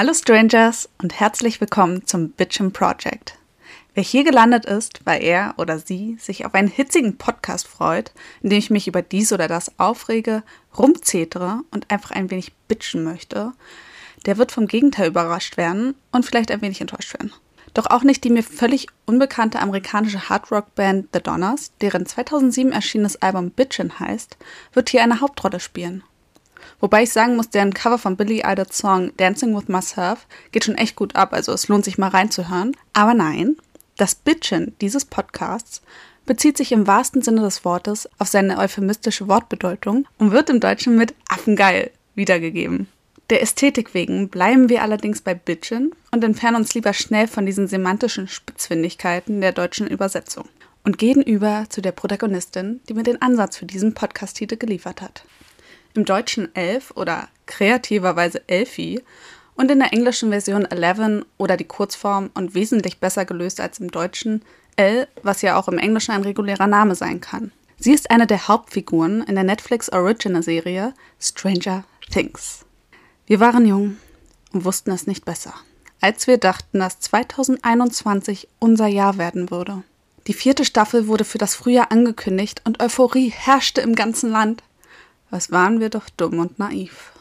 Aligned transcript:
Hallo 0.00 0.14
Strangers 0.14 0.88
und 1.02 1.20
herzlich 1.20 1.60
willkommen 1.60 2.06
zum 2.06 2.30
Bitchin 2.30 2.72
Project. 2.72 3.36
Wer 3.92 4.02
hier 4.02 4.24
gelandet 4.24 4.64
ist, 4.64 5.04
weil 5.04 5.22
er 5.22 5.52
oder 5.58 5.78
sie 5.78 6.16
sich 6.18 6.46
auf 6.46 6.54
einen 6.54 6.68
hitzigen 6.68 7.18
Podcast 7.18 7.68
freut, 7.68 8.10
in 8.40 8.48
dem 8.48 8.58
ich 8.58 8.70
mich 8.70 8.88
über 8.88 9.02
dies 9.02 9.30
oder 9.30 9.46
das 9.46 9.78
aufrege, 9.78 10.42
rumzetere 10.78 11.60
und 11.70 11.90
einfach 11.90 12.12
ein 12.12 12.30
wenig 12.30 12.54
bitchen 12.66 13.04
möchte, 13.04 13.52
der 14.24 14.38
wird 14.38 14.52
vom 14.52 14.68
Gegenteil 14.68 15.08
überrascht 15.08 15.58
werden 15.58 15.94
und 16.12 16.24
vielleicht 16.24 16.50
ein 16.50 16.62
wenig 16.62 16.80
enttäuscht 16.80 17.12
werden. 17.12 17.34
Doch 17.74 17.90
auch 17.90 18.02
nicht 18.02 18.24
die 18.24 18.30
mir 18.30 18.42
völlig 18.42 18.86
unbekannte 19.04 19.58
amerikanische 19.58 20.30
Hardrock-Band 20.30 21.08
The 21.12 21.20
Donners, 21.20 21.72
deren 21.82 22.06
2007 22.06 22.72
erschienenes 22.72 23.20
Album 23.20 23.50
Bitchin 23.50 24.00
heißt, 24.00 24.38
wird 24.72 24.88
hier 24.88 25.02
eine 25.02 25.20
Hauptrolle 25.20 25.60
spielen. 25.60 26.04
Wobei 26.80 27.02
ich 27.02 27.12
sagen 27.12 27.36
muss, 27.36 27.50
deren 27.50 27.74
Cover 27.74 27.98
von 27.98 28.16
Billy 28.16 28.42
Idol's 28.44 28.78
Song 28.78 29.12
Dancing 29.16 29.54
with 29.56 29.68
Myself 29.68 30.26
geht 30.50 30.64
schon 30.64 30.76
echt 30.76 30.96
gut 30.96 31.14
ab, 31.14 31.32
also 31.32 31.52
es 31.52 31.68
lohnt 31.68 31.84
sich 31.84 31.98
mal 31.98 32.08
reinzuhören. 32.08 32.76
Aber 32.94 33.14
nein, 33.14 33.56
das 33.96 34.14
Bitchen 34.14 34.74
dieses 34.80 35.04
Podcasts 35.04 35.82
bezieht 36.24 36.56
sich 36.56 36.72
im 36.72 36.86
wahrsten 36.86 37.22
Sinne 37.22 37.42
des 37.42 37.64
Wortes 37.64 38.08
auf 38.18 38.28
seine 38.28 38.58
euphemistische 38.58 39.28
Wortbedeutung 39.28 40.06
und 40.18 40.32
wird 40.32 40.48
im 40.48 40.60
Deutschen 40.60 40.96
mit 40.96 41.14
Affengeil 41.28 41.90
wiedergegeben. 42.14 42.88
Der 43.30 43.42
Ästhetik 43.42 43.94
wegen 43.94 44.28
bleiben 44.28 44.68
wir 44.68 44.82
allerdings 44.82 45.20
bei 45.20 45.34
Bitchen 45.34 45.92
und 46.10 46.24
entfernen 46.24 46.56
uns 46.56 46.74
lieber 46.74 46.92
schnell 46.92 47.28
von 47.28 47.46
diesen 47.46 47.68
semantischen 47.68 48.26
Spitzfindigkeiten 48.26 49.40
der 49.40 49.52
deutschen 49.52 49.86
Übersetzung 49.86 50.48
und 50.82 50.98
gehen 50.98 51.22
über 51.22 51.66
zu 51.68 51.80
der 51.80 51.92
Protagonistin, 51.92 52.80
die 52.88 52.94
mir 52.94 53.02
den 53.02 53.22
Ansatz 53.22 53.56
für 53.56 53.66
diesen 53.66 53.94
Podcast-Titel 53.94 54.56
geliefert 54.56 55.02
hat. 55.02 55.24
Im 55.94 56.04
Deutschen 56.04 56.54
Elf 56.54 56.92
oder 56.94 57.28
kreativerweise 57.46 58.48
Elfie 58.48 59.02
und 59.54 59.70
in 59.70 59.80
der 59.80 59.92
englischen 59.92 60.30
Version 60.30 60.64
Eleven 60.64 61.24
oder 61.36 61.56
die 61.56 61.64
Kurzform 61.64 62.30
und 62.34 62.54
wesentlich 62.54 62.98
besser 62.98 63.24
gelöst 63.24 63.60
als 63.60 63.78
im 63.78 63.90
Deutschen 63.90 64.42
L, 64.76 65.08
was 65.22 65.42
ja 65.42 65.58
auch 65.58 65.68
im 65.68 65.78
Englischen 65.78 66.12
ein 66.12 66.22
regulärer 66.22 66.66
Name 66.66 66.94
sein 66.94 67.20
kann. 67.20 67.52
Sie 67.78 67.92
ist 67.92 68.10
eine 68.10 68.26
der 68.26 68.48
Hauptfiguren 68.48 69.22
in 69.22 69.34
der 69.34 69.44
Netflix 69.44 69.90
Original 69.90 70.42
Serie 70.42 70.94
Stranger 71.18 71.84
Things. 72.10 72.64
Wir 73.26 73.40
waren 73.40 73.66
jung 73.66 73.96
und 74.52 74.64
wussten 74.64 74.90
es 74.90 75.06
nicht 75.06 75.24
besser, 75.24 75.54
als 76.00 76.26
wir 76.26 76.38
dachten, 76.38 76.78
dass 76.78 77.00
2021 77.00 78.48
unser 78.58 78.86
Jahr 78.86 79.18
werden 79.18 79.50
würde. 79.50 79.82
Die 80.26 80.34
vierte 80.34 80.64
Staffel 80.64 81.06
wurde 81.06 81.24
für 81.24 81.38
das 81.38 81.54
Frühjahr 81.54 81.90
angekündigt 81.90 82.62
und 82.64 82.80
Euphorie 82.82 83.30
herrschte 83.30 83.80
im 83.80 83.94
ganzen 83.94 84.30
Land. 84.30 84.62
Was 85.30 85.50
waren 85.50 85.80
wir 85.80 85.90
doch 85.90 86.08
dumm 86.10 86.38
und 86.38 86.58
naiv. 86.58 87.12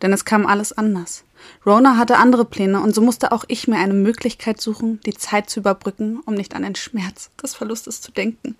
Denn 0.00 0.12
es 0.12 0.24
kam 0.24 0.46
alles 0.46 0.72
anders. 0.72 1.24
Rona 1.66 1.96
hatte 1.96 2.18
andere 2.18 2.44
Pläne 2.44 2.80
und 2.80 2.94
so 2.94 3.00
musste 3.00 3.32
auch 3.32 3.44
ich 3.48 3.68
mir 3.68 3.78
eine 3.78 3.94
Möglichkeit 3.94 4.60
suchen, 4.60 5.00
die 5.06 5.14
Zeit 5.14 5.50
zu 5.50 5.60
überbrücken, 5.60 6.20
um 6.24 6.34
nicht 6.34 6.54
an 6.54 6.62
den 6.62 6.76
Schmerz 6.76 7.30
des 7.42 7.54
Verlustes 7.54 8.00
zu 8.00 8.12
denken. 8.12 8.56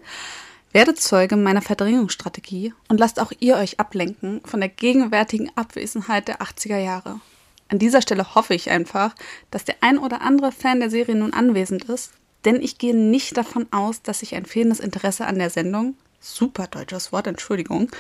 Werdet 0.73 1.01
Zeuge 1.01 1.37
meiner 1.37 1.63
Verdrängungsstrategie 1.63 2.75
und 2.89 3.01
lasst 3.01 3.21
auch 3.21 3.33
ihr 3.41 3.57
euch 3.57 3.81
ablenken 3.81 4.41
von 4.45 4.61
der 4.61 4.69
gegenwärtigen 4.69 5.51
Abwesenheit 5.57 6.29
der 6.29 6.41
80er 6.41 6.79
Jahre. 6.79 7.21
An 7.69 7.79
dieser 7.79 8.03
Stelle 8.03 8.35
hoffe 8.35 8.55
ich 8.55 8.71
einfach, 8.71 9.15
dass 9.51 9.65
der 9.65 9.77
ein 9.81 9.99
oder 9.99 10.23
andere 10.23 10.53
Fan 10.53 10.81
der 10.81 10.91
Serie 10.91 11.15
nun 11.15 11.33
anwesend 11.33 11.85
ist, 11.85 12.13
denn 12.45 12.61
ich 12.63 12.79
gehe 12.79 12.97
nicht 12.97 13.37
davon 13.37 13.67
aus, 13.73 14.03
dass 14.03 14.21
sich 14.21 14.35
ein 14.35 14.47
fehlendes 14.47 14.81
Interesse 14.81 15.27
an 15.27 15.39
der 15.39 15.51
Sendung, 15.51 15.97
super 16.21 16.67
deutsches 16.67 17.13
Wort, 17.13 17.27
Entschuldigung, 17.27 17.91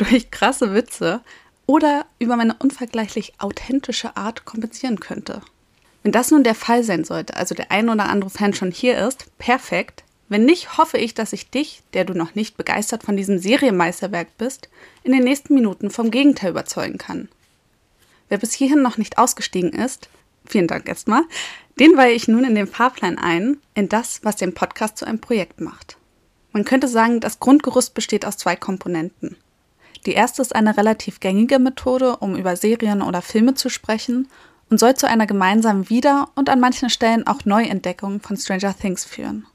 durch 0.00 0.30
krasse 0.30 0.74
Witze 0.74 1.20
oder 1.66 2.06
über 2.18 2.36
meine 2.36 2.56
unvergleichlich 2.58 3.34
authentische 3.38 4.16
Art 4.16 4.44
kompensieren 4.44 4.98
könnte. 4.98 5.40
Wenn 6.02 6.12
das 6.12 6.30
nun 6.30 6.44
der 6.44 6.54
Fall 6.54 6.82
sein 6.82 7.04
sollte, 7.04 7.36
also 7.36 7.54
der 7.54 7.70
ein 7.70 7.88
oder 7.88 8.08
andere 8.08 8.30
Fan 8.30 8.54
schon 8.54 8.70
hier 8.70 9.06
ist, 9.06 9.26
perfekt. 9.38 10.04
Wenn 10.28 10.44
nicht, 10.44 10.78
hoffe 10.78 10.96
ich, 10.96 11.14
dass 11.14 11.32
ich 11.32 11.50
dich, 11.50 11.82
der 11.92 12.04
du 12.04 12.14
noch 12.14 12.34
nicht 12.34 12.56
begeistert 12.56 13.02
von 13.02 13.16
diesem 13.16 13.38
Serienmeisterwerk 13.38 14.28
bist, 14.38 14.68
in 15.02 15.12
den 15.12 15.24
nächsten 15.24 15.54
Minuten 15.54 15.90
vom 15.90 16.10
Gegenteil 16.10 16.50
überzeugen 16.50 16.98
kann. 16.98 17.28
Wer 18.28 18.38
bis 18.38 18.52
hierhin 18.52 18.80
noch 18.80 18.96
nicht 18.96 19.18
ausgestiegen 19.18 19.72
ist, 19.72 20.08
vielen 20.46 20.68
Dank 20.68 20.88
erstmal, 20.88 21.22
den 21.78 21.96
weihe 21.96 22.14
ich 22.14 22.28
nun 22.28 22.44
in 22.44 22.54
den 22.54 22.68
Fahrplan 22.68 23.18
ein, 23.18 23.58
in 23.74 23.88
das, 23.88 24.20
was 24.22 24.36
den 24.36 24.54
Podcast 24.54 24.98
zu 24.98 25.04
einem 25.04 25.20
Projekt 25.20 25.60
macht. 25.60 25.96
Man 26.52 26.64
könnte 26.64 26.88
sagen, 26.88 27.20
das 27.20 27.40
Grundgerüst 27.40 27.94
besteht 27.94 28.24
aus 28.24 28.36
zwei 28.36 28.56
Komponenten. 28.56 29.36
Die 30.06 30.12
erste 30.12 30.42
ist 30.42 30.54
eine 30.54 30.76
relativ 30.76 31.20
gängige 31.20 31.58
Methode, 31.58 32.16
um 32.16 32.36
über 32.36 32.56
Serien 32.56 33.02
oder 33.02 33.22
Filme 33.22 33.54
zu 33.54 33.68
sprechen 33.68 34.28
und 34.70 34.80
soll 34.80 34.94
zu 34.94 35.06
einer 35.06 35.26
gemeinsamen 35.26 35.90
Wieder- 35.90 36.28
und 36.34 36.48
an 36.48 36.60
manchen 36.60 36.90
Stellen 36.90 37.26
auch 37.26 37.44
Neuentdeckung 37.44 38.20
von 38.20 38.36
Stranger 38.36 38.74
Things 38.76 39.04
führen. 39.04 39.46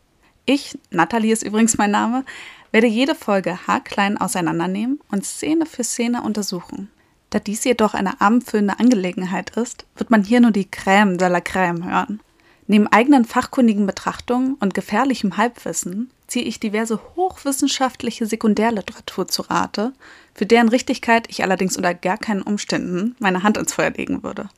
Ich, 0.45 0.77
Natalie 0.91 1.33
ist 1.33 1.43
übrigens 1.43 1.77
mein 1.77 1.91
Name, 1.91 2.23
werde 2.71 2.87
jede 2.87 3.15
Folge 3.15 3.57
haarklein 3.67 4.17
auseinandernehmen 4.17 4.99
und 5.09 5.25
Szene 5.25 5.65
für 5.65 5.83
Szene 5.83 6.21
untersuchen. 6.21 6.91
Da 7.31 7.39
dies 7.39 7.63
jedoch 7.63 7.95
eine 7.95 8.21
abendfüllende 8.21 8.79
Angelegenheit 8.79 9.51
ist, 9.51 9.85
wird 9.95 10.11
man 10.11 10.23
hier 10.23 10.41
nur 10.41 10.51
die 10.51 10.67
Crème 10.67 11.17
de 11.17 11.27
la 11.27 11.39
Crème 11.39 11.83
hören. 11.83 12.19
Neben 12.67 12.87
eigenen 12.87 13.25
fachkundigen 13.25 13.85
Betrachtungen 13.85 14.55
und 14.55 14.73
gefährlichem 14.73 15.37
Halbwissen 15.37 16.11
ziehe 16.27 16.45
ich 16.45 16.59
diverse 16.59 16.99
hochwissenschaftliche 17.15 18.25
Sekundärliteratur 18.25 19.27
zu 19.27 19.43
Rate, 19.43 19.93
für 20.35 20.45
deren 20.45 20.69
Richtigkeit 20.69 21.25
ich 21.29 21.41
allerdings 21.41 21.77
unter 21.77 21.95
gar 21.95 22.17
keinen 22.17 22.43
Umständen 22.43 23.15
meine 23.19 23.41
Hand 23.41 23.57
ins 23.57 23.73
Feuer 23.73 23.89
legen 23.89 24.21
würde. 24.21 24.49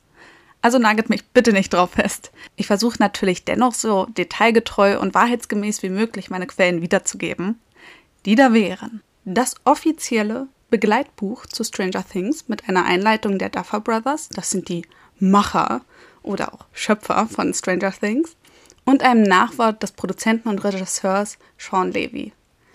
Also 0.60 0.78
nagelt 0.78 1.08
mich 1.08 1.24
bitte 1.28 1.52
nicht 1.52 1.72
drauf 1.72 1.92
fest. 1.92 2.32
Ich 2.56 2.66
versuche 2.66 2.96
natürlich 2.98 3.44
dennoch 3.44 3.74
so 3.74 4.06
detailgetreu 4.06 4.98
und 4.98 5.14
wahrheitsgemäß 5.14 5.82
wie 5.84 5.88
möglich 5.88 6.30
meine 6.30 6.48
Quellen 6.48 6.82
wiederzugeben. 6.82 7.60
Die 8.26 8.34
da 8.34 8.52
wären 8.52 9.02
das 9.24 9.54
offizielle 9.64 10.48
Begleitbuch 10.70 11.46
zu 11.46 11.62
Stranger 11.62 12.04
Things 12.06 12.48
mit 12.48 12.68
einer 12.68 12.84
Einleitung 12.84 13.38
der 13.38 13.50
Duffer 13.50 13.80
Brothers, 13.80 14.28
das 14.30 14.50
sind 14.50 14.68
die 14.68 14.82
Macher 15.20 15.82
oder 16.22 16.52
auch 16.52 16.66
Schöpfer 16.72 17.26
von 17.26 17.54
Stranger 17.54 17.92
Things, 17.92 18.36
und 18.84 19.02
einem 19.02 19.22
Nachwort 19.22 19.82
des 19.82 19.92
Produzenten 19.92 20.48
und 20.48 20.64
Regisseurs 20.64 21.38
Sean 21.58 21.92
Levy. 21.92 22.32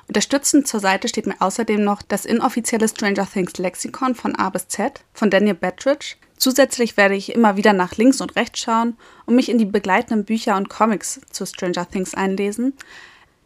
Unterstützend 0.07 0.67
zur 0.67 0.79
Seite 0.79 1.07
steht 1.07 1.27
mir 1.27 1.35
außerdem 1.39 1.83
noch 1.83 2.01
das 2.01 2.25
inoffizielle 2.25 2.87
Stranger 2.87 3.27
Things 3.31 3.57
Lexikon 3.57 4.15
von 4.15 4.35
A 4.35 4.49
bis 4.49 4.67
Z 4.67 5.03
von 5.13 5.29
Daniel 5.29 5.55
Bettridge. 5.55 6.15
Zusätzlich 6.37 6.97
werde 6.97 7.15
ich 7.15 7.33
immer 7.33 7.55
wieder 7.55 7.71
nach 7.73 7.95
links 7.95 8.19
und 8.19 8.35
rechts 8.35 8.59
schauen 8.59 8.97
und 9.25 9.35
mich 9.35 9.49
in 9.49 9.57
die 9.57 9.65
begleitenden 9.65 10.25
Bücher 10.25 10.57
und 10.57 10.69
Comics 10.69 11.21
zu 11.31 11.45
Stranger 11.45 11.89
Things 11.89 12.15
einlesen, 12.15 12.73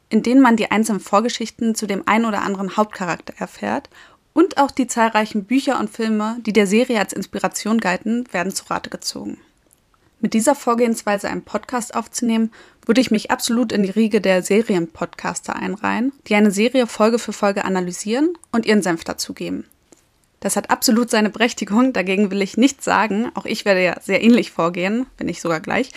in 0.10 0.24
denen 0.24 0.42
man 0.42 0.56
die 0.56 0.72
einzelnen 0.72 1.00
Vorgeschichten 1.00 1.76
zu 1.76 1.86
dem 1.86 2.04
ein 2.08 2.26
oder 2.26 2.42
anderen 2.42 2.76
Hauptcharakter 2.76 3.34
erfährt 3.38 3.90
und 4.34 4.58
auch 4.58 4.72
die 4.72 4.88
zahlreichen 4.88 5.46
Bücher 5.46 5.80
und 5.80 5.90
Filme, 5.90 6.38
die 6.46 6.54
der 6.54 6.68
Serie 6.68 7.00
als 7.00 7.14
Inspiration 7.14 7.80
galten, 7.80 8.26
werden 8.32 8.54
zu 8.54 8.66
Rate 8.70 8.90
gezogen. 8.90 9.38
Mit 10.20 10.34
dieser 10.34 10.56
Vorgehensweise 10.56 11.30
einen 11.30 11.44
Podcast 11.44 11.94
aufzunehmen, 11.94 12.52
würde 12.86 13.02
ich 13.02 13.12
mich 13.12 13.30
absolut 13.30 13.72
in 13.72 13.84
die 13.84 13.92
Riege 13.92 14.20
der 14.20 14.42
Serienpodcaster 14.42 15.56
einreihen, 15.56 16.12
die 16.28 16.36
eine 16.36 16.50
Serie 16.50 16.88
Folge 16.88 17.20
für 17.20 17.34
Folge 17.34 17.66
analysieren 17.66 18.34
und 18.52 18.66
ihren 18.66 18.82
Senf 18.82 19.04
dazugeben. 19.04 19.66
Das 20.40 20.56
hat 20.56 20.70
absolut 20.72 21.10
seine 21.10 21.30
Berechtigung, 21.30 21.94
dagegen 21.94 22.32
will 22.32 22.42
ich 22.42 22.58
nichts 22.58 22.86
sagen. 22.86 23.32
Auch 23.36 23.46
ich 23.46 23.66
werde 23.66 23.84
ja 23.84 24.00
sehr 24.02 24.24
ähnlich 24.24 24.52
vorgehen, 24.52 25.06
wenn 25.18 25.28
nicht 25.28 25.42
sogar 25.42 25.60
gleich. 25.60 25.92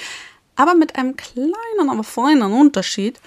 Aber 0.56 0.74
mit 0.74 0.96
einem 0.96 1.16
kleinen, 1.16 1.88
aber 1.90 2.04
feinen 2.04 2.52
Unterschied, 2.52 3.20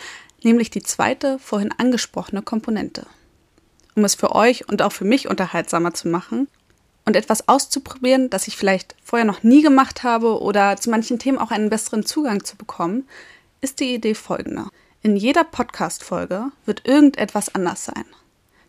nämlich 0.43 0.69
die 0.69 0.83
zweite, 0.83 1.39
vorhin 1.39 1.71
angesprochene 1.71 2.41
Komponente. 2.43 3.07
Um 3.95 4.03
es 4.03 4.15
für 4.15 4.35
euch 4.35 4.67
und 4.67 4.81
auch 4.81 4.91
für 4.91 5.05
mich 5.05 5.27
unterhaltsamer 5.27 5.93
zu 5.93 6.07
machen, 6.07 6.47
und 7.05 7.15
etwas 7.15 7.47
auszuprobieren, 7.47 8.29
das 8.29 8.47
ich 8.47 8.57
vielleicht 8.57 8.95
vorher 9.03 9.25
noch 9.25 9.43
nie 9.43 9.61
gemacht 9.61 10.03
habe 10.03 10.41
oder 10.41 10.77
zu 10.77 10.89
manchen 10.89 11.19
Themen 11.19 11.37
auch 11.37 11.51
einen 11.51 11.69
besseren 11.69 12.05
Zugang 12.05 12.43
zu 12.43 12.55
bekommen, 12.55 13.07
ist 13.61 13.79
die 13.79 13.93
Idee 13.93 14.13
folgende. 14.13 14.67
In 15.01 15.15
jeder 15.17 15.43
Podcast-Folge 15.43 16.45
wird 16.65 16.87
irgendetwas 16.87 17.53
anders 17.53 17.85
sein. 17.85 18.05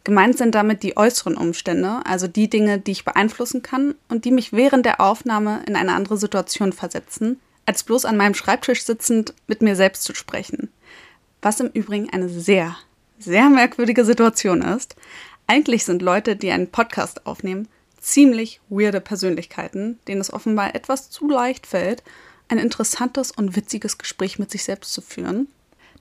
Gemeint 0.02 0.36
sind 0.36 0.54
damit 0.54 0.82
die 0.82 0.96
äußeren 0.96 1.36
Umstände, 1.36 2.02
also 2.04 2.26
die 2.28 2.50
Dinge, 2.50 2.78
die 2.78 2.92
ich 2.92 3.04
beeinflussen 3.04 3.62
kann 3.62 3.94
und 4.08 4.24
die 4.24 4.32
mich 4.32 4.52
während 4.52 4.84
der 4.84 5.00
Aufnahme 5.00 5.62
in 5.66 5.76
eine 5.76 5.94
andere 5.94 6.18
Situation 6.18 6.72
versetzen, 6.72 7.40
als 7.64 7.84
bloß 7.84 8.04
an 8.04 8.16
meinem 8.16 8.34
Schreibtisch 8.34 8.84
sitzend 8.84 9.32
mit 9.46 9.62
mir 9.62 9.76
selbst 9.76 10.02
zu 10.02 10.14
sprechen. 10.14 10.70
Was 11.40 11.60
im 11.60 11.68
Übrigen 11.68 12.10
eine 12.10 12.28
sehr, 12.28 12.76
sehr 13.18 13.48
merkwürdige 13.48 14.04
Situation 14.04 14.60
ist. 14.60 14.96
Eigentlich 15.46 15.84
sind 15.84 16.02
Leute, 16.02 16.36
die 16.36 16.50
einen 16.50 16.70
Podcast 16.70 17.26
aufnehmen, 17.26 17.68
ziemlich 18.04 18.60
weirde 18.68 19.00
Persönlichkeiten, 19.00 19.98
denen 20.06 20.20
es 20.20 20.32
offenbar 20.32 20.74
etwas 20.74 21.10
zu 21.10 21.28
leicht 21.28 21.66
fällt, 21.66 22.02
ein 22.48 22.58
interessantes 22.58 23.30
und 23.30 23.56
witziges 23.56 23.98
Gespräch 23.98 24.38
mit 24.38 24.50
sich 24.50 24.64
selbst 24.64 24.92
zu 24.92 25.00
führen. 25.00 25.48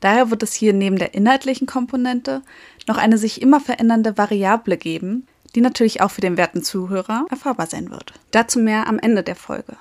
Daher 0.02 0.30
wird 0.30 0.44
es 0.44 0.54
hier 0.54 0.74
neben 0.74 0.98
der 0.98 1.14
inhaltlichen 1.14 1.66
Komponente 1.66 2.42
noch 2.88 2.98
eine 2.98 3.18
sich 3.18 3.42
immer 3.42 3.62
verändernde 3.62 4.18
Variable 4.18 4.76
geben, 4.76 5.28
die 5.56 5.62
natürlich 5.62 6.02
auch 6.02 6.12
für 6.12 6.20
den 6.20 6.36
werten 6.36 6.62
Zuhörer 6.62 7.26
erfahrbar 7.30 7.68
sein 7.68 7.90
wird. 7.90 8.14
Dazu 8.32 8.60
mehr 8.60 8.88
am 8.88 9.00
Ende 9.00 9.24
der 9.24 9.38
Folge. 9.38 9.78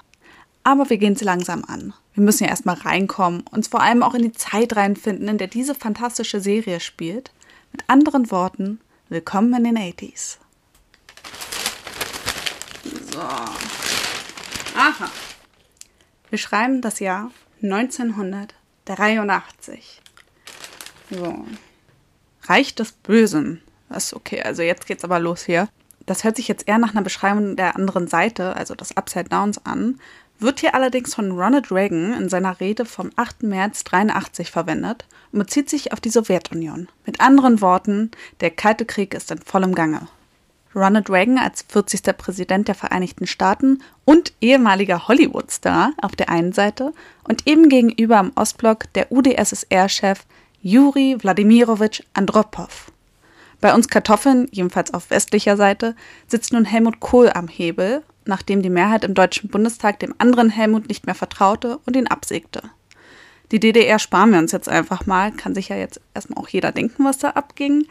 Aber 0.63 0.91
wir 0.91 0.99
gehen 0.99 1.17
sie 1.17 1.25
langsam 1.25 1.65
an. 1.67 1.93
Wir 2.15 2.23
müssen 2.23 2.45
ja 2.45 2.51
erstmal 2.51 2.77
reinkommen, 2.77 3.43
uns 3.51 3.67
vor 3.67 3.81
allem 3.81 4.05
auch 4.05 4.15
in 4.15 4.23
die 4.23 4.33
Zeit 4.33 4.77
reinfinden, 4.77 5.27
in 5.27 5.39
der 5.39 5.49
diese 5.49 5.75
fantastische 5.75 6.41
Serie 6.41 6.79
spielt. 6.79 7.33
Mit 7.73 7.83
anderen 7.89 8.31
Worten, 8.31 8.79
willkommen 9.09 9.55
in 9.55 9.65
den 9.65 9.79
80s. 9.79 10.37
So. 13.13 13.21
Aha. 13.21 15.09
Wir 16.31 16.39
schreiben 16.39 16.81
das 16.81 16.99
Jahr 16.99 17.31
1983. 17.63 20.01
So. 21.11 21.45
Reich 22.45 22.75
des 22.75 22.93
Bösen. 22.93 23.61
Das 23.91 24.07
ist 24.07 24.15
okay, 24.15 24.41
also 24.41 24.63
jetzt 24.63 24.87
geht's 24.87 25.05
aber 25.05 25.19
los 25.19 25.45
hier. 25.45 25.69
Das 26.07 26.25
hört 26.25 26.37
sich 26.37 26.49
jetzt 26.49 26.67
eher 26.67 26.79
nach 26.79 26.93
einer 26.93 27.03
Beschreibung 27.03 27.55
der 27.55 27.77
anderen 27.77 28.09
Seite, 28.09 28.57
also 28.57 28.75
des 28.75 28.97
Upside 28.97 29.29
Downs 29.29 29.61
an, 29.67 30.01
wird 30.39 30.61
hier 30.61 30.75
allerdings 30.75 31.15
von 31.15 31.33
Ronald 31.33 31.71
Reagan 31.71 32.15
in 32.15 32.31
seiner 32.31 32.61
Rede 32.61 32.87
vom 32.87 33.11
8. 33.17 33.43
März 33.43 33.85
83 33.85 34.51
verwendet 34.51 35.05
und 35.33 35.41
bezieht 35.41 35.69
sich 35.69 35.93
auf 35.93 36.01
die 36.01 36.09
Sowjetunion. 36.09 36.89
Mit 37.05 37.21
anderen 37.21 37.61
Worten, 37.61 38.11
der 38.41 38.51
Kalte 38.51 38.87
Krieg 38.87 39.13
ist 39.15 39.31
in 39.31 39.37
vollem 39.39 39.75
Gange. 39.75 40.09
Ronald 40.75 41.11
Reagan 41.11 41.39
als 41.39 41.65
40. 41.69 42.17
Präsident 42.17 42.69
der 42.69 42.75
Vereinigten 42.75 43.27
Staaten 43.27 43.83
und 44.05 44.33
ehemaliger 44.41 45.07
Hollywood-Star 45.09 45.93
auf 46.01 46.17
der 46.17 46.31
einen 46.31 46.53
Seite 46.53 46.93
und 47.25 47.47
eben 47.47 47.69
gegenüber 47.69 48.19
am 48.19 48.33
Ostblock 48.35 48.93
der 48.95 49.13
UdSSR-Chef 49.13 50.21
Juri 50.63 51.17
Wladimirovich 51.21 52.05
Andropov. 52.15 52.93
Bei 53.61 53.75
uns 53.75 53.89
Kartoffeln, 53.89 54.49
jedenfalls 54.51 54.93
auf 54.93 55.11
westlicher 55.11 55.57
Seite, 55.57 55.95
sitzt 56.27 56.53
nun 56.53 56.65
Helmut 56.65 57.01
Kohl 57.01 57.31
am 57.31 57.49
Hebel, 57.49 58.03
nachdem 58.25 58.63
die 58.63 58.71
Mehrheit 58.71 59.05
im 59.05 59.15
Deutschen 59.15 59.51
Bundestag 59.51 60.01
dem 60.01 60.15
anderen 60.19 60.51
Helmut 60.51 60.89
nicht 60.89 61.07
mehr 61.07 61.15
vertraute 61.15 61.79
und 61.87 61.97
ihn 61.97 62.07
absägte. 62.07 62.63
Die 63.53 63.61
DDR 63.61 63.99
sparen 63.99 64.33
wir 64.33 64.39
uns 64.39 64.53
jetzt 64.53 64.69
einfach 64.69 65.07
mal, 65.07 65.31
kann 65.31 65.55
sich 65.55 65.69
ja 65.69 65.77
jetzt 65.77 66.01
erstmal 66.15 66.43
auch 66.43 66.49
jeder 66.49 66.73
denken, 66.73 67.05
was 67.05 67.19
da 67.19 67.31
abging. 67.31 67.87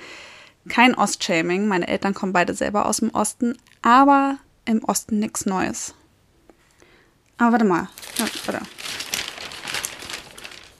Kein 0.70 0.96
Ostshaming, 0.96 1.68
meine 1.68 1.88
Eltern 1.88 2.14
kommen 2.14 2.34
beide 2.34 2.54
selber 2.54 2.86
aus 2.86 2.98
dem 2.98 3.10
Osten, 3.10 3.58
aber 3.82 4.38
im 4.66 4.84
Osten 4.84 5.20
nichts 5.20 5.46
Neues. 5.46 5.96
Aber 7.38 7.54
warte 7.54 7.66
mal. 7.66 7.90
Ja, 8.18 8.26
warte. 8.46 8.66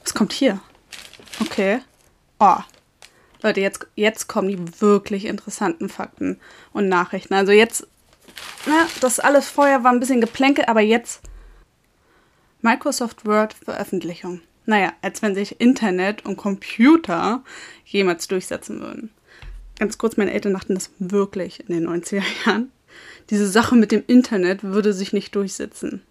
Was 0.02 0.14
kommt 0.14 0.32
hier? 0.32 0.60
Okay. 1.40 1.80
Oh. 2.38 2.58
Leute, 3.42 3.60
jetzt, 3.60 3.86
jetzt 3.96 4.28
kommen 4.28 4.48
die 4.48 4.80
wirklich 4.80 5.24
interessanten 5.24 5.88
Fakten 5.88 6.38
und 6.72 6.88
Nachrichten. 6.88 7.34
Also 7.34 7.50
jetzt, 7.50 7.88
na, 8.66 8.86
das 9.00 9.18
alles 9.18 9.48
vorher 9.48 9.82
war 9.82 9.90
ein 9.90 9.98
bisschen 9.98 10.20
Geplänkel, 10.20 10.66
aber 10.66 10.80
jetzt 10.80 11.22
Microsoft 12.60 13.26
Word 13.26 13.52
Veröffentlichung. 13.54 14.42
Naja, 14.64 14.92
als 15.02 15.22
wenn 15.22 15.34
sich 15.34 15.60
Internet 15.60 16.24
und 16.24 16.36
Computer 16.36 17.42
jemals 17.84 18.28
durchsetzen 18.28 18.80
würden 18.80 19.10
ganz 19.82 19.98
kurz, 19.98 20.16
meine 20.16 20.32
Eltern 20.32 20.52
dachten 20.52 20.76
das 20.76 20.90
wirklich 21.00 21.68
in 21.68 21.74
den 21.74 21.88
90er 21.88 22.22
Jahren. 22.46 22.70
Diese 23.30 23.48
Sache 23.48 23.74
mit 23.74 23.90
dem 23.90 24.04
Internet 24.06 24.62
würde 24.62 24.92
sich 24.92 25.12
nicht 25.12 25.34
durchsetzen. 25.34 26.02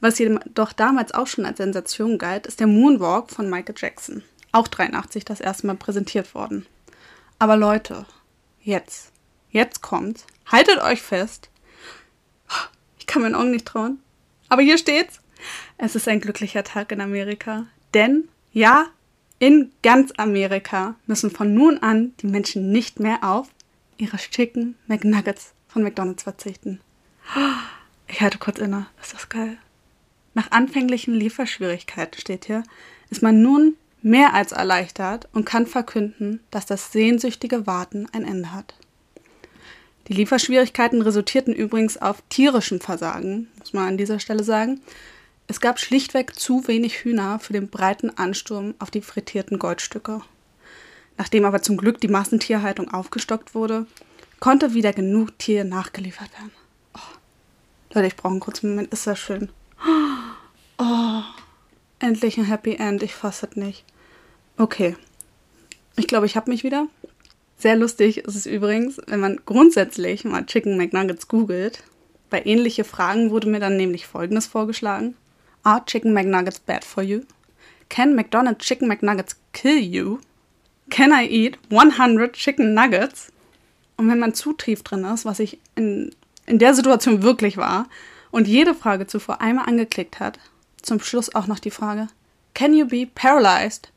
Was 0.00 0.18
jedoch 0.18 0.74
damals 0.74 1.14
auch 1.14 1.26
schon 1.26 1.46
als 1.46 1.56
Sensation 1.56 2.18
galt, 2.18 2.46
ist 2.46 2.60
der 2.60 2.66
Moonwalk 2.66 3.30
von 3.30 3.48
Michael 3.48 3.76
Jackson. 3.78 4.22
Auch 4.50 4.68
83 4.68 5.24
das 5.24 5.40
erste 5.40 5.66
Mal 5.68 5.76
präsentiert 5.76 6.34
worden. 6.34 6.66
Aber 7.38 7.56
Leute, 7.56 8.04
jetzt, 8.60 9.10
jetzt 9.50 9.80
kommt, 9.80 10.24
haltet 10.44 10.78
euch 10.82 11.00
fest. 11.00 11.48
Ich 12.98 13.06
kann 13.06 13.22
meinen 13.22 13.34
Augen 13.34 13.52
nicht 13.52 13.64
trauen. 13.64 14.00
Aber 14.50 14.60
hier 14.60 14.76
steht's. 14.76 15.20
Es 15.78 15.96
ist 15.96 16.08
ein 16.08 16.20
glücklicher 16.20 16.62
Tag 16.62 16.92
in 16.92 17.00
Amerika. 17.00 17.64
Denn, 17.94 18.28
ja, 18.52 18.88
in 19.42 19.72
ganz 19.82 20.12
Amerika 20.18 20.94
müssen 21.08 21.32
von 21.32 21.52
nun 21.52 21.78
an 21.78 22.12
die 22.20 22.28
Menschen 22.28 22.70
nicht 22.70 23.00
mehr 23.00 23.24
auf 23.24 23.48
ihre 23.96 24.16
Chicken 24.16 24.76
McNuggets 24.86 25.52
von 25.66 25.82
McDonald's 25.82 26.22
verzichten. 26.22 26.80
Ich 28.06 28.20
halte 28.20 28.38
kurz 28.38 28.60
inne. 28.60 28.86
Ist 29.02 29.14
das 29.14 29.28
geil? 29.28 29.56
Nach 30.34 30.52
anfänglichen 30.52 31.14
Lieferschwierigkeiten 31.14 32.20
steht 32.20 32.44
hier, 32.44 32.62
ist 33.10 33.24
man 33.24 33.42
nun 33.42 33.74
mehr 34.00 34.32
als 34.32 34.52
erleichtert 34.52 35.28
und 35.32 35.44
kann 35.44 35.66
verkünden, 35.66 36.38
dass 36.52 36.64
das 36.64 36.92
sehnsüchtige 36.92 37.66
Warten 37.66 38.06
ein 38.12 38.24
Ende 38.24 38.52
hat. 38.52 38.74
Die 40.06 40.12
Lieferschwierigkeiten 40.12 41.02
resultierten 41.02 41.52
übrigens 41.52 41.96
auf 41.96 42.22
tierischem 42.28 42.80
Versagen, 42.80 43.48
muss 43.58 43.72
man 43.72 43.88
an 43.88 43.98
dieser 43.98 44.20
Stelle 44.20 44.44
sagen, 44.44 44.80
es 45.52 45.60
gab 45.60 45.78
schlichtweg 45.78 46.34
zu 46.34 46.66
wenig 46.66 47.04
Hühner 47.04 47.38
für 47.38 47.52
den 47.52 47.68
breiten 47.68 48.08
Ansturm 48.16 48.74
auf 48.78 48.90
die 48.90 49.02
frittierten 49.02 49.58
Goldstücke. 49.58 50.22
Nachdem 51.18 51.44
aber 51.44 51.60
zum 51.60 51.76
Glück 51.76 52.00
die 52.00 52.08
Massentierhaltung 52.08 52.88
aufgestockt 52.90 53.54
wurde, 53.54 53.84
konnte 54.40 54.72
wieder 54.72 54.94
genug 54.94 55.38
Tier 55.38 55.64
nachgeliefert 55.64 56.32
werden. 56.32 56.52
Oh. 56.94 57.00
Leute, 57.92 58.06
ich 58.06 58.16
brauche 58.16 58.32
einen 58.32 58.40
kurzen 58.40 58.70
Moment. 58.70 58.94
Ist 58.94 59.06
das 59.06 59.18
schön. 59.18 59.50
Oh, 60.78 61.20
endlich 61.98 62.38
ein 62.38 62.46
Happy 62.46 62.76
End. 62.76 63.02
Ich 63.02 63.14
fasse 63.14 63.46
es 63.50 63.56
nicht. 63.56 63.84
Okay. 64.56 64.96
Ich 65.96 66.06
glaube, 66.06 66.24
ich 66.24 66.34
habe 66.34 66.50
mich 66.50 66.64
wieder. 66.64 66.86
Sehr 67.58 67.76
lustig 67.76 68.16
ist 68.16 68.36
es 68.36 68.46
übrigens, 68.46 68.98
wenn 69.06 69.20
man 69.20 69.38
grundsätzlich 69.44 70.24
mal 70.24 70.46
Chicken 70.46 70.78
McNuggets 70.78 71.28
googelt. 71.28 71.84
Bei 72.30 72.42
ähnliche 72.42 72.84
Fragen 72.84 73.30
wurde 73.30 73.50
mir 73.50 73.60
dann 73.60 73.76
nämlich 73.76 74.06
Folgendes 74.06 74.46
vorgeschlagen. 74.46 75.14
Are 75.64 75.84
Chicken 75.84 76.12
McNuggets 76.12 76.60
bad 76.64 76.84
for 76.84 77.02
you? 77.02 77.24
Can 77.88 78.16
McDonald's 78.16 78.64
Chicken 78.64 78.88
McNuggets 78.88 79.36
kill 79.52 79.78
you? 79.78 80.20
Can 80.90 81.12
I 81.12 81.26
eat 81.26 81.58
100 81.70 82.32
Chicken 82.32 82.74
Nuggets? 82.74 83.30
Und 83.96 84.08
wenn 84.08 84.18
man 84.18 84.34
zu 84.34 84.52
tief 84.52 84.82
drin 84.82 85.04
ist, 85.04 85.24
was 85.24 85.38
ich 85.38 85.60
in, 85.76 86.14
in 86.46 86.58
der 86.58 86.74
Situation 86.74 87.22
wirklich 87.22 87.56
war, 87.56 87.88
und 88.30 88.48
jede 88.48 88.74
Frage 88.74 89.06
zuvor 89.06 89.40
einmal 89.40 89.68
angeklickt 89.68 90.18
hat, 90.18 90.40
zum 90.80 91.00
Schluss 91.00 91.34
auch 91.34 91.46
noch 91.46 91.58
die 91.58 91.70
Frage, 91.70 92.08
Can 92.54 92.74
you 92.74 92.86
be 92.86 93.06
paralyzed 93.06 93.92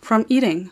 from 0.00 0.24
eating? 0.28 0.70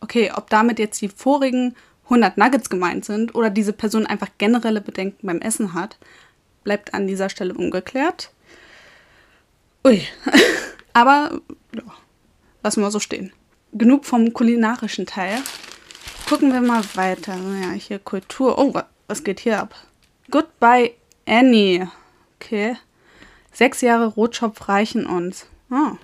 Okay, 0.00 0.32
ob 0.34 0.48
damit 0.50 0.78
jetzt 0.78 1.00
die 1.00 1.08
vorigen 1.08 1.74
100 2.04 2.38
Nuggets 2.38 2.70
gemeint 2.70 3.04
sind 3.04 3.34
oder 3.34 3.50
diese 3.50 3.72
Person 3.72 4.06
einfach 4.06 4.28
generelle 4.38 4.80
Bedenken 4.80 5.26
beim 5.26 5.40
Essen 5.40 5.74
hat, 5.74 5.98
bleibt 6.62 6.94
an 6.94 7.06
dieser 7.06 7.28
Stelle 7.28 7.54
ungeklärt. 7.54 8.30
Ui. 9.86 10.02
Aber 10.94 11.40
ja, 11.74 11.82
lassen 12.62 12.82
wir 12.82 12.90
so 12.90 13.00
stehen. 13.00 13.32
Genug 13.72 14.06
vom 14.06 14.32
kulinarischen 14.32 15.04
Teil. 15.04 15.42
Gucken 16.28 16.52
wir 16.52 16.62
mal 16.62 16.82
weiter. 16.94 17.36
Ja, 17.60 17.72
hier 17.72 17.98
Kultur. 17.98 18.58
Oh, 18.58 18.72
was 19.08 19.24
geht 19.24 19.40
hier 19.40 19.60
ab? 19.60 19.74
Goodbye 20.30 20.92
Annie. 21.26 21.90
Okay. 22.36 22.76
Sechs 23.52 23.82
Jahre 23.82 24.06
Rotschopf 24.06 24.68
reichen 24.68 25.06
uns. 25.06 25.46
Oh. 25.70 25.96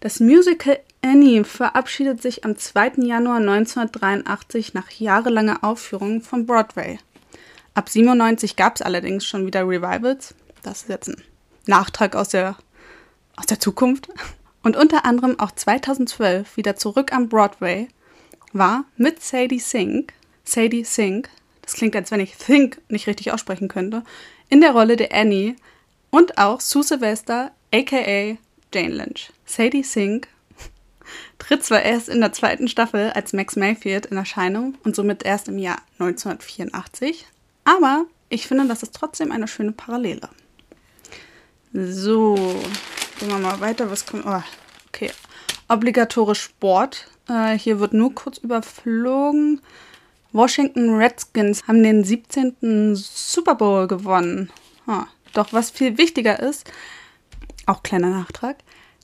Das 0.00 0.20
Musical 0.20 0.78
Annie 1.00 1.44
verabschiedet 1.44 2.20
sich 2.20 2.44
am 2.44 2.56
2. 2.56 2.92
Januar 2.98 3.38
1983 3.38 4.74
nach 4.74 4.90
jahrelanger 4.90 5.64
Aufführung 5.64 6.20
von 6.20 6.44
Broadway. 6.44 6.98
Ab 7.74 7.88
97 7.88 8.56
gab 8.56 8.76
es 8.76 8.82
allerdings 8.82 9.24
schon 9.24 9.46
wieder 9.46 9.62
Revivals. 9.62 10.34
Das 10.62 10.82
ist 10.82 10.88
jetzt 10.90 11.08
ein 11.08 11.22
Nachtrag 11.66 12.14
aus 12.14 12.28
der 12.28 12.56
aus 13.36 13.46
der 13.46 13.60
Zukunft 13.60 14.08
und 14.62 14.76
unter 14.76 15.04
anderem 15.04 15.38
auch 15.38 15.52
2012 15.52 16.56
wieder 16.56 16.76
zurück 16.76 17.12
am 17.12 17.28
Broadway 17.28 17.88
war 18.52 18.84
mit 18.96 19.22
Sadie 19.22 19.58
Sink, 19.58 20.12
Sadie 20.44 20.84
Sink, 20.84 21.28
das 21.62 21.74
klingt, 21.74 21.96
als 21.96 22.10
wenn 22.10 22.20
ich 22.20 22.36
Think 22.36 22.80
nicht 22.88 23.06
richtig 23.06 23.32
aussprechen 23.32 23.68
könnte, 23.68 24.02
in 24.48 24.60
der 24.60 24.72
Rolle 24.72 24.96
der 24.96 25.14
Annie 25.14 25.56
und 26.10 26.38
auch 26.38 26.60
Sue 26.60 26.82
Sylvester, 26.82 27.52
aka 27.72 28.36
Jane 28.74 28.94
Lynch. 28.94 29.32
Sadie 29.46 29.82
Sink 29.82 30.28
tritt 31.38 31.64
zwar 31.64 31.82
erst 31.82 32.08
in 32.08 32.20
der 32.20 32.32
zweiten 32.32 32.68
Staffel 32.68 33.10
als 33.10 33.32
Max 33.32 33.56
Mayfield 33.56 34.06
in 34.06 34.16
Erscheinung 34.16 34.76
und 34.84 34.94
somit 34.94 35.22
erst 35.22 35.48
im 35.48 35.58
Jahr 35.58 35.78
1984, 35.98 37.26
aber 37.64 38.06
ich 38.28 38.46
finde, 38.46 38.66
das 38.66 38.82
ist 38.82 38.94
trotzdem 38.94 39.30
eine 39.30 39.48
schöne 39.48 39.72
Parallele. 39.72 40.28
So, 41.72 42.60
Gehen 43.18 43.28
wir 43.28 43.38
mal 43.38 43.60
weiter. 43.60 43.90
Was 43.90 44.06
kommt? 44.06 44.24
Oh, 44.26 44.42
okay. 44.88 45.10
Obligatorisch 45.68 46.42
Sport. 46.42 47.06
Äh, 47.28 47.58
hier 47.58 47.80
wird 47.80 47.92
nur 47.92 48.14
kurz 48.14 48.38
überflogen. 48.38 49.60
Washington 50.32 50.96
Redskins 50.96 51.62
haben 51.66 51.82
den 51.82 52.04
17. 52.04 52.94
Super 52.94 53.54
Bowl 53.54 53.86
gewonnen. 53.86 54.50
Ah, 54.86 55.06
doch 55.34 55.52
was 55.52 55.70
viel 55.70 55.98
wichtiger 55.98 56.40
ist, 56.40 56.70
auch 57.66 57.82
kleiner 57.82 58.10
Nachtrag, 58.10 58.56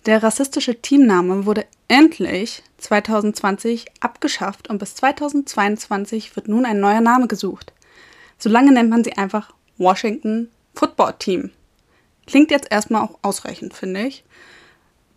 der 0.07 0.23
rassistische 0.23 0.81
Teamname 0.81 1.47
wurde 1.47 1.67
endlich 1.89 2.63
2020 2.79 3.87
abgeschafft 4.01 4.69
und 4.71 4.79
bis 4.79 4.95
2022 4.97 6.35
wird 6.35 6.49
nun 6.49 6.65
ein 6.65 6.81
neuer 6.81 7.01
Name 7.01 7.29
gesucht. 7.29 7.73
Solange 8.39 8.73
nennt 8.73 8.91
man 8.91 9.05
sie 9.05 9.17
einfach 9.17 9.53
Washington 9.77 10.51
Football 10.75 11.15
Team. 11.19 11.51
Klingt 12.29 12.51
jetzt 12.51 12.71
erstmal 12.71 13.03
auch 13.03 13.19
ausreichend, 13.23 13.73
finde 13.73 14.07
ich. 14.07 14.23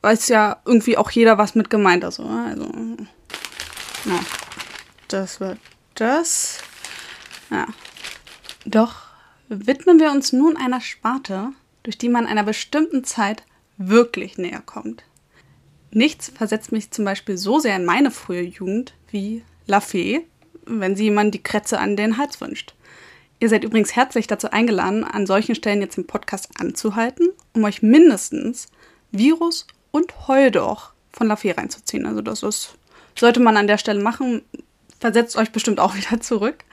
Weiß 0.02 0.30
ja 0.30 0.62
irgendwie 0.64 0.98
auch 0.98 1.12
jeder, 1.12 1.38
was 1.38 1.56
mit 1.56 1.70
gemeint 1.70 2.06
ist. 2.06 2.22
Also, 2.22 2.72
ja. 4.06 4.20
Das 5.10 5.42
wird 5.42 5.60
das. 5.96 6.60
Ja. 7.50 7.68
Doch 8.66 9.08
widmen 9.50 10.00
wir 10.00 10.12
uns 10.12 10.32
nun 10.32 10.56
einer 10.56 10.80
Sparte, 10.80 11.50
durch 11.84 11.98
die 11.98 12.08
man 12.08 12.28
einer 12.28 12.44
bestimmten 12.44 13.04
Zeit 13.04 13.44
wirklich 13.78 14.38
näher 14.38 14.62
kommt. 14.66 15.04
Nichts 15.92 16.32
versetzt 16.34 16.72
mich 16.72 16.92
zum 16.92 17.04
Beispiel 17.04 17.38
so 17.38 17.60
sehr 17.60 17.76
in 17.76 17.84
meine 17.84 18.12
frühe 18.12 18.44
Jugend 18.44 18.94
wie 19.10 19.44
La 19.68 19.82
Fee, 19.82 20.26
wenn 20.66 20.96
sie 20.96 21.06
jemand 21.06 21.34
die 21.34 21.44
Krätze 21.44 21.78
an 21.78 21.98
den 21.98 22.18
Hals 22.18 22.40
wünscht. 22.40 22.74
Ihr 23.42 23.50
seid 23.50 23.64
übrigens 23.64 23.96
herzlich 23.96 24.28
dazu 24.28 24.52
eingeladen, 24.52 25.04
an 25.04 25.26
solchen 25.26 25.56
Stellen 25.56 25.82
jetzt 25.82 25.98
den 25.98 26.06
Podcast 26.06 26.50
anzuhalten, 26.60 27.30
um 27.54 27.64
euch 27.64 27.82
mindestens 27.82 28.68
Virus 29.12 29.66
und 29.90 30.28
Heul 30.28 30.52
doch 30.52 30.94
von 31.12 31.28
La 31.28 31.36
Fee 31.36 31.50
reinzuziehen. 31.50 32.06
Also 32.06 32.22
das 32.22 32.44
ist, 32.44 32.76
sollte 33.18 33.40
man 33.40 33.58
an 33.58 33.66
der 33.66 33.80
Stelle 33.80 34.00
machen, 34.00 34.44
versetzt 35.00 35.36
euch 35.38 35.52
bestimmt 35.52 35.80
auch 35.80 35.96
wieder 35.98 36.22
zurück. 36.22 36.64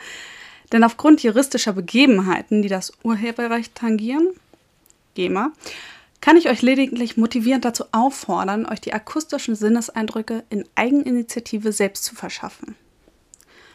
Denn 0.71 0.85
aufgrund 0.85 1.23
juristischer 1.23 1.73
Begebenheiten, 1.73 2.61
die 2.61 2.69
das 2.69 2.93
Urheberrecht 3.03 3.75
tangieren, 3.75 4.29
GEMA, 5.15 5.53
kann 6.21 6.37
ich 6.37 6.51
euch 6.51 6.61
lediglich 6.61 7.17
motivierend 7.17 7.65
dazu 7.65 7.85
auffordern, 7.93 8.67
euch 8.67 8.83
die 8.83 8.93
akustischen 8.93 9.55
Sinneseindrücke 9.55 10.45
in 10.51 10.67
Eigeninitiative 10.75 11.73
selbst 11.73 12.05
zu 12.05 12.15
verschaffen. 12.15 12.77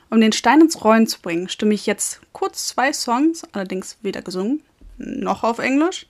Um 0.10 0.22
den 0.22 0.32
Stein 0.32 0.62
ins 0.62 0.84
Rollen 0.84 1.08
zu 1.08 1.20
bringen, 1.22 1.50
stimme 1.50 1.74
ich 1.74 1.86
jetzt 1.86 2.22
kurz 2.34 2.68
zwei 2.68 2.94
Songs, 2.94 3.44
allerdings 3.52 3.98
weder 4.02 4.22
gesungen 4.22 4.62
noch 4.98 5.44
auf 5.44 5.60
Englisch, 5.60 6.08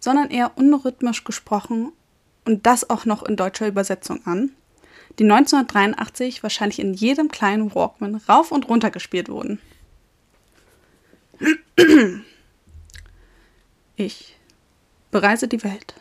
sondern 0.00 0.30
eher 0.30 0.56
unrhythmisch 0.56 1.24
gesprochen 1.24 1.92
und 2.44 2.66
das 2.66 2.90
auch 2.90 3.04
noch 3.04 3.22
in 3.22 3.36
deutscher 3.36 3.68
Übersetzung 3.68 4.26
an, 4.26 4.50
die 5.18 5.24
1983 5.24 6.42
wahrscheinlich 6.42 6.78
in 6.78 6.94
jedem 6.94 7.28
kleinen 7.28 7.74
Walkman 7.74 8.16
rauf 8.28 8.50
und 8.52 8.68
runter 8.68 8.90
gespielt 8.90 9.28
wurden. 9.28 9.60
Ich 13.96 14.36
bereise 15.10 15.46
die 15.46 15.62
Welt 15.62 15.94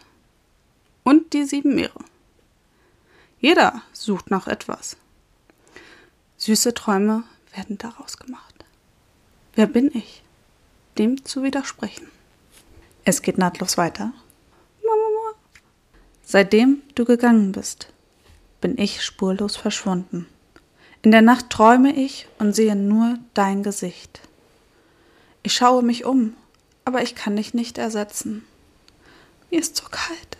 und 1.03 1.33
die 1.33 1.43
sieben 1.43 1.75
Meere. 1.75 2.03
Jeder 3.39 3.83
sucht 3.91 4.31
nach 4.31 4.47
etwas. 4.47 4.97
Süße 6.37 6.73
Träume 6.73 7.23
werden 7.55 7.77
daraus 7.77 8.17
gemacht. 8.17 8.65
Wer 9.55 9.67
bin 9.67 9.91
ich, 9.93 10.23
dem 10.97 11.23
zu 11.25 11.43
widersprechen? 11.43 12.07
Es 13.05 13.21
geht 13.21 13.37
nahtlos 13.37 13.77
weiter. 13.77 14.13
Seitdem 16.25 16.81
du 16.95 17.05
gegangen 17.05 17.51
bist, 17.51 17.89
bin 18.61 18.77
ich 18.77 19.03
spurlos 19.03 19.55
verschwunden. 19.55 20.25
In 21.01 21.11
der 21.11 21.21
Nacht 21.21 21.49
träume 21.49 21.93
ich 21.93 22.27
und 22.39 22.55
sehe 22.55 22.75
nur 22.75 23.19
dein 23.33 23.61
Gesicht. 23.61 24.21
Ich 25.43 25.53
schaue 25.53 25.83
mich 25.83 26.05
um, 26.05 26.33
aber 26.85 27.03
ich 27.03 27.13
kann 27.13 27.35
dich 27.35 27.53
nicht 27.53 27.77
ersetzen. 27.77 28.45
Mir 29.51 29.59
ist 29.59 29.75
so 29.75 29.83
kalt 29.91 30.37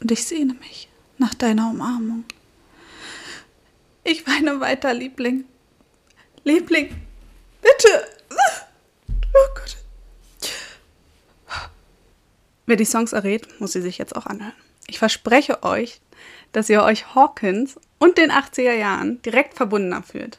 und 0.00 0.10
ich 0.10 0.24
sehne 0.24 0.54
mich 0.54 0.88
nach 1.18 1.34
deiner 1.34 1.68
Umarmung. 1.70 2.24
Ich 4.02 4.26
weine 4.26 4.60
weiter, 4.60 4.94
Liebling. 4.94 5.44
Liebling, 6.44 6.88
bitte. 7.60 8.06
Oh 9.34 9.54
Gott. 9.54 9.76
Wer 12.66 12.76
die 12.76 12.84
Songs 12.84 13.12
errät, 13.12 13.60
muss 13.60 13.72
sie 13.72 13.82
sich 13.82 13.98
jetzt 13.98 14.16
auch 14.16 14.26
anhören. 14.26 14.54
Ich 14.86 14.98
verspreche 14.98 15.62
euch, 15.62 16.00
dass 16.52 16.70
ihr 16.70 16.82
euch 16.82 17.14
Hawkins 17.14 17.78
und 17.98 18.18
den 18.18 18.30
80er 18.30 18.74
Jahren 18.74 19.20
direkt 19.22 19.54
verbundener 19.54 20.02
fühlt. 20.02 20.38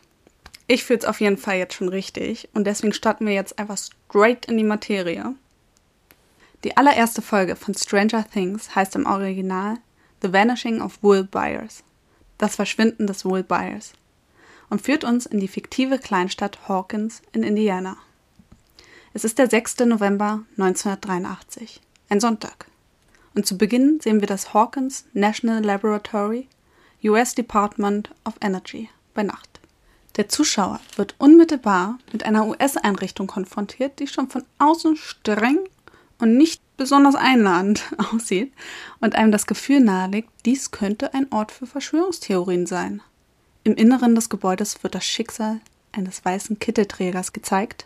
Ich 0.68 0.84
fühle 0.84 1.00
es 1.00 1.06
auf 1.06 1.20
jeden 1.22 1.38
Fall 1.38 1.58
jetzt 1.58 1.74
schon 1.74 1.90
richtig 1.90 2.50
und 2.54 2.66
deswegen 2.66 2.94
starten 2.94 3.26
wir 3.26 3.34
jetzt 3.34 3.60
einfach 3.60 3.78
straight 3.78 4.46
in 4.46 4.58
die 4.58 4.64
Materie. 4.64 5.36
Die 6.64 6.78
allererste 6.78 7.22
Folge 7.22 7.56
von 7.56 7.74
Stranger 7.74 8.26
Things 8.30 8.76
heißt 8.76 8.96
im 8.96 9.06
Original 9.06 9.78
The 10.22 10.32
Vanishing 10.32 10.82
of 10.82 11.02
Will 11.04 11.24
Byers, 11.24 11.84
das 12.38 12.56
Verschwinden 12.56 13.08
des 13.08 13.26
Will 13.26 13.44
Byers, 13.44 13.94
und 14.72 14.82
führt 14.82 15.04
uns 15.04 15.28
in 15.28 15.40
die 15.40 15.50
fiktive 15.50 16.00
Kleinstadt 16.00 16.68
Hawkins 16.68 17.22
in 17.34 17.44
Indiana. 17.44 17.98
Es 19.14 19.26
ist 19.26 19.38
der 19.38 19.50
6. 19.50 19.80
November 19.80 20.44
1983, 20.58 21.82
ein 22.10 22.22
Sonntag. 22.22 22.68
Und 23.36 23.46
zu 23.46 23.58
Beginn 23.58 24.00
sehen 24.00 24.22
wir 24.22 24.28
das 24.28 24.54
Hawkins 24.54 25.06
National 25.14 25.62
Laboratory, 25.62 26.48
US 27.04 27.36
Department 27.36 28.12
of 28.24 28.36
Energy, 28.40 28.90
bei 29.14 29.24
Nacht. 29.24 29.60
Der 30.16 30.30
Zuschauer 30.30 30.80
wird 30.96 31.16
unmittelbar 31.18 32.00
mit 32.14 32.24
einer 32.26 32.48
US-Einrichtung 32.48 33.28
konfrontiert, 33.28 34.00
die 34.00 34.08
schon 34.08 34.30
von 34.30 34.46
außen 34.58 34.96
streng 34.96 35.60
und 36.20 36.38
nicht 36.38 36.62
besonders 36.78 37.16
einladend 37.16 37.84
aussieht 38.14 38.54
und 39.02 39.16
einem 39.16 39.34
das 39.34 39.48
Gefühl 39.48 39.82
nahelegt, 39.82 40.30
dies 40.46 40.72
könnte 40.72 41.14
ein 41.14 41.30
Ort 41.34 41.52
für 41.52 41.66
Verschwörungstheorien 41.66 42.66
sein. 42.66 43.02
Im 43.64 43.76
Inneren 43.76 44.16
des 44.16 44.30
Gebäudes 44.30 44.84
wird 44.84 44.96
das 44.96 45.06
Schicksal 45.06 45.62
eines 45.92 46.26
weißen 46.26 46.58
Kittelträgers 46.58 47.32
gezeigt, 47.32 47.86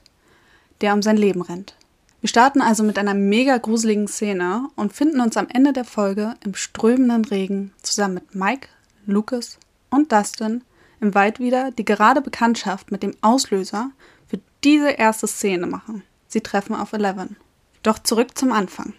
der 0.80 0.94
um 0.94 1.02
sein 1.02 1.18
Leben 1.18 1.42
rennt. 1.42 1.76
Wir 2.22 2.30
starten 2.30 2.62
also 2.62 2.82
mit 2.82 2.98
einer 2.98 3.14
mega 3.14 3.58
gruseligen 3.58 4.08
Szene 4.08 4.70
und 4.76 4.94
finden 4.94 5.20
uns 5.20 5.36
am 5.36 5.50
Ende 5.50 5.74
der 5.74 5.84
Folge 5.84 6.36
im 6.46 6.56
strömenden 6.56 7.26
Regen 7.26 7.74
zusammen 7.82 8.16
mit 8.16 8.36
Mike, 8.36 8.70
Lucas 9.06 9.60
und 9.90 10.14
Dustin 10.14 10.64
im 11.02 11.14
Wald 11.14 11.40
wieder, 11.40 11.72
die 11.72 11.84
gerade 11.84 12.22
Bekanntschaft 12.22 12.90
mit 12.90 13.04
dem 13.04 13.14
Auslöser 13.20 13.92
für 14.28 14.40
diese 14.64 14.92
erste 14.92 15.28
Szene 15.28 15.68
machen. 15.68 16.04
Sie 16.28 16.42
treffen 16.42 16.76
auf 16.76 16.94
Eleven. 16.94 17.36
Doch 17.84 18.00
zurück 18.00 18.38
zum 18.38 18.54
Anfang. 18.54 18.94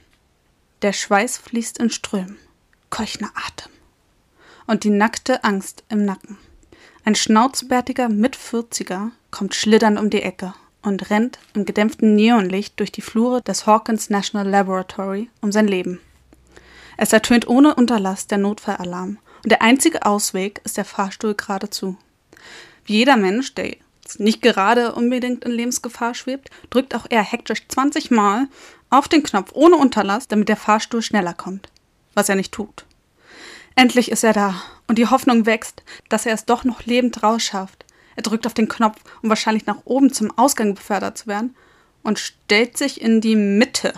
Der 0.82 0.92
Schweiß 0.92 1.38
fließt 1.38 1.78
in 1.78 1.88
Strömen, 1.88 2.36
keuchender 2.90 3.32
Atem 3.34 3.72
und 4.66 4.84
die 4.84 4.90
nackte 4.90 5.42
Angst 5.42 5.84
im 5.88 6.04
Nacken. 6.04 6.36
Ein 7.06 7.14
schnauzbärtiger 7.14 8.08
Mitvierziger 8.08 9.12
kommt 9.30 9.54
schlitternd 9.54 9.96
um 9.96 10.10
die 10.10 10.22
Ecke 10.22 10.54
und 10.82 11.08
rennt 11.08 11.38
im 11.54 11.64
gedämpften 11.64 12.16
Neonlicht 12.16 12.80
durch 12.80 12.90
die 12.90 13.00
Flure 13.00 13.42
des 13.42 13.64
Hawkins 13.64 14.10
National 14.10 14.48
Laboratory 14.48 15.30
um 15.40 15.52
sein 15.52 15.68
Leben. 15.68 16.00
Es 16.96 17.12
ertönt 17.12 17.46
ohne 17.46 17.76
Unterlass 17.76 18.26
der 18.26 18.38
Notfallalarm 18.38 19.18
und 19.44 19.52
der 19.52 19.62
einzige 19.62 20.04
Ausweg 20.04 20.60
ist 20.64 20.78
der 20.78 20.84
Fahrstuhl 20.84 21.36
geradezu. 21.36 21.96
Wie 22.84 22.94
jeder 22.94 23.16
Mensch, 23.16 23.54
der 23.54 23.76
nicht 24.18 24.42
gerade 24.42 24.92
unbedingt 24.92 25.44
in 25.44 25.52
Lebensgefahr 25.52 26.12
schwebt, 26.12 26.50
drückt 26.70 26.92
auch 26.92 27.06
er 27.08 27.22
hektisch 27.22 27.68
20 27.68 28.10
Mal 28.10 28.48
auf 28.90 29.06
den 29.06 29.22
Knopf 29.22 29.52
ohne 29.54 29.76
Unterlass, 29.76 30.26
damit 30.26 30.48
der 30.48 30.56
Fahrstuhl 30.56 31.02
schneller 31.02 31.34
kommt. 31.34 31.68
Was 32.14 32.28
er 32.28 32.34
nicht 32.34 32.50
tut. 32.50 32.84
Endlich 33.78 34.10
ist 34.10 34.24
er 34.24 34.32
da 34.32 34.62
und 34.88 34.96
die 34.96 35.06
Hoffnung 35.06 35.44
wächst, 35.44 35.82
dass 36.08 36.24
er 36.24 36.32
es 36.32 36.46
doch 36.46 36.64
noch 36.64 36.84
lebend 36.84 37.22
rausschafft. 37.22 37.84
Er 38.16 38.22
drückt 38.22 38.46
auf 38.46 38.54
den 38.54 38.68
Knopf, 38.68 38.98
um 39.22 39.28
wahrscheinlich 39.28 39.66
nach 39.66 39.82
oben 39.84 40.12
zum 40.12 40.36
Ausgang 40.36 40.74
befördert 40.74 41.18
zu 41.18 41.26
werden 41.26 41.54
und 42.02 42.18
stellt 42.18 42.78
sich 42.78 43.02
in 43.02 43.20
die 43.20 43.36
Mitte 43.36 43.92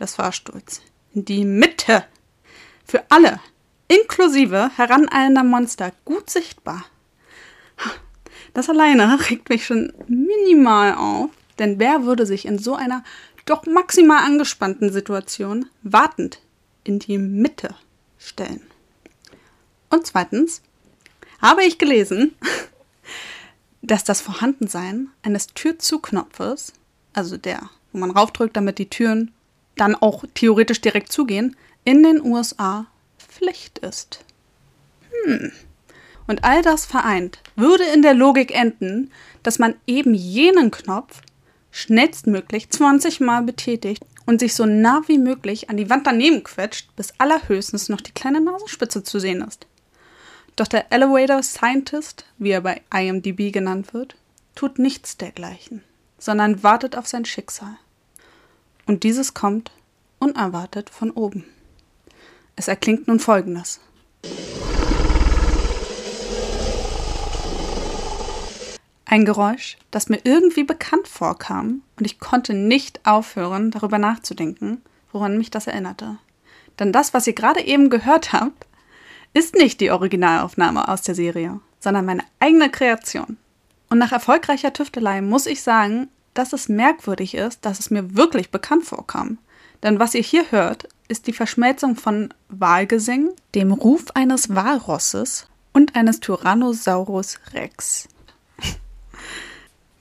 des 0.00 0.14
Fahrstuhls. 0.14 0.80
In 1.12 1.26
die 1.26 1.44
Mitte. 1.44 2.04
Für 2.86 3.04
alle, 3.10 3.38
inklusive 3.88 4.70
heraneilender 4.76 5.44
Monster, 5.44 5.92
gut 6.06 6.30
sichtbar. 6.30 6.86
Das 8.54 8.70
alleine 8.70 9.18
regt 9.30 9.50
mich 9.50 9.66
schon 9.66 9.92
minimal 10.08 10.94
auf, 10.94 11.30
denn 11.58 11.78
wer 11.78 12.04
würde 12.04 12.24
sich 12.24 12.46
in 12.46 12.58
so 12.58 12.74
einer 12.74 13.04
doch 13.44 13.66
maximal 13.66 14.24
angespannten 14.24 14.90
Situation 14.90 15.66
wartend 15.82 16.40
in 16.82 16.98
die 16.98 17.18
Mitte 17.18 17.74
stellen? 18.24 18.62
Und 19.90 20.06
zweitens 20.06 20.62
habe 21.40 21.64
ich 21.64 21.78
gelesen, 21.78 22.34
dass 23.82 24.04
das 24.04 24.20
Vorhandensein 24.20 25.08
eines 25.22 25.48
Türzuknopfes, 25.48 26.72
also 27.12 27.36
der, 27.36 27.70
wo 27.92 27.98
man 27.98 28.10
raufdrückt, 28.10 28.56
damit 28.56 28.78
die 28.78 28.90
Türen 28.90 29.32
dann 29.76 29.94
auch 29.94 30.24
theoretisch 30.34 30.80
direkt 30.80 31.12
zugehen, 31.12 31.56
in 31.84 32.02
den 32.02 32.22
USA 32.24 32.86
Pflicht 33.18 33.78
ist. 33.78 34.24
Hm. 35.24 35.52
Und 36.26 36.44
all 36.44 36.62
das 36.62 36.86
vereint 36.86 37.40
würde 37.56 37.84
in 37.84 38.02
der 38.02 38.14
Logik 38.14 38.54
enden, 38.54 39.10
dass 39.42 39.58
man 39.58 39.74
eben 39.86 40.14
jenen 40.14 40.70
Knopf 40.70 41.20
schnellstmöglich 41.70 42.70
20 42.70 43.20
Mal 43.20 43.42
betätigt 43.42 44.02
und 44.26 44.40
sich 44.40 44.54
so 44.54 44.66
nah 44.66 45.02
wie 45.06 45.18
möglich 45.18 45.70
an 45.70 45.76
die 45.76 45.90
Wand 45.90 46.06
daneben 46.06 46.44
quetscht, 46.44 46.94
bis 46.96 47.12
allerhöchstens 47.18 47.88
noch 47.88 48.00
die 48.00 48.12
kleine 48.12 48.40
Nasenspitze 48.40 49.02
zu 49.02 49.18
sehen 49.18 49.42
ist. 49.42 49.66
Doch 50.56 50.68
der 50.68 50.92
Elevator 50.92 51.42
Scientist, 51.42 52.24
wie 52.38 52.50
er 52.50 52.60
bei 52.60 52.80
IMDb 52.94 53.52
genannt 53.52 53.92
wird, 53.92 54.16
tut 54.54 54.78
nichts 54.78 55.16
dergleichen, 55.16 55.82
sondern 56.18 56.62
wartet 56.62 56.96
auf 56.96 57.06
sein 57.06 57.24
Schicksal. 57.24 57.76
Und 58.86 59.02
dieses 59.02 59.34
kommt 59.34 59.72
unerwartet 60.18 60.90
von 60.90 61.10
oben. 61.10 61.44
Es 62.56 62.68
erklingt 62.68 63.08
nun 63.08 63.18
folgendes. 63.18 63.80
Ein 69.06 69.24
Geräusch, 69.24 69.76
das 69.90 70.08
mir 70.08 70.20
irgendwie 70.24 70.64
bekannt 70.64 71.08
vorkam, 71.08 71.82
und 71.98 72.06
ich 72.06 72.18
konnte 72.18 72.54
nicht 72.54 73.00
aufhören, 73.04 73.70
darüber 73.70 73.98
nachzudenken, 73.98 74.82
woran 75.12 75.36
mich 75.36 75.50
das 75.50 75.66
erinnerte. 75.66 76.18
Denn 76.78 76.92
das, 76.92 77.14
was 77.14 77.26
ihr 77.26 77.34
gerade 77.34 77.60
eben 77.60 77.90
gehört 77.90 78.32
habt, 78.32 78.66
ist 79.34 79.54
nicht 79.54 79.80
die 79.80 79.90
Originalaufnahme 79.90 80.88
aus 80.88 81.02
der 81.02 81.14
Serie, 81.14 81.60
sondern 81.80 82.06
meine 82.06 82.24
eigene 82.40 82.70
Kreation. 82.70 83.36
Und 83.90 83.98
nach 83.98 84.12
erfolgreicher 84.12 84.72
Tüftelei 84.72 85.20
muss 85.20 85.46
ich 85.46 85.62
sagen, 85.62 86.08
dass 86.32 86.52
es 86.52 86.68
merkwürdig 86.68 87.34
ist, 87.34 87.64
dass 87.64 87.78
es 87.78 87.90
mir 87.90 88.16
wirklich 88.16 88.50
bekannt 88.50 88.84
vorkam. 88.84 89.38
Denn 89.82 89.98
was 89.98 90.14
ihr 90.14 90.22
hier 90.22 90.50
hört, 90.50 90.88
ist 91.08 91.26
die 91.26 91.32
Verschmelzung 91.32 91.96
von 91.96 92.32
Wahlgesängen, 92.48 93.30
dem 93.54 93.72
Ruf 93.72 94.06
eines 94.14 94.54
Walrosses 94.54 95.46
und 95.72 95.94
eines 95.94 96.20
Tyrannosaurus 96.20 97.38
Rex. 97.52 98.08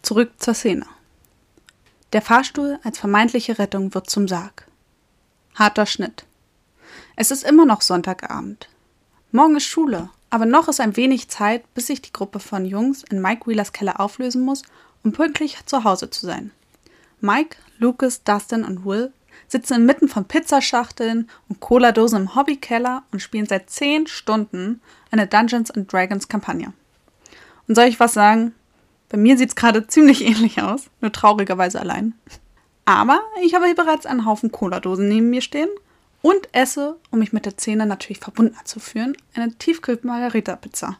Zurück 0.03 0.31
zur 0.37 0.53
Szene. 0.53 0.85
Der 2.11 2.21
Fahrstuhl 2.21 2.77
als 2.83 2.99
vermeintliche 2.99 3.57
Rettung 3.57 3.93
wird 3.93 4.09
zum 4.09 4.27
Sarg. 4.27 4.67
Harter 5.55 5.85
Schnitt. 5.85 6.25
Es 7.15 7.31
ist 7.31 7.43
immer 7.45 7.65
noch 7.65 7.79
Sonntagabend. 7.79 8.67
Morgen 9.31 9.55
ist 9.55 9.63
Schule, 9.63 10.09
aber 10.29 10.45
noch 10.45 10.67
ist 10.67 10.81
ein 10.81 10.97
wenig 10.97 11.29
Zeit, 11.29 11.73
bis 11.73 11.87
sich 11.87 12.01
die 12.01 12.11
Gruppe 12.11 12.41
von 12.41 12.65
Jungs 12.65 13.03
in 13.03 13.21
Mike 13.21 13.47
Wheelers 13.47 13.71
Keller 13.71 14.01
auflösen 14.01 14.41
muss, 14.41 14.63
um 15.05 15.13
pünktlich 15.13 15.65
zu 15.67 15.85
Hause 15.85 16.09
zu 16.09 16.25
sein. 16.25 16.51
Mike, 17.21 17.55
Lucas, 17.77 18.25
Dustin 18.25 18.65
und 18.65 18.83
Will 18.83 19.13
sitzen 19.47 19.75
inmitten 19.75 20.09
von 20.09 20.25
Pizzaschachteln 20.25 21.29
und 21.47 21.61
Cola-Dosen 21.61 22.23
im 22.23 22.35
Hobbykeller 22.35 23.03
und 23.13 23.21
spielen 23.21 23.45
seit 23.45 23.69
10 23.69 24.07
Stunden 24.07 24.81
eine 25.11 25.27
Dungeons 25.27 25.71
Dragons 25.73 26.27
Kampagne. 26.27 26.73
Und 27.69 27.75
soll 27.75 27.85
ich 27.85 28.01
was 28.01 28.11
sagen? 28.11 28.53
Bei 29.13 29.19
mir 29.19 29.37
sieht 29.37 29.49
es 29.49 29.55
gerade 29.55 29.85
ziemlich 29.87 30.25
ähnlich 30.25 30.63
aus, 30.63 30.89
nur 31.01 31.11
traurigerweise 31.11 31.79
allein. 31.79 32.15
Aber 32.85 33.21
ich 33.43 33.53
habe 33.53 33.65
hier 33.65 33.75
bereits 33.75 34.07
einen 34.07 34.25
Haufen 34.25 34.51
Cola-Dosen 34.51 35.07
neben 35.07 35.29
mir 35.29 35.41
stehen 35.41 35.69
und 36.23 36.49
esse, 36.51 36.97
um 37.11 37.19
mich 37.19 37.31
mit 37.31 37.45
der 37.45 37.53
Szene 37.53 37.85
natürlich 37.85 38.19
verbundener 38.19 38.65
zu 38.65 38.79
führen, 38.79 39.15
eine 39.35 39.53
Tiefkühl-Margarita-Pizza. 39.53 40.97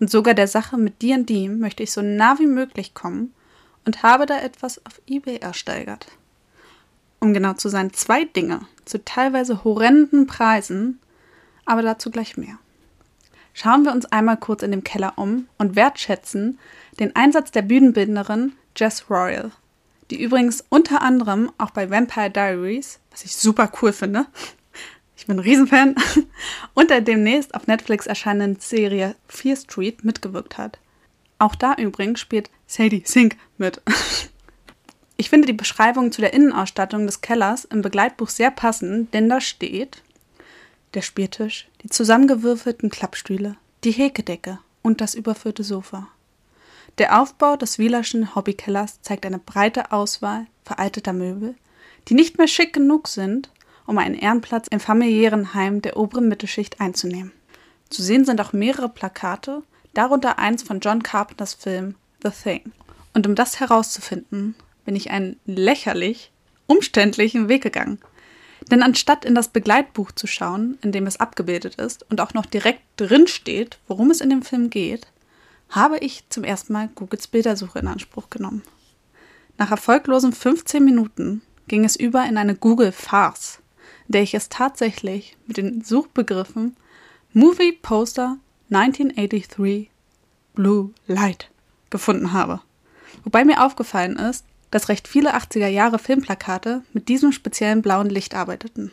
Und 0.00 0.10
sogar 0.10 0.34
der 0.34 0.48
Sache 0.48 0.76
mit 0.76 1.00
D&D 1.02 1.48
möchte 1.48 1.84
ich 1.84 1.92
so 1.92 2.02
nah 2.02 2.38
wie 2.40 2.46
möglich 2.46 2.94
kommen 2.94 3.32
und 3.86 4.02
habe 4.02 4.26
da 4.26 4.40
etwas 4.40 4.84
auf 4.84 5.00
eBay 5.06 5.36
ersteigert 5.36 6.08
um 7.20 7.34
genau 7.34 7.52
zu 7.52 7.68
sein, 7.68 7.92
zwei 7.92 8.24
Dinge 8.24 8.62
zu 8.84 9.04
teilweise 9.04 9.62
horrenden 9.62 10.26
Preisen, 10.26 10.98
aber 11.64 11.82
dazu 11.82 12.10
gleich 12.10 12.36
mehr. 12.36 12.58
Schauen 13.52 13.84
wir 13.84 13.92
uns 13.92 14.06
einmal 14.06 14.38
kurz 14.38 14.62
in 14.62 14.70
dem 14.70 14.84
Keller 14.84 15.12
um 15.16 15.46
und 15.58 15.76
wertschätzen 15.76 16.58
den 17.00 17.16
Einsatz 17.16 17.50
der 17.50 17.62
Bühnenbildnerin 17.62 18.52
Jess 18.76 19.10
Royal, 19.10 19.50
die 20.10 20.22
übrigens 20.22 20.64
unter 20.68 21.02
anderem 21.02 21.50
auch 21.58 21.70
bei 21.70 21.90
Vampire 21.90 22.30
Diaries, 22.30 23.00
was 23.10 23.24
ich 23.24 23.34
super 23.34 23.72
cool 23.82 23.92
finde, 23.92 24.26
ich 25.16 25.26
bin 25.26 25.36
ein 25.36 25.40
Riesenfan, 25.40 25.96
und 26.74 26.90
der 26.90 27.00
demnächst 27.00 27.54
auf 27.54 27.66
Netflix 27.66 28.06
erscheinenden 28.06 28.60
Serie 28.60 29.16
Fear 29.26 29.56
Street 29.56 30.04
mitgewirkt 30.04 30.58
hat. 30.58 30.78
Auch 31.38 31.54
da 31.54 31.74
übrigens 31.74 32.20
spielt 32.20 32.50
Sadie 32.66 33.02
Sink 33.04 33.36
mit. 33.58 33.82
Ich 35.16 35.28
finde 35.28 35.44
die 35.44 35.52
Beschreibung 35.52 36.12
zu 36.12 36.22
der 36.22 36.32
Innenausstattung 36.32 37.04
des 37.04 37.20
Kellers 37.20 37.66
im 37.66 37.82
Begleitbuch 37.82 38.30
sehr 38.30 38.50
passend, 38.50 39.12
denn 39.12 39.28
da 39.28 39.42
steht 39.42 40.02
der 40.94 41.02
Spieltisch, 41.02 41.68
die 41.82 41.90
zusammengewürfelten 41.90 42.88
Klappstühle, 42.88 43.56
die 43.84 43.90
Häkedecke 43.90 44.60
und 44.80 45.02
das 45.02 45.14
überfüllte 45.14 45.62
Sofa. 45.62 46.08
Der 47.00 47.18
Aufbau 47.18 47.56
des 47.56 47.78
Wielerschen 47.78 48.34
Hobbykellers 48.34 49.00
zeigt 49.00 49.24
eine 49.24 49.38
breite 49.38 49.90
Auswahl 49.90 50.46
veralteter 50.64 51.14
Möbel, 51.14 51.54
die 52.06 52.14
nicht 52.14 52.36
mehr 52.36 52.46
schick 52.46 52.74
genug 52.74 53.08
sind, 53.08 53.48
um 53.86 53.96
einen 53.96 54.14
Ehrenplatz 54.14 54.66
im 54.68 54.80
familiären 54.80 55.54
Heim 55.54 55.80
der 55.80 55.96
oberen 55.96 56.28
Mittelschicht 56.28 56.78
einzunehmen. 56.78 57.32
Zu 57.88 58.02
sehen 58.02 58.26
sind 58.26 58.38
auch 58.38 58.52
mehrere 58.52 58.90
Plakate, 58.90 59.62
darunter 59.94 60.38
eins 60.38 60.62
von 60.62 60.80
John 60.80 61.02
Carpenters 61.02 61.54
Film 61.54 61.94
The 62.22 62.28
Thing. 62.28 62.70
Und 63.14 63.26
um 63.26 63.34
das 63.34 63.60
herauszufinden, 63.60 64.54
bin 64.84 64.94
ich 64.94 65.10
einen 65.10 65.40
lächerlich 65.46 66.30
umständlichen 66.66 67.48
Weg 67.48 67.62
gegangen. 67.62 67.98
Denn 68.70 68.82
anstatt 68.82 69.24
in 69.24 69.34
das 69.34 69.48
Begleitbuch 69.48 70.12
zu 70.12 70.26
schauen, 70.26 70.76
in 70.82 70.92
dem 70.92 71.06
es 71.06 71.18
abgebildet 71.18 71.76
ist 71.76 72.04
und 72.10 72.20
auch 72.20 72.34
noch 72.34 72.44
direkt 72.44 72.82
drin 72.98 73.26
steht, 73.26 73.78
worum 73.88 74.10
es 74.10 74.20
in 74.20 74.28
dem 74.28 74.42
Film 74.42 74.68
geht, 74.68 75.06
habe 75.70 75.98
ich 75.98 76.24
zum 76.28 76.44
ersten 76.44 76.72
Mal 76.72 76.88
Googles 76.94 77.28
Bildersuche 77.28 77.78
in 77.78 77.88
Anspruch 77.88 78.28
genommen. 78.30 78.62
Nach 79.56 79.70
erfolglosen 79.70 80.32
15 80.32 80.84
Minuten 80.84 81.42
ging 81.68 81.84
es 81.84 81.96
über 81.96 82.24
in 82.26 82.36
eine 82.36 82.54
Google-Farce, 82.54 83.60
in 84.08 84.12
der 84.12 84.22
ich 84.22 84.34
es 84.34 84.48
tatsächlich 84.48 85.36
mit 85.46 85.56
den 85.56 85.82
Suchbegriffen 85.82 86.76
Movie 87.32 87.72
Poster 87.72 88.38
1983 88.70 89.90
Blue 90.54 90.90
Light 91.06 91.50
gefunden 91.90 92.32
habe. 92.32 92.60
Wobei 93.24 93.44
mir 93.44 93.64
aufgefallen 93.64 94.16
ist, 94.16 94.44
dass 94.70 94.88
recht 94.88 95.08
viele 95.08 95.34
80er 95.34 95.66
Jahre 95.66 95.98
Filmplakate 95.98 96.82
mit 96.92 97.08
diesem 97.08 97.32
speziellen 97.32 97.82
blauen 97.82 98.08
Licht 98.08 98.34
arbeiteten. 98.34 98.92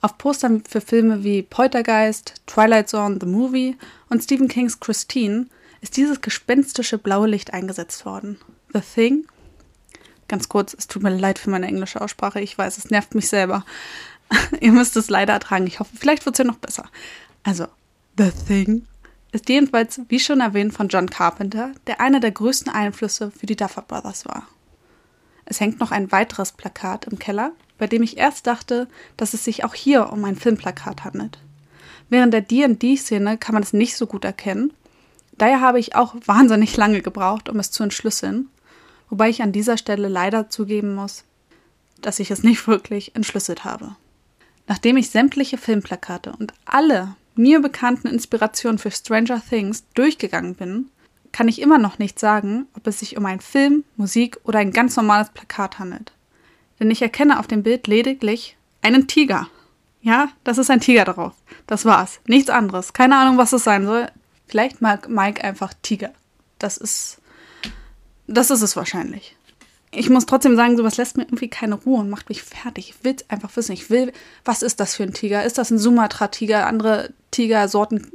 Auf 0.00 0.18
Postern 0.18 0.62
für 0.68 0.82
Filme 0.82 1.24
wie 1.24 1.42
Poltergeist, 1.42 2.34
Twilight 2.46 2.90
Zone, 2.90 3.18
The 3.20 3.26
Movie 3.26 3.76
und 4.10 4.22
Stephen 4.22 4.48
Kings 4.48 4.78
Christine 4.78 5.46
ist 5.84 5.98
dieses 5.98 6.22
gespenstische 6.22 6.96
blaue 6.96 7.28
Licht 7.28 7.52
eingesetzt 7.52 8.06
worden. 8.06 8.38
The 8.72 8.80
Thing? 8.80 9.26
Ganz 10.28 10.48
kurz, 10.48 10.72
es 10.72 10.86
tut 10.86 11.02
mir 11.02 11.10
leid 11.14 11.38
für 11.38 11.50
meine 11.50 11.66
englische 11.66 12.00
Aussprache, 12.00 12.40
ich 12.40 12.56
weiß, 12.56 12.78
es 12.78 12.90
nervt 12.90 13.14
mich 13.14 13.28
selber. 13.28 13.66
Ihr 14.60 14.72
müsst 14.72 14.96
es 14.96 15.10
leider 15.10 15.34
ertragen, 15.34 15.66
ich 15.66 15.80
hoffe, 15.80 15.94
vielleicht 15.94 16.24
wird 16.24 16.36
es 16.36 16.38
ja 16.38 16.44
noch 16.46 16.56
besser. 16.56 16.88
Also, 17.42 17.66
The 18.16 18.30
Thing 18.48 18.86
ist 19.32 19.50
jedenfalls, 19.50 20.00
wie 20.08 20.20
schon 20.20 20.40
erwähnt, 20.40 20.72
von 20.72 20.88
John 20.88 21.10
Carpenter, 21.10 21.72
der 21.86 22.00
einer 22.00 22.20
der 22.20 22.30
größten 22.30 22.72
Einflüsse 22.72 23.30
für 23.30 23.44
die 23.44 23.56
Duffer 23.56 23.82
Brothers 23.82 24.24
war. 24.24 24.48
Es 25.44 25.60
hängt 25.60 25.80
noch 25.80 25.90
ein 25.90 26.10
weiteres 26.10 26.52
Plakat 26.52 27.04
im 27.04 27.18
Keller, 27.18 27.52
bei 27.76 27.86
dem 27.86 28.02
ich 28.02 28.16
erst 28.16 28.46
dachte, 28.46 28.88
dass 29.18 29.34
es 29.34 29.44
sich 29.44 29.64
auch 29.64 29.74
hier 29.74 30.10
um 30.10 30.24
ein 30.24 30.36
Filmplakat 30.36 31.04
handelt. 31.04 31.40
Während 32.08 32.32
der 32.32 32.40
D&D-Szene 32.40 33.36
kann 33.36 33.52
man 33.52 33.62
es 33.62 33.74
nicht 33.74 33.98
so 33.98 34.06
gut 34.06 34.24
erkennen. 34.24 34.72
Daher 35.38 35.60
habe 35.60 35.78
ich 35.78 35.96
auch 35.96 36.14
wahnsinnig 36.26 36.76
lange 36.76 37.02
gebraucht, 37.02 37.48
um 37.48 37.58
es 37.58 37.70
zu 37.70 37.82
entschlüsseln, 37.82 38.48
wobei 39.10 39.28
ich 39.28 39.42
an 39.42 39.52
dieser 39.52 39.76
Stelle 39.76 40.08
leider 40.08 40.48
zugeben 40.48 40.94
muss, 40.94 41.24
dass 42.00 42.20
ich 42.20 42.30
es 42.30 42.42
nicht 42.42 42.66
wirklich 42.66 43.14
entschlüsselt 43.16 43.64
habe. 43.64 43.96
Nachdem 44.66 44.96
ich 44.96 45.10
sämtliche 45.10 45.58
Filmplakate 45.58 46.32
und 46.38 46.54
alle 46.64 47.16
mir 47.34 47.60
bekannten 47.60 48.08
Inspirationen 48.08 48.78
für 48.78 48.90
Stranger 48.90 49.42
Things 49.46 49.84
durchgegangen 49.94 50.54
bin, 50.54 50.90
kann 51.32 51.48
ich 51.48 51.60
immer 51.60 51.78
noch 51.78 51.98
nicht 51.98 52.20
sagen, 52.20 52.66
ob 52.76 52.86
es 52.86 53.00
sich 53.00 53.16
um 53.16 53.26
einen 53.26 53.40
Film, 53.40 53.84
Musik 53.96 54.38
oder 54.44 54.60
ein 54.60 54.70
ganz 54.70 54.96
normales 54.96 55.30
Plakat 55.30 55.80
handelt. 55.80 56.12
Denn 56.78 56.90
ich 56.90 57.02
erkenne 57.02 57.40
auf 57.40 57.48
dem 57.48 57.64
Bild 57.64 57.88
lediglich 57.88 58.56
einen 58.82 59.08
Tiger. 59.08 59.48
Ja, 60.00 60.28
das 60.44 60.58
ist 60.58 60.70
ein 60.70 60.80
Tiger 60.80 61.04
drauf. 61.04 61.32
Das 61.66 61.84
war's. 61.84 62.20
Nichts 62.26 62.50
anderes. 62.50 62.92
Keine 62.92 63.16
Ahnung, 63.16 63.36
was 63.36 63.52
es 63.52 63.64
sein 63.64 63.84
soll. 63.84 64.08
Vielleicht 64.46 64.80
mag 64.82 65.08
Mike 65.08 65.42
einfach 65.42 65.72
Tiger. 65.82 66.12
Das 66.58 66.76
ist. 66.76 67.18
Das 68.26 68.50
ist 68.50 68.62
es 68.62 68.76
wahrscheinlich. 68.76 69.36
Ich 69.90 70.08
muss 70.10 70.26
trotzdem 70.26 70.56
sagen, 70.56 70.76
sowas 70.76 70.96
lässt 70.96 71.16
mir 71.16 71.24
irgendwie 71.24 71.48
keine 71.48 71.76
Ruhe 71.76 72.00
und 72.00 72.10
macht 72.10 72.28
mich 72.28 72.42
fertig. 72.42 72.90
Ich 72.90 73.04
will 73.04 73.14
es 73.16 73.30
einfach 73.30 73.54
wissen. 73.56 73.72
Ich 73.72 73.90
will, 73.90 74.12
was 74.44 74.62
ist 74.62 74.80
das 74.80 74.96
für 74.96 75.04
ein 75.04 75.12
Tiger? 75.12 75.44
Ist 75.44 75.58
das 75.58 75.70
ein 75.70 75.78
Sumatra-Tiger? 75.78 76.66
Andere 76.66 77.12
Tigersorten 77.30 78.10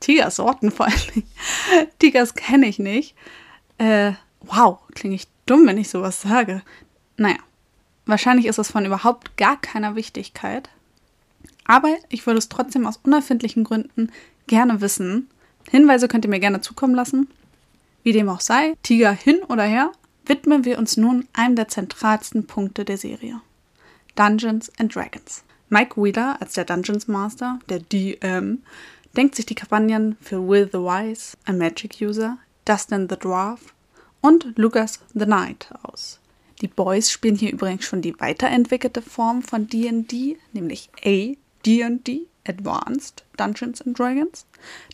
Tigersorten 0.00 0.70
vor 0.70 0.86
allem. 0.86 1.24
Tigers 1.98 2.34
kenne 2.34 2.66
ich 2.66 2.78
nicht. 2.78 3.14
Äh, 3.78 4.12
wow, 4.40 4.78
klinge 4.94 5.14
ich 5.14 5.26
dumm, 5.46 5.66
wenn 5.66 5.78
ich 5.78 5.88
sowas 5.88 6.22
sage. 6.22 6.62
Naja, 7.16 7.38
wahrscheinlich 8.06 8.46
ist 8.46 8.58
es 8.58 8.70
von 8.70 8.84
überhaupt 8.84 9.36
gar 9.36 9.60
keiner 9.60 9.94
Wichtigkeit. 9.94 10.70
Aber 11.64 11.94
ich 12.08 12.26
würde 12.26 12.38
es 12.38 12.48
trotzdem 12.48 12.86
aus 12.86 13.00
unerfindlichen 13.02 13.64
Gründen 13.64 14.10
gerne 14.46 14.80
wissen. 14.80 15.28
Hinweise 15.70 16.08
könnt 16.08 16.24
ihr 16.24 16.30
mir 16.30 16.40
gerne 16.40 16.60
zukommen 16.60 16.94
lassen. 16.94 17.28
Wie 18.02 18.12
dem 18.12 18.28
auch 18.28 18.40
sei, 18.40 18.74
Tiger 18.82 19.12
hin 19.12 19.40
oder 19.48 19.64
her, 19.64 19.92
widmen 20.26 20.64
wir 20.64 20.78
uns 20.78 20.96
nun 20.96 21.26
einem 21.32 21.56
der 21.56 21.68
zentralsten 21.68 22.46
Punkte 22.46 22.84
der 22.84 22.96
Serie. 22.96 23.40
Dungeons 24.14 24.70
and 24.78 24.94
Dragons. 24.94 25.42
Mike 25.68 26.00
Wheeler 26.00 26.36
als 26.40 26.54
der 26.54 26.64
Dungeons 26.64 27.08
Master, 27.08 27.58
der 27.68 27.80
DM, 27.80 28.62
denkt 29.16 29.34
sich 29.34 29.46
die 29.46 29.54
Kampagnen 29.54 30.16
für 30.20 30.46
Will 30.46 30.68
the 30.72 30.78
Wise, 30.78 31.36
ein 31.44 31.58
Magic 31.58 31.96
User, 32.00 32.38
Dustin 32.64 33.08
the 33.08 33.16
Dwarf 33.16 33.74
und 34.20 34.56
Lucas 34.56 35.00
the 35.14 35.24
Knight 35.24 35.68
aus. 35.82 36.20
Die 36.60 36.68
Boys 36.68 37.10
spielen 37.10 37.36
hier 37.36 37.52
übrigens 37.52 37.84
schon 37.84 38.02
die 38.02 38.18
weiterentwickelte 38.18 39.02
Form 39.02 39.42
von 39.42 39.68
D&D, 39.68 40.38
nämlich 40.52 40.90
A&D, 41.04 42.26
Advanced 42.48 43.24
Dungeons 43.36 43.82
and 43.82 43.98
Dragons, 43.98 44.46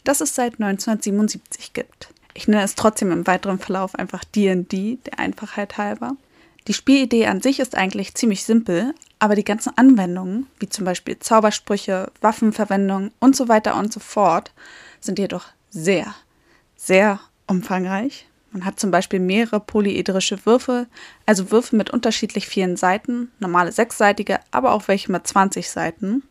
das 0.05 0.21
es 0.21 0.35
seit 0.35 0.55
1977 0.55 1.73
gibt. 1.73 2.09
Ich 2.35 2.49
nenne 2.49 2.64
es 2.64 2.75
trotzdem 2.75 3.12
im 3.12 3.27
weiteren 3.27 3.59
Verlauf 3.59 3.95
einfach 3.95 4.25
D&D, 4.25 4.99
der 5.07 5.19
Einfachheit 5.19 5.79
halber. 5.79 6.17
Die 6.67 6.75
Spielidee 6.75 7.27
an 7.27 7.40
sich 7.40 7.61
ist 7.61 7.77
eigentlich 7.77 8.14
ziemlich 8.14 8.45
simpel, 8.45 8.95
aber 9.19 9.35
die 9.37 9.45
ganzen 9.45 9.77
Anwendungen, 9.77 10.47
wie 10.59 10.69
zum 10.69 10.85
Beispiel 10.85 11.19
Zaubersprüche, 11.19 12.11
Waffenverwendung 12.21 13.12
und 13.21 13.37
so 13.37 13.49
weiter 13.49 13.77
und 13.77 13.93
so 13.93 14.01
fort, 14.01 14.53
sind 15.01 15.19
jedoch 15.19 15.47
sehr, 15.71 16.14
sehr 16.77 17.21
umfangreich. 17.47 18.27
Man 18.51 18.64
hat 18.64 18.81
zum 18.81 18.90
Beispiel 18.90 19.21
mehrere 19.21 19.61
polyedrische 19.61 20.47
Würfel, 20.47 20.87
also 21.27 21.51
Würfel 21.51 21.77
mit 21.77 21.90
unterschiedlich 21.90 22.47
vielen 22.47 22.77
Seiten, 22.77 23.31
normale 23.40 23.73
sechsseitige, 23.73 24.38
aber 24.51 24.73
auch 24.73 24.88
welche 24.88 25.11
mit 25.11 25.27
20 25.27 25.69
Seiten. 25.69 26.23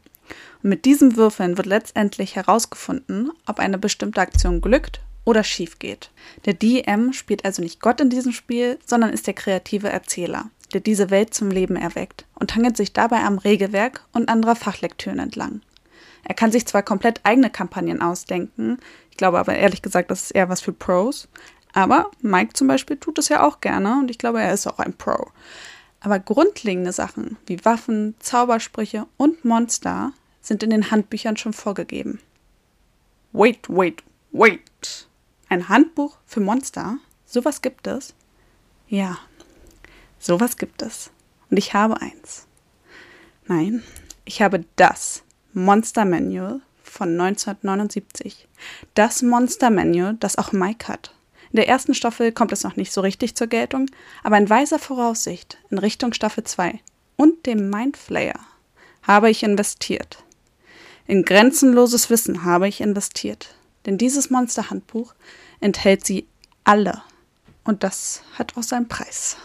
Und 0.62 0.70
mit 0.70 0.86
diesen 0.86 1.16
Würfeln 1.16 1.58
wird 1.58 1.68
letztendlich 1.68 2.36
herausgefunden, 2.36 3.32
ob 3.46 3.60
eine 3.60 3.78
bestimmte 3.78 4.22
Aktion 4.22 4.62
glückt 4.62 5.02
oder 5.26 5.44
schief 5.44 5.80
geht. 5.80 6.12
Der 6.46 6.54
DM 6.54 7.14
spielt 7.14 7.46
also 7.46 7.62
nicht 7.62 7.82
Gott 7.82 8.02
in 8.02 8.10
diesem 8.10 8.32
Spiel, 8.32 8.80
sondern 8.86 9.12
ist 9.12 9.28
der 9.28 9.34
kreative 9.34 9.90
Erzähler, 9.90 10.50
der 10.74 10.82
diese 10.82 11.10
Welt 11.10 11.34
zum 11.34 11.50
Leben 11.50 11.76
erweckt 11.76 12.26
und 12.36 12.56
hangelt 12.56 12.78
sich 12.78 12.94
dabei 12.94 13.22
am 13.22 13.38
Regelwerk 13.38 14.06
und 14.12 14.30
anderer 14.30 14.56
Fachlektüren 14.56 15.20
entlang. 15.20 15.62
Er 16.26 16.36
kann 16.36 16.52
sich 16.52 16.66
zwar 16.66 16.84
komplett 16.84 17.22
eigene 17.24 17.50
Kampagnen 17.50 18.02
ausdenken, 18.02 18.78
ich 19.12 19.18
glaube 19.18 19.40
aber 19.40 19.56
ehrlich 19.56 19.82
gesagt, 19.82 20.10
das 20.10 20.24
ist 20.24 20.32
eher 20.32 20.50
was 20.50 20.62
für 20.62 20.74
Pros, 20.74 21.28
aber 21.74 22.12
Mike 22.22 22.54
zum 22.54 22.68
Beispiel 22.68 22.98
tut 22.98 23.18
es 23.18 23.30
ja 23.30 23.46
auch 23.46 23.60
gerne 23.60 24.00
und 24.00 24.10
ich 24.10 24.18
glaube, 24.18 24.42
er 24.42 24.54
ist 24.54 24.68
auch 24.68 24.80
ein 24.80 24.94
Pro. 24.94 25.32
Aber 26.04 26.20
grundlegende 26.20 26.92
Sachen 26.92 27.38
wie 27.46 27.64
Waffen, 27.64 28.16
Zaubersprüche 28.20 29.08
und 29.16 29.46
Monster 29.46 30.12
sind 30.42 30.62
in 30.62 30.70
den 30.70 30.92
Handbüchern 30.92 31.38
schon 31.38 31.54
vorgegeben. 31.54 32.20
Wait, 33.32 33.70
wait, 33.70 34.04
wait. 34.34 35.08
Ein 35.48 35.70
Handbuch 35.70 36.18
für 36.26 36.42
Monster? 36.42 36.98
Sowas 37.26 37.62
gibt 37.62 37.88
es? 37.88 38.14
Ja, 38.90 39.18
sowas 40.20 40.58
gibt 40.58 40.82
es. 40.82 41.10
Und 41.50 41.58
ich 41.58 41.74
habe 41.74 42.00
eins. 42.02 42.48
Nein, 43.48 43.82
ich 44.26 44.42
habe 44.42 44.66
das 44.76 45.24
Monster 45.54 46.04
Manual 46.04 46.60
von 46.84 47.20
1979. 47.20 48.50
Das 48.94 49.22
Monster 49.22 49.70
Manual, 49.70 50.16
das 50.20 50.38
auch 50.38 50.52
Mike 50.52 50.90
hat. 50.90 51.14
In 51.54 51.58
der 51.58 51.70
ersten 51.70 51.94
Staffel 51.94 52.32
kommt 52.32 52.52
es 52.52 52.64
noch 52.64 52.76
nicht 52.76 52.92
so 52.92 53.02
richtig 53.02 53.36
zur 53.36 53.46
Geltung, 53.46 53.86
aber 54.24 54.38
in 54.40 54.50
weiser 54.50 54.80
Voraussicht 54.80 55.60
in 55.70 55.78
Richtung 55.78 56.12
Staffel 56.12 56.44
2 56.44 56.80
und 57.16 57.46
dem 57.46 57.70
Mindflayer 57.70 58.40
habe 59.04 59.30
ich 59.30 59.44
investiert. 59.44 60.24
In 61.06 61.24
grenzenloses 61.24 62.10
Wissen 62.10 62.44
habe 62.44 62.68
ich 62.68 62.82
investiert. 62.82 63.54
Denn 63.86 64.00
dieses 64.00 64.32
Monsterhandbuch 64.32 65.14
enthält 65.60 66.06
sie 66.06 66.26
alle. 66.64 67.04
Und 67.64 67.84
das 67.84 68.24
hat 68.34 68.58
auch 68.58 68.64
seinen 68.64 68.88
Preis. 68.88 69.38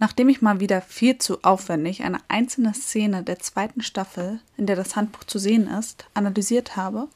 Nachdem 0.00 0.28
ich 0.28 0.42
mal 0.42 0.60
wieder 0.60 0.80
viel 0.80 1.18
zu 1.18 1.42
aufwendig 1.42 2.04
eine 2.04 2.18
einzelne 2.28 2.72
Szene 2.72 3.24
der 3.24 3.40
zweiten 3.40 3.82
Staffel, 3.82 4.40
in 4.56 4.66
der 4.66 4.76
das 4.76 4.94
Handbuch 4.94 5.24
zu 5.24 5.38
sehen 5.38 5.66
ist, 5.66 6.06
analysiert 6.14 6.76
habe 6.76 7.08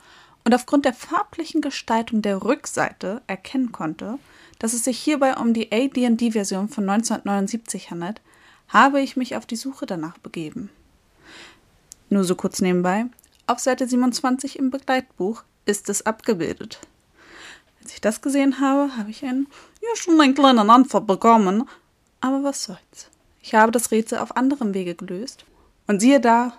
und 0.44 0.54
aufgrund 0.54 0.84
der 0.84 0.94
farblichen 0.94 1.60
Gestaltung 1.60 2.22
der 2.22 2.42
Rückseite 2.42 3.22
erkennen 3.28 3.70
konnte, 3.70 4.18
dass 4.58 4.72
es 4.72 4.84
sich 4.84 4.98
hierbei 4.98 5.36
um 5.36 5.54
die 5.54 5.70
AD&D-Version 5.72 6.68
von 6.68 6.88
1979 6.88 7.90
handelt, 7.90 8.20
habe 8.68 9.00
ich 9.00 9.16
mich 9.16 9.36
auf 9.36 9.46
die 9.46 9.56
Suche 9.56 9.86
danach 9.86 10.18
begeben. 10.18 10.70
Nur 12.10 12.24
so 12.24 12.34
kurz 12.34 12.60
nebenbei. 12.60 13.06
Auf 13.46 13.58
Seite 13.58 13.86
27 13.86 14.58
im 14.58 14.70
Begleitbuch 14.70 15.44
ist 15.66 15.88
es 15.88 16.04
abgebildet. 16.04 16.80
Als 17.82 17.94
ich 17.94 18.00
das 18.00 18.20
gesehen 18.20 18.60
habe, 18.60 18.96
habe 18.96 19.10
ich 19.10 19.24
einen, 19.24 19.46
ja, 19.80 19.96
schon 19.96 20.20
einen 20.20 20.34
kleinen 20.34 20.70
Anfall 20.70 21.00
bekommen. 21.00 21.68
Aber 22.22 22.42
was 22.44 22.64
soll's. 22.64 23.10
Ich 23.42 23.54
habe 23.54 23.72
das 23.72 23.90
Rätsel 23.90 24.18
auf 24.18 24.36
anderem 24.36 24.72
Wege 24.72 24.94
gelöst. 24.94 25.44
Und 25.88 26.00
siehe 26.00 26.20
da, 26.20 26.54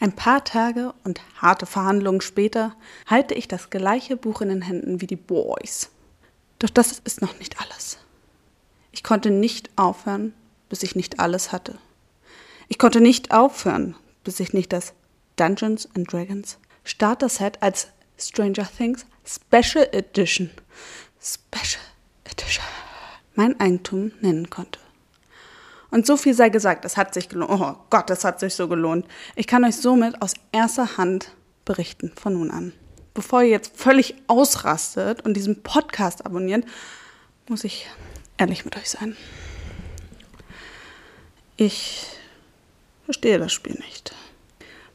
ein 0.00 0.12
paar 0.12 0.44
Tage 0.44 0.94
und 1.02 1.20
harte 1.42 1.66
Verhandlungen 1.66 2.20
später 2.20 2.76
halte 3.06 3.34
ich 3.34 3.48
das 3.48 3.68
gleiche 3.68 4.16
Buch 4.16 4.40
in 4.40 4.48
den 4.48 4.62
Händen 4.62 5.00
wie 5.00 5.08
die 5.08 5.16
Boys. 5.16 5.90
Doch 6.60 6.70
das 6.70 7.00
ist 7.00 7.20
noch 7.20 7.36
nicht 7.40 7.60
alles. 7.60 7.98
Ich 8.92 9.02
konnte 9.02 9.30
nicht 9.30 9.70
aufhören, 9.76 10.34
bis 10.68 10.84
ich 10.84 10.94
nicht 10.94 11.18
alles 11.18 11.50
hatte. 11.50 11.78
Ich 12.68 12.78
konnte 12.78 13.00
nicht 13.00 13.32
aufhören, 13.32 13.96
bis 14.22 14.38
ich 14.38 14.52
nicht 14.52 14.72
das 14.72 14.94
Dungeons 15.34 15.88
and 15.96 16.12
Dragons 16.12 16.58
Starter 16.84 17.28
Set 17.28 17.60
als 17.60 17.88
Stranger 18.16 18.68
Things 18.76 19.04
Special 19.24 19.88
Edition 19.92 20.50
Special 21.20 21.82
mein 23.38 23.58
Eigentum 23.60 24.10
nennen 24.20 24.50
konnte. 24.50 24.80
Und 25.92 26.04
so 26.06 26.16
viel 26.16 26.34
sei 26.34 26.48
gesagt, 26.48 26.84
es 26.84 26.96
hat 26.96 27.14
sich 27.14 27.28
gelohnt. 27.28 27.52
Oh 27.52 27.76
Gott, 27.88 28.10
es 28.10 28.24
hat 28.24 28.40
sich 28.40 28.54
so 28.56 28.66
gelohnt. 28.66 29.06
Ich 29.36 29.46
kann 29.46 29.64
euch 29.64 29.76
somit 29.76 30.20
aus 30.20 30.34
erster 30.50 30.98
Hand 30.98 31.30
berichten 31.64 32.12
von 32.20 32.34
nun 32.34 32.50
an. 32.50 32.72
Bevor 33.14 33.42
ihr 33.42 33.50
jetzt 33.50 33.76
völlig 33.76 34.16
ausrastet 34.26 35.24
und 35.24 35.34
diesen 35.34 35.62
Podcast 35.62 36.26
abonniert, 36.26 36.64
muss 37.48 37.62
ich 37.62 37.86
ehrlich 38.38 38.64
mit 38.64 38.76
euch 38.76 38.90
sein. 38.90 39.16
Ich 41.56 42.06
verstehe 43.04 43.38
das 43.38 43.52
Spiel 43.52 43.74
nicht. 43.74 44.16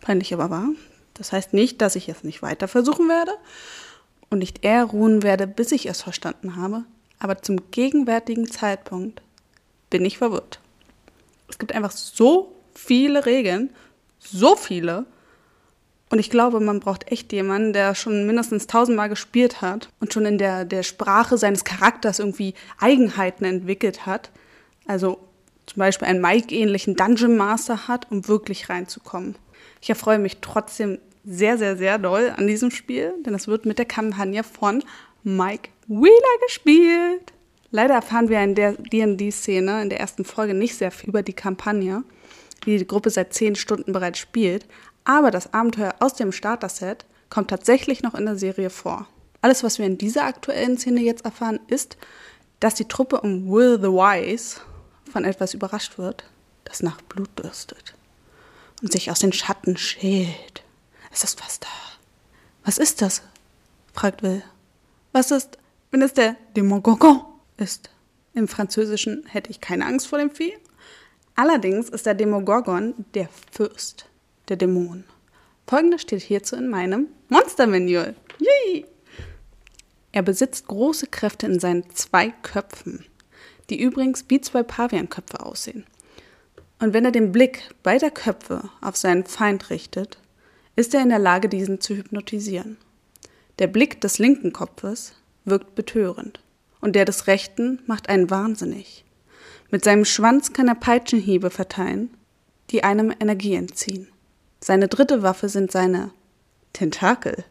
Peinlich 0.01 0.33
aber 0.33 0.49
wahr. 0.49 0.69
Das 1.13 1.31
heißt 1.31 1.53
nicht, 1.53 1.81
dass 1.81 1.95
ich 1.95 2.09
es 2.09 2.25
nicht 2.25 2.41
weiter 2.41 2.67
versuchen 2.67 3.07
werde 3.07 3.31
und 4.29 4.39
nicht 4.39 4.65
eher 4.65 4.83
ruhen 4.83 5.23
werde, 5.23 5.47
bis 5.47 5.71
ich 5.71 5.85
es 5.85 6.01
verstanden 6.01 6.57
habe. 6.57 6.83
Aber 7.23 7.41
zum 7.41 7.71
gegenwärtigen 7.71 8.51
Zeitpunkt 8.51 9.21
bin 9.89 10.03
ich 10.03 10.17
verwirrt. 10.17 10.59
Es 11.47 11.57
gibt 11.57 11.73
einfach 11.73 11.91
so 11.91 12.53
viele 12.75 13.25
Regeln, 13.25 13.69
so 14.19 14.57
viele. 14.57 15.05
Und 16.09 16.19
ich 16.19 16.29
glaube, 16.29 16.59
man 16.59 16.81
braucht 16.81 17.09
echt 17.09 17.31
jemanden, 17.31 17.71
der 17.71 17.95
schon 17.95 18.27
mindestens 18.27 18.67
tausendmal 18.67 19.07
gespielt 19.07 19.61
hat 19.61 19.87
und 20.01 20.11
schon 20.11 20.25
in 20.25 20.37
der, 20.37 20.65
der 20.65 20.83
Sprache 20.83 21.37
seines 21.37 21.63
Charakters 21.63 22.19
irgendwie 22.19 22.55
Eigenheiten 22.77 23.45
entwickelt 23.45 24.05
hat. 24.05 24.29
Also 24.85 25.17
zum 25.65 25.79
Beispiel 25.79 26.09
einen 26.09 26.21
Mike-ähnlichen 26.21 26.97
Dungeon 26.97 27.37
Master 27.37 27.87
hat, 27.87 28.11
um 28.11 28.27
wirklich 28.27 28.67
reinzukommen. 28.67 29.35
Ich 29.79 29.89
erfreue 29.89 30.19
mich 30.19 30.39
trotzdem 30.41 30.99
sehr, 31.23 31.57
sehr, 31.57 31.77
sehr 31.77 31.99
doll 31.99 32.33
an 32.35 32.47
diesem 32.47 32.69
Spiel, 32.69 33.13
denn 33.25 33.33
es 33.33 33.47
wird 33.47 33.65
mit 33.65 33.77
der 33.77 33.85
Kampagne 33.85 34.43
von 34.43 34.83
Mike 35.23 35.69
Wheeler 35.87 36.37
gespielt. 36.45 37.33
Leider 37.71 37.95
erfahren 37.95 38.29
wir 38.29 38.41
in 38.43 38.55
der 38.55 38.73
D&D-Szene 38.73 39.81
in 39.81 39.89
der 39.89 39.99
ersten 39.99 40.25
Folge 40.25 40.53
nicht 40.53 40.77
sehr 40.77 40.91
viel 40.91 41.09
über 41.09 41.23
die 41.23 41.33
Kampagne, 41.33 42.03
die 42.65 42.77
die 42.77 42.87
Gruppe 42.87 43.09
seit 43.09 43.33
zehn 43.33 43.55
Stunden 43.55 43.93
bereits 43.93 44.19
spielt, 44.19 44.67
aber 45.05 45.31
das 45.31 45.53
Abenteuer 45.53 45.95
aus 45.99 46.13
dem 46.13 46.31
Starter-Set 46.31 47.05
kommt 47.29 47.49
tatsächlich 47.49 48.03
noch 48.03 48.13
in 48.13 48.25
der 48.25 48.37
Serie 48.37 48.69
vor. 48.69 49.07
Alles, 49.41 49.63
was 49.63 49.79
wir 49.79 49.85
in 49.85 49.97
dieser 49.97 50.25
aktuellen 50.25 50.77
Szene 50.77 51.01
jetzt 51.01 51.25
erfahren, 51.25 51.59
ist, 51.67 51.97
dass 52.59 52.75
die 52.75 52.87
Truppe 52.87 53.19
um 53.21 53.49
Will 53.49 53.77
the 53.81 53.87
Wise 53.87 54.61
von 55.11 55.25
etwas 55.25 55.53
überrascht 55.53 55.97
wird, 55.97 56.23
das 56.63 56.83
nach 56.83 57.01
Blut 57.01 57.29
dürstet 57.37 57.95
und 58.81 58.91
sich 58.91 59.11
aus 59.11 59.19
den 59.19 59.33
Schatten 59.33 59.77
schält. 59.77 60.63
Es 61.11 61.23
ist 61.23 61.43
was 61.43 61.59
da. 61.59 61.67
Was 62.63 62.77
ist 62.77 63.01
das? 63.01 63.21
fragt 63.93 64.23
Will. 64.23 64.43
Was 65.13 65.31
ist, 65.31 65.57
wenn 65.91 66.01
es 66.01 66.13
der 66.13 66.35
Demogorgon 66.57 67.21
ist? 67.55 67.89
Im 68.33 68.49
Französischen 68.49 69.25
hätte 69.27 69.51
ich 69.51 69.61
keine 69.61 69.85
Angst 69.85 70.07
vor 70.07 70.19
dem 70.19 70.31
Vieh. 70.31 70.53
Allerdings 71.35 71.87
ist 71.87 72.05
der 72.05 72.15
Demogorgon 72.15 72.93
der 73.13 73.29
Fürst 73.51 74.09
der 74.49 74.57
Dämonen. 74.57 75.05
Folgendes 75.65 76.01
steht 76.01 76.21
hierzu 76.21 76.57
in 76.57 76.67
meinem 76.67 77.07
Monster-Manual. 77.29 78.15
Yay! 78.39 78.85
Er 80.11 80.21
besitzt 80.21 80.67
große 80.67 81.07
Kräfte 81.07 81.45
in 81.45 81.59
seinen 81.59 81.89
zwei 81.95 82.31
Köpfen 82.43 83.05
die 83.69 83.81
übrigens 83.81 84.25
wie 84.27 84.41
zwei 84.41 84.63
Pavianköpfe 84.63 85.45
aussehen. 85.45 85.85
Und 86.79 86.93
wenn 86.93 87.05
er 87.05 87.11
den 87.11 87.31
Blick 87.31 87.69
beider 87.81 88.11
Köpfe 88.11 88.69
auf 88.81 88.97
seinen 88.97 89.25
Feind 89.25 89.69
richtet, 89.69 90.17
ist 90.75 90.93
er 90.93 91.01
in 91.01 91.09
der 91.09 91.19
Lage, 91.19 91.49
diesen 91.49 91.79
zu 91.79 91.95
hypnotisieren. 91.95 92.77
Der 93.59 93.67
Blick 93.67 94.01
des 94.01 94.17
linken 94.17 94.51
Kopfes 94.51 95.13
wirkt 95.45 95.75
betörend 95.75 96.41
und 96.81 96.95
der 96.95 97.05
des 97.05 97.27
rechten 97.27 97.79
macht 97.85 98.09
einen 98.09 98.29
wahnsinnig. 98.29 99.05
Mit 99.69 99.83
seinem 99.83 100.05
Schwanz 100.05 100.53
kann 100.53 100.67
er 100.67 100.75
Peitschenhiebe 100.75 101.49
verteilen, 101.49 102.09
die 102.71 102.83
einem 102.83 103.13
Energie 103.19 103.55
entziehen. 103.55 104.07
Seine 104.59 104.87
dritte 104.87 105.21
Waffe 105.21 105.49
sind 105.49 105.71
seine 105.71 106.11
Tentakel. 106.73 107.43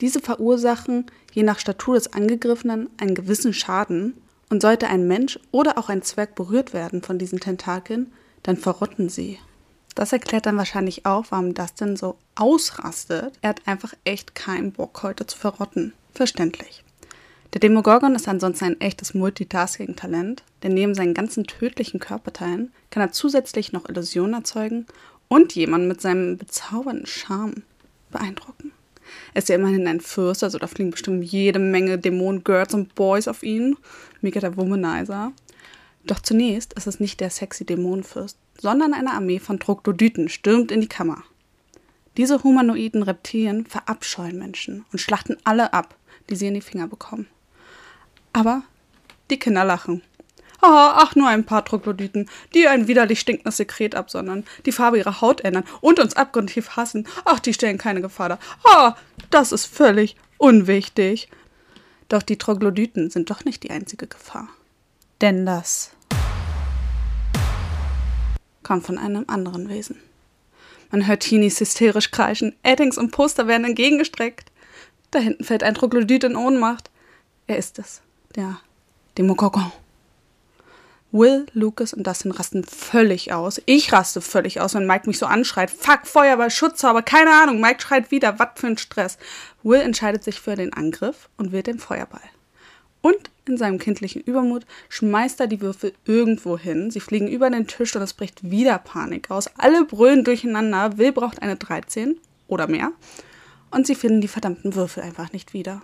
Diese 0.00 0.20
verursachen 0.20 1.06
je 1.32 1.42
nach 1.42 1.58
Statur 1.58 1.94
des 1.94 2.12
Angegriffenen 2.12 2.90
einen 2.98 3.14
gewissen 3.14 3.52
Schaden 3.52 4.14
und 4.50 4.60
sollte 4.60 4.88
ein 4.88 5.06
Mensch 5.06 5.38
oder 5.50 5.78
auch 5.78 5.88
ein 5.88 6.02
Zwerg 6.02 6.34
berührt 6.34 6.72
werden 6.72 7.02
von 7.02 7.18
diesen 7.18 7.40
Tentakeln, 7.40 8.12
dann 8.42 8.56
verrotten 8.56 9.08
sie. 9.08 9.38
Das 9.96 10.12
erklärt 10.12 10.44
dann 10.44 10.58
wahrscheinlich 10.58 11.06
auch, 11.06 11.24
warum 11.30 11.54
Dustin 11.54 11.96
so 11.96 12.18
ausrastet. 12.34 13.32
Er 13.40 13.48
hat 13.48 13.62
einfach 13.66 13.94
echt 14.04 14.34
keinen 14.34 14.70
Bock, 14.70 15.02
heute 15.02 15.26
zu 15.26 15.38
verrotten. 15.38 15.94
Verständlich. 16.14 16.84
Der 17.54 17.60
Demogorgon 17.60 18.14
ist 18.14 18.28
ansonsten 18.28 18.66
ein 18.66 18.80
echtes 18.82 19.14
Multitasking-Talent, 19.14 20.42
denn 20.62 20.74
neben 20.74 20.94
seinen 20.94 21.14
ganzen 21.14 21.44
tödlichen 21.44 21.98
Körperteilen 21.98 22.72
kann 22.90 23.02
er 23.02 23.12
zusätzlich 23.12 23.72
noch 23.72 23.88
Illusionen 23.88 24.34
erzeugen 24.34 24.86
und 25.28 25.54
jemanden 25.54 25.88
mit 25.88 26.02
seinem 26.02 26.36
bezaubernden 26.36 27.06
Charme 27.06 27.62
beeindrucken. 28.10 28.72
Er 29.32 29.38
ist 29.38 29.48
ja 29.48 29.54
immerhin 29.54 29.88
ein 29.88 30.02
Fürst, 30.02 30.44
also 30.44 30.58
da 30.58 30.66
fliegen 30.66 30.90
bestimmt 30.90 31.24
jede 31.24 31.58
Menge 31.58 31.96
Dämonen-Girls 31.96 32.74
und 32.74 32.94
Boys 32.94 33.28
auf 33.28 33.42
ihn. 33.42 33.78
Mega 34.20 34.40
der 34.40 34.58
Womanizer. 34.58 35.32
Doch 36.06 36.20
zunächst 36.20 36.72
ist 36.74 36.86
es 36.86 37.00
nicht 37.00 37.20
der 37.20 37.30
sexy 37.30 37.64
Dämonenfürst, 37.64 38.38
sondern 38.58 38.94
eine 38.94 39.12
Armee 39.12 39.40
von 39.40 39.58
Troglodyten 39.58 40.28
stürmt 40.28 40.70
in 40.70 40.80
die 40.80 40.88
Kammer. 40.88 41.24
Diese 42.16 42.42
humanoiden 42.42 43.02
Reptilien 43.02 43.66
verabscheuen 43.66 44.38
Menschen 44.38 44.84
und 44.92 45.00
schlachten 45.00 45.36
alle 45.44 45.72
ab, 45.72 45.96
die 46.30 46.36
sie 46.36 46.46
in 46.46 46.54
die 46.54 46.60
Finger 46.60 46.86
bekommen. 46.86 47.26
Aber 48.32 48.62
die 49.30 49.38
Kinder 49.38 49.64
lachen. 49.64 50.02
Ah, 50.62 50.94
ach, 50.96 51.16
nur 51.16 51.28
ein 51.28 51.44
paar 51.44 51.64
Troglodyten, 51.64 52.30
die 52.54 52.66
ein 52.66 52.88
widerlich 52.88 53.20
stinkendes 53.20 53.58
Sekret 53.58 53.94
absondern, 53.94 54.44
die 54.64 54.72
Farbe 54.72 54.98
ihrer 54.98 55.20
Haut 55.20 55.42
ändern 55.42 55.64
und 55.80 56.00
uns 56.00 56.16
abgrundtief 56.16 56.76
hassen. 56.76 57.06
Ach, 57.24 57.40
die 57.40 57.52
stellen 57.52 57.78
keine 57.78 58.00
Gefahr 58.00 58.30
dar. 58.30 58.38
Ah, 58.64 58.96
das 59.30 59.52
ist 59.52 59.66
völlig 59.66 60.16
unwichtig. 60.38 61.28
Doch 62.08 62.22
die 62.22 62.38
Troglodyten 62.38 63.10
sind 63.10 63.28
doch 63.28 63.44
nicht 63.44 63.64
die 63.64 63.70
einzige 63.70 64.06
Gefahr. 64.06 64.48
Denn 65.20 65.44
das 65.44 65.90
kommt 68.66 68.84
von 68.84 68.98
einem 68.98 69.24
anderen 69.28 69.68
Wesen. 69.68 69.96
Man 70.90 71.06
hört 71.06 71.20
Teenies 71.20 71.60
hysterisch 71.60 72.10
kreischen, 72.10 72.56
Eddings 72.64 72.98
und 72.98 73.12
Poster 73.12 73.46
werden 73.46 73.64
entgegengestreckt. 73.64 74.50
Da 75.12 75.20
hinten 75.20 75.44
fällt 75.44 75.62
ein 75.62 75.74
Troglodyt 75.74 76.24
in 76.24 76.34
Ohnmacht. 76.34 76.90
Er 77.46 77.58
ist 77.58 77.78
es, 77.78 78.02
der 78.34 78.58
Demogorgon. 79.18 79.70
Will, 81.12 81.46
Lucas 81.54 81.94
und 81.94 82.04
Dustin 82.04 82.32
rasten 82.32 82.64
völlig 82.64 83.32
aus. 83.32 83.62
Ich 83.66 83.92
raste 83.92 84.20
völlig 84.20 84.60
aus, 84.60 84.74
wenn 84.74 84.88
Mike 84.88 85.06
mich 85.06 85.18
so 85.18 85.26
anschreit. 85.26 85.70
Fuck, 85.70 86.00
Feuerball, 86.04 86.50
Schutzzauber, 86.50 87.02
keine 87.02 87.30
Ahnung. 87.30 87.60
Mike 87.60 87.80
schreit 87.80 88.10
wieder, 88.10 88.40
was 88.40 88.48
für 88.56 88.66
ein 88.66 88.78
Stress. 88.78 89.16
Will 89.62 89.80
entscheidet 89.80 90.24
sich 90.24 90.40
für 90.40 90.56
den 90.56 90.72
Angriff 90.72 91.28
und 91.36 91.52
wählt 91.52 91.68
den 91.68 91.78
Feuerball. 91.78 92.20
Und 93.06 93.30
in 93.46 93.56
seinem 93.56 93.78
kindlichen 93.78 94.20
Übermut 94.20 94.66
schmeißt 94.88 95.38
er 95.38 95.46
die 95.46 95.60
Würfel 95.60 95.92
irgendwo 96.06 96.58
hin. 96.58 96.90
Sie 96.90 96.98
fliegen 96.98 97.28
über 97.28 97.48
den 97.48 97.68
Tisch 97.68 97.94
und 97.94 98.02
es 98.02 98.14
bricht 98.14 98.50
wieder 98.50 98.78
Panik 98.78 99.30
aus. 99.30 99.48
Alle 99.58 99.84
brüllen 99.84 100.24
durcheinander. 100.24 100.98
Will 100.98 101.12
braucht 101.12 101.40
eine 101.40 101.54
13 101.54 102.18
oder 102.48 102.66
mehr. 102.66 102.90
Und 103.70 103.86
sie 103.86 103.94
finden 103.94 104.20
die 104.20 104.26
verdammten 104.26 104.74
Würfel 104.74 105.04
einfach 105.04 105.32
nicht 105.32 105.54
wieder. 105.54 105.82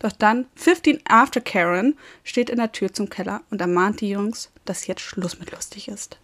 Doch 0.00 0.10
dann, 0.10 0.46
15 0.56 0.98
after 1.08 1.40
Karen, 1.40 1.96
steht 2.24 2.50
in 2.50 2.56
der 2.56 2.72
Tür 2.72 2.92
zum 2.92 3.08
Keller 3.08 3.42
und 3.50 3.60
ermahnt 3.60 4.00
die 4.00 4.10
Jungs, 4.10 4.50
dass 4.64 4.88
jetzt 4.88 5.02
Schluss 5.02 5.38
mit 5.38 5.52
lustig 5.52 5.86
ist. 5.86 6.18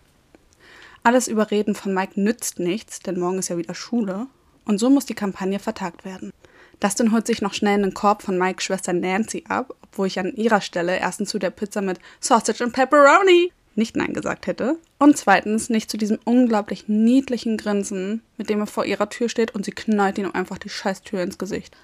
Alles 1.05 1.29
Überreden 1.29 1.77
von 1.77 1.95
Mike 1.95 2.21
nützt 2.21 2.59
nichts, 2.59 2.99
denn 2.99 3.21
morgen 3.21 3.39
ist 3.39 3.49
ja 3.49 3.59
wieder 3.59 3.77
Schule. 3.77 4.27
Und 4.65 4.79
so 4.79 4.91
muss 4.91 5.07
die 5.07 5.15
Kampagne 5.15 5.61
vertagt 5.61 6.05
werden. 6.05 6.33
Dustin 6.81 7.13
holt 7.13 7.27
sich 7.27 7.43
noch 7.43 7.55
schnell 7.55 7.75
einen 7.75 7.95
Korb 7.95 8.23
von 8.23 8.39
Mikes 8.39 8.65
Schwester 8.65 8.93
Nancy 8.93 9.45
ab, 9.49 9.75
obwohl 9.83 10.07
ich 10.07 10.19
an 10.19 10.35
ihrer 10.35 10.61
Stelle 10.61 10.99
erstens 10.99 11.31
zu 11.31 11.39
der 11.39 11.51
Pizza 11.51 11.81
mit 11.81 11.99
Sausage 12.21 12.65
und 12.65 12.73
Pepperoni 12.73 13.53
nicht 13.77 13.97
Nein 13.97 14.15
gesagt 14.15 14.47
hätte. 14.47 14.79
Und 14.99 15.17
zweitens 15.17 15.69
nicht 15.69 15.91
zu 15.91 15.97
diesem 15.97 16.19
unglaublich 16.25 16.89
niedlichen 16.89 17.57
Grinsen, 17.57 18.23
mit 18.37 18.49
dem 18.49 18.61
er 18.61 18.67
vor 18.67 18.85
ihrer 18.85 19.09
Tür 19.09 19.29
steht 19.29 19.55
und 19.55 19.65
sie 19.65 19.73
knallt 19.73 20.19
ihm 20.19 20.31
einfach 20.33 20.59
die 20.59 20.69
Scheißtür 20.69 21.23
ins 21.23 21.39
Gesicht. 21.39 21.77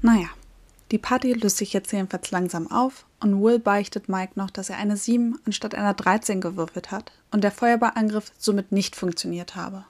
Naja, 0.00 0.28
die 0.90 0.98
Party 0.98 1.32
löst 1.32 1.56
sich 1.56 1.72
jetzt 1.72 1.92
jedenfalls 1.92 2.30
langsam 2.30 2.70
auf 2.70 3.06
und 3.20 3.42
Will 3.42 3.58
beichtet 3.58 4.08
Mike 4.08 4.32
noch, 4.36 4.50
dass 4.50 4.70
er 4.70 4.76
eine 4.76 4.96
7 4.96 5.38
anstatt 5.46 5.74
einer 5.74 5.94
13 5.94 6.40
gewürfelt 6.40 6.90
hat 6.90 7.12
und 7.30 7.42
der 7.42 7.50
Feuerballangriff 7.50 8.32
somit 8.38 8.72
nicht 8.72 8.94
funktioniert 8.94 9.56
habe. 9.56 9.84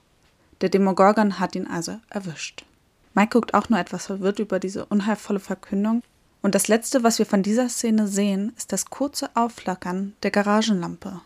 Der 0.60 0.68
Demogorgon 0.68 1.40
hat 1.40 1.56
ihn 1.56 1.66
also 1.66 1.98
erwischt. 2.08 2.64
Mike 3.14 3.30
guckt 3.30 3.54
auch 3.54 3.68
nur 3.68 3.78
etwas 3.78 4.06
verwirrt 4.06 4.38
über 4.38 4.58
diese 4.58 4.86
unheilvolle 4.86 5.40
Verkündung. 5.40 6.02
Und 6.40 6.54
das 6.54 6.68
Letzte, 6.68 7.04
was 7.04 7.18
wir 7.18 7.26
von 7.26 7.42
dieser 7.42 7.68
Szene 7.68 8.08
sehen, 8.08 8.52
ist 8.56 8.72
das 8.72 8.86
kurze 8.86 9.30
Aufflackern 9.34 10.14
der 10.22 10.30
Garagenlampe. 10.30 11.20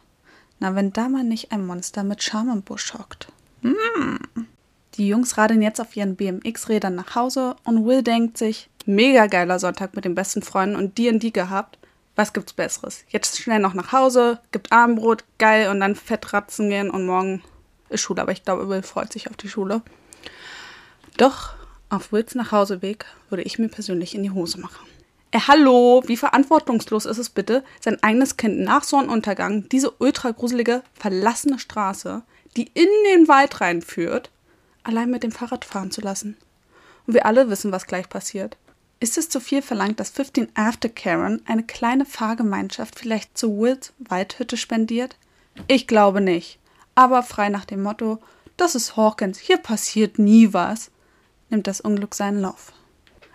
Na, 0.59 0.75
wenn 0.75 0.93
da 0.93 1.09
mal 1.09 1.25
nicht 1.25 1.53
ein 1.53 1.67
Monster 1.67 2.03
mit 2.05 2.23
Charme 2.23 2.53
im 2.53 2.63
Busch 2.63 2.95
hockt. 2.95 3.29
Mm. 3.63 4.17
Die 4.95 5.09
Jungs 5.09 5.37
radeln 5.37 5.63
jetzt 5.63 5.81
auf 5.81 5.95
ihren 5.97 6.17
BMX-Rädern 6.17 6.95
nach 6.95 7.15
Hause 7.15 7.57
und 7.65 7.87
Will 7.87 8.03
denkt 8.03 8.39
sich, 8.39 8.71
mega 8.87 9.27
geiler 9.27 9.59
Sonntag 9.59 9.95
mit 9.95 10.07
den 10.07 10.15
besten 10.15 10.43
Freunden 10.43 10.77
und 10.77 10.97
D&D 10.97 11.31
gehabt. 11.31 11.79
Was 12.15 12.33
gibt's 12.33 12.55
Besseres? 12.55 13.05
Jetzt 13.09 13.39
schnell 13.39 13.59
noch 13.59 13.75
nach 13.75 13.93
Hause, 13.93 14.41
gibt 14.53 14.73
Abendbrot, 14.73 15.25
geil 15.39 15.69
und 15.69 15.81
dann 15.81 15.95
Fettratzen 15.95 16.71
gehen 16.71 16.91
und 16.91 17.05
morgen 17.05 17.43
ist 17.91 18.01
Schule. 18.01 18.23
Aber 18.23 18.33
ich 18.33 18.43
glaube, 18.43 18.71
Will 18.71 18.83
freut 18.83 19.13
sich 19.13 19.29
auf 19.29 19.37
die 19.37 19.51
Schule. 19.51 19.83
Doch 21.19 21.56
auf 21.89 22.13
Wills 22.13 22.35
Nachhauseweg 22.35 23.07
würde 23.29 23.43
ich 23.43 23.59
mir 23.59 23.69
persönlich 23.69 24.15
in 24.15 24.23
die 24.23 24.31
Hose 24.31 24.59
machen. 24.59 24.87
Äh, 25.31 25.41
hallo, 25.47 26.03
wie 26.07 26.17
verantwortungslos 26.17 27.07
ist 27.07 27.19
es 27.19 27.31
bitte, 27.31 27.65
sein 27.81 28.03
eigenes 28.03 28.37
Kind 28.37 28.59
nach 28.61 28.85
Sonnenuntergang, 28.85 29.69
diese 29.69 29.91
ultra 29.99 30.31
gruselige, 30.31 30.83
verlassene 30.95 31.59
Straße, 31.59 32.23
die 32.57 32.71
in 32.75 32.89
den 33.11 33.29
Wald 33.29 33.61
reinführt, 33.61 34.31
allein 34.83 35.11
mit 35.11 35.23
dem 35.23 35.33
Fahrrad 35.33 35.65
fahren 35.65 35.91
zu 35.91 36.01
lassen? 36.01 36.37
Und 37.07 37.15
wir 37.15 37.27
alle 37.27 37.51
wissen, 37.51 37.73
was 37.73 37.87
gleich 37.87 38.09
passiert. 38.09 38.57
Ist 38.99 39.19
es 39.19 39.29
zu 39.29 39.41
viel 39.41 39.63
verlangt, 39.63 40.01
dass 40.01 40.11
15 40.11 40.49
After 40.55 40.89
Karen 40.89 41.43
eine 41.47 41.63
kleine 41.63 42.07
Fahrgemeinschaft 42.07 42.99
vielleicht 42.99 43.37
zu 43.37 43.59
Wills 43.61 43.93
Waldhütte 43.99 44.57
spendiert? 44.57 45.17
Ich 45.69 45.87
glaube 45.87 46.21
nicht. 46.21 46.59
Aber 46.95 47.23
frei 47.23 47.51
nach 47.51 47.67
dem 47.67 47.83
Motto, 47.83 48.19
das 48.57 48.75
ist 48.75 48.97
Hawkins, 48.97 49.39
hier 49.39 49.59
passiert 49.59 50.19
nie 50.19 50.53
was 50.55 50.91
nimmt 51.51 51.67
das 51.67 51.81
Unglück 51.81 52.15
seinen 52.15 52.41
Lauf. 52.41 52.73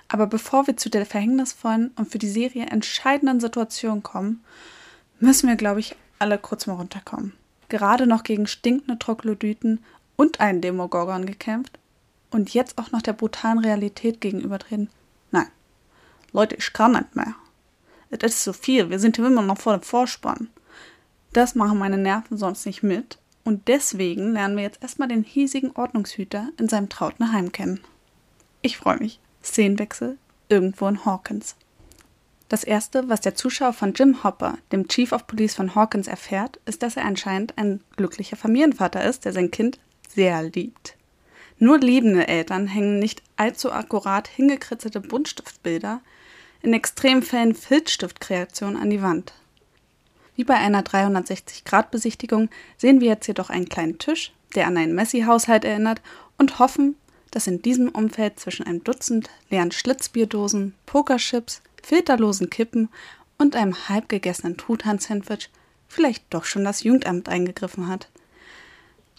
Aber 0.08 0.28
bevor 0.28 0.68
wir 0.68 0.76
zu 0.76 0.90
der 0.90 1.06
verhängnisvollen 1.06 1.92
und 1.96 2.12
für 2.12 2.20
die 2.20 2.30
Serie 2.30 2.66
entscheidenden 2.66 3.40
Situation 3.40 4.04
kommen, 4.04 4.44
müssen 5.20 5.48
wir, 5.48 5.56
glaube 5.56 5.80
ich, 5.80 5.96
alle 6.20 6.38
kurz 6.38 6.68
mal 6.68 6.74
runterkommen. 6.74 7.34
Gerade 7.70 8.06
noch 8.06 8.24
gegen 8.24 8.48
stinkende 8.48 9.00
Troglodyten 9.00 9.80
und 10.18 10.42
einen 10.42 10.62
Demogorgon 10.62 11.26
gekämpft 11.26 11.80
und 12.30 12.54
jetzt 12.54 12.78
auch 12.78 12.92
noch 12.92 13.02
der 13.02 13.14
brutalen 13.14 13.60
Realität 13.60 14.20
gegenübertreten. 14.20 14.90
Nein, 15.32 15.48
Leute, 16.34 16.56
ich 16.56 16.74
kann 16.74 16.92
nicht 16.92 17.16
mehr. 17.16 17.36
Es 18.10 18.36
ist 18.36 18.44
zu 18.44 18.54
viel, 18.54 18.90
wir 18.90 19.00
sind 19.00 19.16
hier 19.16 19.26
immer 19.26 19.42
noch 19.42 19.58
vor 19.58 19.78
dem 19.78 19.84
Vorspann. 19.84 20.50
Das 21.32 21.56
machen 21.56 21.80
meine 21.80 21.98
Nerven 21.98 22.38
sonst 22.38 22.66
nicht 22.66 22.84
mit 22.84 23.18
und 23.46 23.70
deswegen 23.70 24.34
lernen 24.34 24.58
wir 24.58 24.64
jetzt 24.64 24.82
erstmal 24.82 25.08
den 25.08 25.24
hiesigen 25.24 25.72
Ordnungshüter 25.72 26.50
in 26.58 26.68
seinem 26.68 26.90
trauten 26.90 27.32
Heim 27.32 27.54
kennen. 27.54 27.80
Ich 28.62 28.78
freue 28.78 28.98
mich. 28.98 29.20
Szenenwechsel 29.44 30.18
irgendwo 30.50 30.88
in 30.88 31.06
Hawkins. 31.06 31.56
Das 32.50 32.64
erste, 32.66 33.08
was 33.08 33.22
der 33.22 33.34
Zuschauer 33.34 33.72
von 33.72 33.94
Jim 33.94 34.24
Hopper, 34.24 34.58
dem 34.74 34.90
Chief 34.90 35.14
of 35.14 35.26
Police 35.26 35.56
von 35.56 35.74
Hawkins, 35.74 36.08
erfährt, 36.08 36.60
ist, 36.66 36.84
dass 36.84 36.98
er 36.98 37.06
anscheinend 37.06 37.58
ein 37.58 37.82
glücklicher 37.96 38.36
Familienvater 38.36 39.04
ist, 39.06 39.24
der 39.24 39.32
sein 39.32 39.52
Kind 39.52 39.80
sehr 40.10 40.44
liebt. 40.44 40.98
Nur 41.58 41.80
liebende 41.80 42.28
Eltern 42.28 42.68
hängen 42.68 43.00
nicht 43.00 43.24
allzu 43.38 43.72
akkurat 43.72 44.28
hingekritzelte 44.28 45.00
Buntstiftbilder, 45.00 46.02
in 46.62 46.74
Extremfällen 46.74 47.56
Filzstiftkreationen 47.56 48.76
an 48.76 48.90
die 48.90 49.02
Wand. 49.02 49.34
Wie 50.36 50.44
bei 50.44 50.56
einer 50.56 50.82
360-Grad-Besichtigung 50.82 52.50
sehen 52.78 53.00
wir 53.00 53.08
jetzt 53.08 53.28
jedoch 53.28 53.50
einen 53.50 53.70
kleinen 53.70 53.98
Tisch, 53.98 54.34
der 54.56 54.68
an 54.68 54.78
einen 54.78 54.94
Messi-Haushalt 54.94 55.66
erinnert, 55.66 56.02
und 56.38 56.60
hoffen, 56.60 56.96
dass 57.32 57.48
in 57.48 57.62
diesem 57.62 57.90
Umfeld 57.90 58.40
zwischen 58.40 58.66
einem 58.66 58.84
Dutzend 58.84 59.30
leeren 59.50 59.72
Schlitzbierdosen, 59.72 60.76
Pokerchips, 60.86 61.62
filterlosen 61.82 62.50
Kippen 62.50 62.90
und 63.38 63.56
einem 63.56 63.90
halb 63.90 64.10
gegessenen 64.10 64.58
Truthahn-Sandwich 64.58 65.50
vielleicht 65.88 66.26
doch 66.30 66.46
schon 66.46 66.64
das 66.64 66.84
Jugendamt 66.84 67.28
eingegriffen 67.28 67.88
hat. 67.88 68.10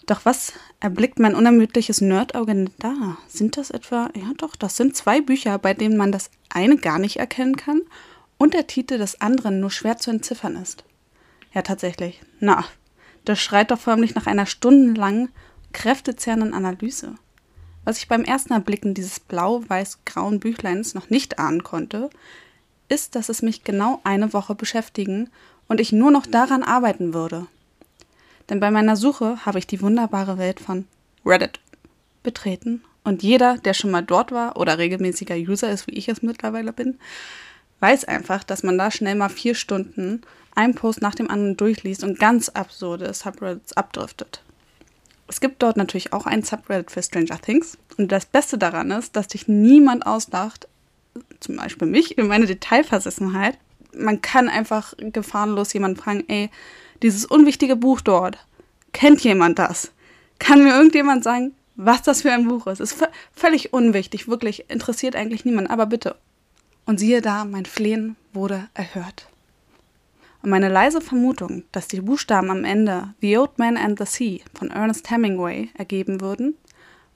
Doch 0.05 0.25
was 0.25 0.53
erblickt 0.79 1.19
mein 1.19 1.35
unermüdliches 1.35 2.01
Nerdauge 2.01 2.65
da? 2.79 3.17
Sind 3.27 3.57
das 3.57 3.71
etwa, 3.71 4.09
ja 4.15 4.31
doch, 4.37 4.55
das 4.55 4.75
sind 4.75 4.95
zwei 4.95 5.21
Bücher, 5.21 5.57
bei 5.57 5.73
denen 5.73 5.97
man 5.97 6.11
das 6.11 6.29
eine 6.49 6.77
gar 6.77 6.99
nicht 6.99 7.17
erkennen 7.17 7.55
kann 7.55 7.81
und 8.37 8.53
der 8.53 8.67
Titel 8.67 8.97
des 8.97 9.21
anderen 9.21 9.59
nur 9.59 9.71
schwer 9.71 9.97
zu 9.97 10.11
entziffern 10.11 10.57
ist. 10.57 10.83
Ja, 11.53 11.61
tatsächlich. 11.61 12.21
Na, 12.39 12.65
das 13.23 13.39
schreit 13.39 13.71
doch 13.71 13.79
förmlich 13.79 14.15
nach 14.15 14.27
einer 14.27 14.45
stundenlangen, 14.45 15.29
kräftezehrenden 15.71 16.53
Analyse. 16.53 17.15
Was 17.85 17.97
ich 17.97 18.07
beim 18.07 18.23
ersten 18.23 18.53
Erblicken 18.53 18.93
dieses 18.93 19.19
blau-weiß-grauen 19.19 20.39
Büchleins 20.39 20.93
noch 20.93 21.09
nicht 21.09 21.39
ahnen 21.39 21.63
konnte, 21.63 22.09
ist, 22.89 23.15
dass 23.15 23.29
es 23.29 23.41
mich 23.41 23.63
genau 23.63 23.99
eine 24.03 24.33
Woche 24.33 24.55
beschäftigen 24.55 25.29
und 25.67 25.79
ich 25.79 25.91
nur 25.91 26.11
noch 26.11 26.25
daran 26.25 26.63
arbeiten 26.63 27.13
würde. 27.13 27.47
Denn 28.49 28.59
bei 28.59 28.71
meiner 28.71 28.95
Suche 28.95 29.45
habe 29.45 29.59
ich 29.59 29.67
die 29.67 29.81
wunderbare 29.81 30.37
Welt 30.37 30.59
von 30.59 30.85
Reddit 31.25 31.59
betreten 32.23 32.83
und 33.03 33.23
jeder, 33.23 33.57
der 33.57 33.73
schon 33.73 33.91
mal 33.91 34.03
dort 34.03 34.31
war 34.31 34.57
oder 34.57 34.77
regelmäßiger 34.77 35.35
User 35.35 35.69
ist, 35.69 35.87
wie 35.87 35.93
ich 35.93 36.07
es 36.07 36.21
mittlerweile 36.21 36.73
bin, 36.73 36.99
weiß 37.79 38.05
einfach, 38.05 38.43
dass 38.43 38.63
man 38.63 38.77
da 38.77 38.91
schnell 38.91 39.15
mal 39.15 39.29
vier 39.29 39.55
Stunden 39.55 40.21
einen 40.55 40.75
Post 40.75 41.01
nach 41.01 41.15
dem 41.15 41.29
anderen 41.29 41.57
durchliest 41.57 42.03
und 42.03 42.19
ganz 42.19 42.49
absurde 42.49 43.13
Subreddits 43.13 43.73
abdriftet. 43.73 44.41
Es 45.27 45.39
gibt 45.39 45.63
dort 45.63 45.77
natürlich 45.77 46.13
auch 46.13 46.25
ein 46.25 46.43
Subreddit 46.43 46.91
für 46.91 47.01
Stranger 47.01 47.39
Things 47.39 47.77
und 47.97 48.11
das 48.11 48.25
Beste 48.25 48.57
daran 48.57 48.91
ist, 48.91 49.15
dass 49.15 49.27
dich 49.27 49.47
niemand 49.47 50.05
auslacht, 50.05 50.67
zum 51.39 51.55
Beispiel 51.55 51.87
mich, 51.87 52.17
in 52.17 52.27
meine 52.27 52.45
Detailversessenheit. 52.45 53.57
Man 53.95 54.21
kann 54.21 54.49
einfach 54.49 54.93
gefahrenlos 54.97 55.73
jemanden 55.73 56.01
fragen, 56.01 56.23
ey, 56.27 56.49
dieses 57.01 57.25
unwichtige 57.25 57.75
Buch 57.75 58.01
dort, 58.01 58.37
kennt 58.91 59.21
jemand 59.21 59.59
das? 59.59 59.91
Kann 60.39 60.63
mir 60.63 60.75
irgendjemand 60.75 61.23
sagen, 61.23 61.53
was 61.75 62.01
das 62.01 62.21
für 62.21 62.31
ein 62.31 62.47
Buch 62.47 62.67
ist? 62.67 62.79
Ist 62.79 62.97
völlig 63.33 63.73
unwichtig, 63.73 64.27
wirklich 64.27 64.69
interessiert 64.69 65.15
eigentlich 65.15 65.45
niemand, 65.45 65.69
aber 65.69 65.85
bitte. 65.85 66.15
Und 66.85 66.99
siehe 66.99 67.21
da, 67.21 67.45
mein 67.45 67.65
Flehen 67.65 68.15
wurde 68.33 68.67
erhört. 68.73 69.27
Und 70.43 70.49
meine 70.49 70.67
leise 70.67 70.99
Vermutung, 70.99 71.63
dass 71.71 71.87
die 71.87 72.01
Buchstaben 72.01 72.51
am 72.51 72.65
Ende 72.65 73.13
The 73.21 73.37
Old 73.37 73.57
Man 73.57 73.77
and 73.77 73.97
the 73.97 74.05
Sea 74.05 74.41
von 74.53 74.71
Ernest 74.71 75.09
Hemingway 75.09 75.69
ergeben 75.75 76.19
würden, 76.19 76.57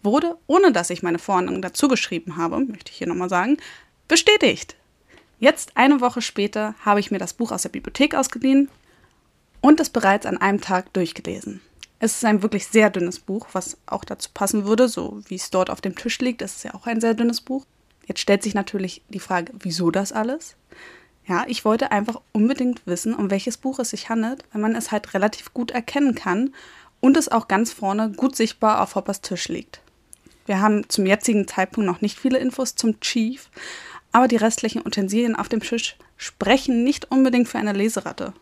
wurde, 0.02 0.38
ohne 0.48 0.72
dass 0.72 0.90
ich 0.90 1.04
meine 1.04 1.20
Vorahnung 1.20 1.62
dazu 1.62 1.90
geschrieben 1.90 2.38
habe, 2.38 2.58
möchte 2.62 2.90
ich 2.90 2.98
hier 2.98 3.08
nochmal 3.08 3.28
sagen, 3.28 3.58
bestätigt. 4.08 4.78
Jetzt, 5.40 5.76
eine 5.76 6.00
Woche 6.00 6.22
später, 6.22 6.74
habe 6.86 7.02
ich 7.02 7.12
mir 7.12 7.18
das 7.18 7.34
Buch 7.34 7.52
aus 7.52 7.64
der 7.64 7.70
Bibliothek 7.70 8.16
ausgeliehen 8.16 8.70
und 9.60 9.82
es 9.82 9.90
bereits 9.90 10.26
an 10.26 10.38
einem 10.38 10.62
Tag 10.62 10.94
durchgelesen. 10.94 11.60
Es 12.00 12.16
ist 12.16 12.26
ein 12.26 12.44
wirklich 12.44 12.68
sehr 12.68 12.90
dünnes 12.90 13.20
Buch, 13.20 13.48
was 13.52 13.78
auch 13.88 14.06
dazu 14.06 14.30
passen 14.34 14.66
würde, 14.66 14.88
so 14.88 15.20
wie 15.28 15.36
es 15.36 15.50
dort 15.50 15.70
auf 15.70 15.82
dem 15.82 15.98
Tisch 15.98 16.20
liegt. 16.20 16.42
Es 16.42 16.56
ist 16.58 16.64
ja 16.64 16.74
auch 16.74 16.88
ein 16.88 17.02
sehr 17.02 17.14
dünnes 17.14 17.42
Buch. 17.42 17.66
Jetzt 18.06 18.22
stellt 18.22 18.42
sich 18.42 18.54
natürlich 18.54 19.02
die 19.10 19.20
Frage, 19.20 19.52
wieso 19.60 19.92
das 19.92 20.14
alles? 20.14 20.56
Ja, 21.28 21.44
ich 21.48 21.66
wollte 21.66 21.92
einfach 21.92 22.22
unbedingt 22.32 22.88
wissen, 22.88 23.14
um 23.14 23.30
welches 23.30 23.58
Buch 23.58 23.80
es 23.80 23.90
sich 23.90 24.10
handelt, 24.10 24.46
weil 24.52 24.62
man 24.62 24.76
es 24.76 24.92
halt 24.92 25.14
relativ 25.14 25.54
gut 25.54 25.72
erkennen 25.72 26.16
kann 26.16 26.54
und 27.02 27.18
es 27.18 27.30
auch 27.30 27.50
ganz 27.50 27.74
vorne 27.74 28.12
gut 28.12 28.36
sichtbar 28.36 28.82
auf 28.82 28.96
Hoppers 28.96 29.22
Tisch 29.22 29.50
liegt. 29.50 29.82
Wir 30.46 30.62
haben 30.62 30.88
zum 30.88 31.06
jetzigen 31.06 31.46
Zeitpunkt 31.46 31.86
noch 31.86 32.00
nicht 32.00 32.18
viele 32.18 32.38
Infos 32.38 32.76
zum 32.76 33.02
Chief, 33.02 33.50
aber 34.14 34.30
die 34.30 34.38
restlichen 34.38 34.86
Utensilien 34.86 35.36
auf 35.36 35.50
dem 35.50 35.60
Tisch 35.60 35.98
sprechen 36.16 36.86
nicht 36.86 37.12
unbedingt 37.12 37.50
für 37.50 37.58
eine 37.58 37.74
Leseratte. 37.74 38.34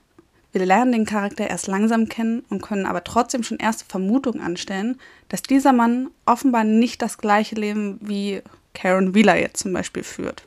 Wir 0.52 0.66
lernen 0.66 0.92
den 0.92 1.06
Charakter 1.06 1.50
erst 1.50 1.66
langsam 1.68 2.08
kennen 2.08 2.46
und 2.50 2.62
können 2.62 2.86
aber 2.86 3.04
trotzdem 3.04 3.42
schon 3.42 3.58
erste 3.58 3.84
Vermutungen 3.86 4.42
anstellen, 4.42 5.00
dass 5.28 5.42
dieser 5.42 5.74
Mann 5.74 6.12
offenbar 6.26 6.64
nicht 6.64 7.02
das 7.02 7.18
gleiche 7.18 7.56
Leben 7.56 7.98
wie 8.00 8.42
Karen 8.76 9.16
Wheeler 9.16 9.38
jetzt 9.38 9.64
zum 9.64 9.74
Beispiel 9.74 10.04
führt. 10.04 10.46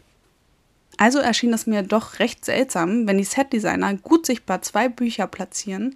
Also 0.99 1.21
erschien 1.21 1.55
es 1.55 1.67
mir 1.67 1.83
doch 1.83 2.19
recht 2.19 2.45
seltsam, 2.45 3.07
wenn 3.07 3.19
die 3.19 3.25
Setdesigner 3.25 3.95
gut 3.95 4.27
sichtbar 4.27 4.63
zwei 4.63 4.89
Bücher 4.89 5.29
platzieren, 5.29 5.95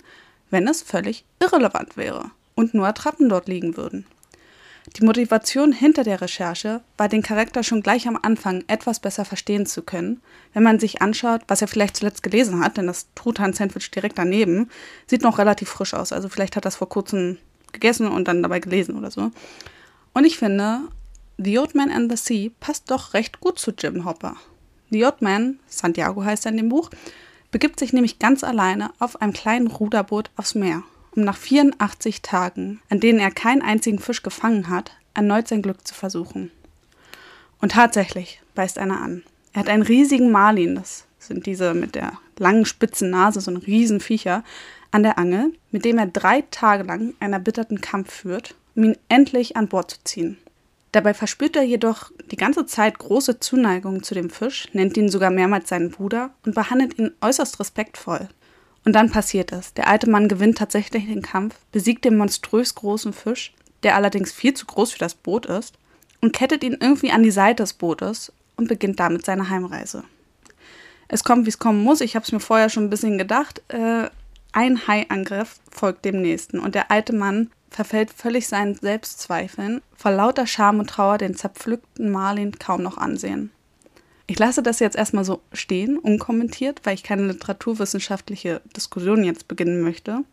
wenn 0.51 0.69
es 0.69 0.81
völlig 0.81 1.25
irrelevant 1.41 1.97
wäre 1.97 2.31
und 2.55 2.73
nur 2.73 2.87
Attrappen 2.87 3.29
dort 3.29 3.49
liegen 3.49 3.77
würden. 3.77 4.07
Die 4.97 5.05
Motivation 5.05 5.73
hinter 5.73 6.05
der 6.05 6.21
Recherche 6.21 6.83
war, 6.97 7.09
den 7.09 7.23
Charakter 7.23 7.63
schon 7.63 7.83
gleich 7.83 8.07
am 8.07 8.19
Anfang 8.21 8.65
etwas 8.67 9.01
besser 9.01 9.25
verstehen 9.25 9.67
zu 9.67 9.83
können, 9.83 10.21
wenn 10.55 10.63
man 10.63 10.79
sich 10.79 11.03
anschaut, 11.03 11.43
was 11.49 11.63
er 11.63 11.69
vielleicht 11.69 11.97
zuletzt 11.97 12.23
gelesen 12.23 12.63
hat, 12.63 12.77
denn 12.77 12.87
das 12.87 13.07
Truthahn-Sandwich 13.15 13.91
direkt 13.91 14.19
daneben 14.19 14.71
sieht 15.07 15.23
noch 15.23 15.39
relativ 15.39 15.69
frisch 15.69 15.95
aus. 15.95 16.13
Also 16.13 16.29
vielleicht 16.29 16.57
hat 16.57 16.65
er 16.65 16.71
es 16.71 16.77
vor 16.77 16.89
kurzem 16.89 17.39
gegessen 17.73 18.07
und 18.07 18.29
dann 18.29 18.43
dabei 18.43 18.61
gelesen 18.61 18.97
oder 18.97 19.11
so. 19.11 19.31
Und 20.15 20.25
ich 20.25 20.37
finde, 20.37 20.81
The 21.39 21.59
Old 21.59 21.75
Man 21.75 21.91
and 21.91 22.11
the 22.11 22.17
Sea 22.17 22.51
passt 22.61 22.91
doch 22.91 23.15
recht 23.15 23.41
gut 23.41 23.59
zu 23.59 23.71
Jim 23.71 24.05
Hopper. 24.05 24.37
The 24.93 25.05
Old 25.05 25.23
Man, 25.23 25.59
Santiago 25.67 26.25
heißt 26.25 26.47
er 26.47 26.53
in 26.53 26.59
dem 26.59 26.69
Buch, 26.69 26.91
begibt 27.51 27.81
sich 27.81 27.93
nämlich 27.93 28.21
ganz 28.21 28.45
alleine 28.45 28.93
auf 29.01 29.21
einem 29.21 29.33
kleinen 29.33 29.67
Ruderboot 29.67 30.31
aufs 30.37 30.55
Meer 30.55 30.85
um 31.15 31.25
nach 31.25 31.37
84 31.37 32.23
Tagen, 32.23 32.81
an 32.89 33.01
denen 33.01 33.19
er 33.19 33.31
keinen 33.31 33.63
einzigen 33.63 33.99
Fisch 33.99 34.23
gefangen 34.23 34.69
hat, 34.69 34.93
erneut 35.15 35.49
sein 35.49 35.63
Glück 35.63 35.87
zu 35.87 35.95
versuchen. 35.95 36.51
Und 37.61 37.73
tatsächlich 37.73 38.41
beißt 38.55 38.79
einer 38.79 39.01
an. 39.01 39.23
Er 39.53 39.61
hat 39.61 39.69
einen 39.69 39.83
riesigen 39.83 40.31
Marlin, 40.31 40.75
das 40.75 41.05
sind 41.19 41.47
diese 41.47 41.75
mit 41.75 41.95
der 41.95 42.19
langen 42.39 42.65
spitzen 42.65 43.11
Nase, 43.11 43.41
so 43.41 43.51
ein 43.51 43.59
Riesenviecher, 43.59 44.43
an 44.91 45.03
der 45.03 45.19
Angel, 45.19 45.53
mit 45.71 45.85
dem 45.85 45.99
er 45.99 46.07
drei 46.07 46.43
Tage 46.51 46.83
lang 46.83 47.15
einen 47.21 47.35
erbitterten 47.35 47.81
Kampf 47.81 48.13
führt, 48.13 48.55
um 48.75 48.85
ihn 48.85 48.99
endlich 49.09 49.57
an 49.57 49.69
Bord 49.69 49.91
zu 49.91 49.99
ziehen. 50.05 50.39
Dabei 50.93 51.15
verspürt 51.15 51.57
er 51.57 51.63
jedoch 51.63 52.11
die 52.31 52.37
ganze 52.37 52.67
Zeit 52.67 52.99
große 52.99 53.41
Zuneigung 53.41 54.03
zu 54.03 54.15
dem 54.15 54.29
Fisch, 54.29 54.69
nennt 54.73 54.97
ihn 54.99 55.09
sogar 55.09 55.31
mehrmals 55.31 55.71
seinen 55.71 55.91
Bruder 55.91 56.31
und 56.45 56.55
behandelt 56.55 56.99
ihn 56.99 57.13
äußerst 57.23 57.59
respektvoll. 57.59 58.29
Und 58.85 58.93
dann 58.93 59.11
passiert 59.11 59.53
es. 59.53 59.73
Der 59.75 59.89
alte 59.89 60.11
Mann 60.11 60.29
gewinnt 60.29 60.59
tatsächlich 60.59 61.07
den 61.07 61.23
Kampf, 61.23 61.57
besiegt 61.73 62.05
den 62.05 62.17
monströs 62.17 62.75
großen 62.75 63.13
Fisch, 63.13 63.55
der 63.83 63.97
allerdings 63.97 64.33
viel 64.33 64.55
zu 64.55 64.67
groß 64.67 64.93
für 64.93 64.99
das 64.99 65.15
Boot 65.15 65.47
ist, 65.47 65.79
und 66.21 66.33
kettet 66.33 66.63
ihn 66.63 66.77
irgendwie 66.79 67.11
an 67.11 67.23
die 67.23 67.31
Seite 67.31 67.63
des 67.63 67.73
Bootes 67.73 68.33
und 68.57 68.69
beginnt 68.69 69.01
damit 69.01 69.25
seine 69.25 69.49
Heimreise. 69.49 70.05
Es 71.09 71.25
kommt, 71.25 71.47
wie 71.47 71.51
es 71.51 71.59
kommen 71.59 71.83
muss. 71.83 72.01
Ich 72.01 72.15
habe 72.15 72.25
es 72.25 72.33
mir 72.33 72.41
vorher 72.41 72.69
schon 72.69 72.85
ein 72.85 72.91
bisschen 72.91 73.19
gedacht. 73.19 73.63
Äh, 73.69 74.09
ein 74.53 74.87
Haiangriff 74.87 75.57
folgt 75.71 76.05
dem 76.05 76.23
nächsten 76.23 76.59
und 76.59 76.75
der 76.75 76.91
alte 76.91 77.13
Mann 77.13 77.51
verfällt 77.73 78.11
völlig 78.11 78.49
seinen 78.49 78.75
Selbstzweifeln, 78.75 79.83
vor 79.97 80.11
lauter 80.11 80.47
Scham 80.47 80.79
und 80.79 80.91
Trauer 80.91 81.19
den 81.19 81.35
zerpflückten 81.35 82.11
Marlin 82.11 82.59
kaum 82.59 82.83
noch 82.83 82.99
ansehen. 82.99 83.51
Ich 84.27 84.39
lasse 84.39 84.63
das 84.63 84.79
jetzt 84.79 84.97
erstmal 84.97 85.25
so 85.25 85.43
stehen, 85.53 85.99
unkommentiert, 85.99 86.81
weil 86.85 86.95
ich 86.95 87.03
keine 87.03 87.27
literaturwissenschaftliche 87.27 88.63
Diskussion 88.77 89.25
jetzt 89.25 89.49
beginnen 89.49 89.83
möchte. 89.83 90.25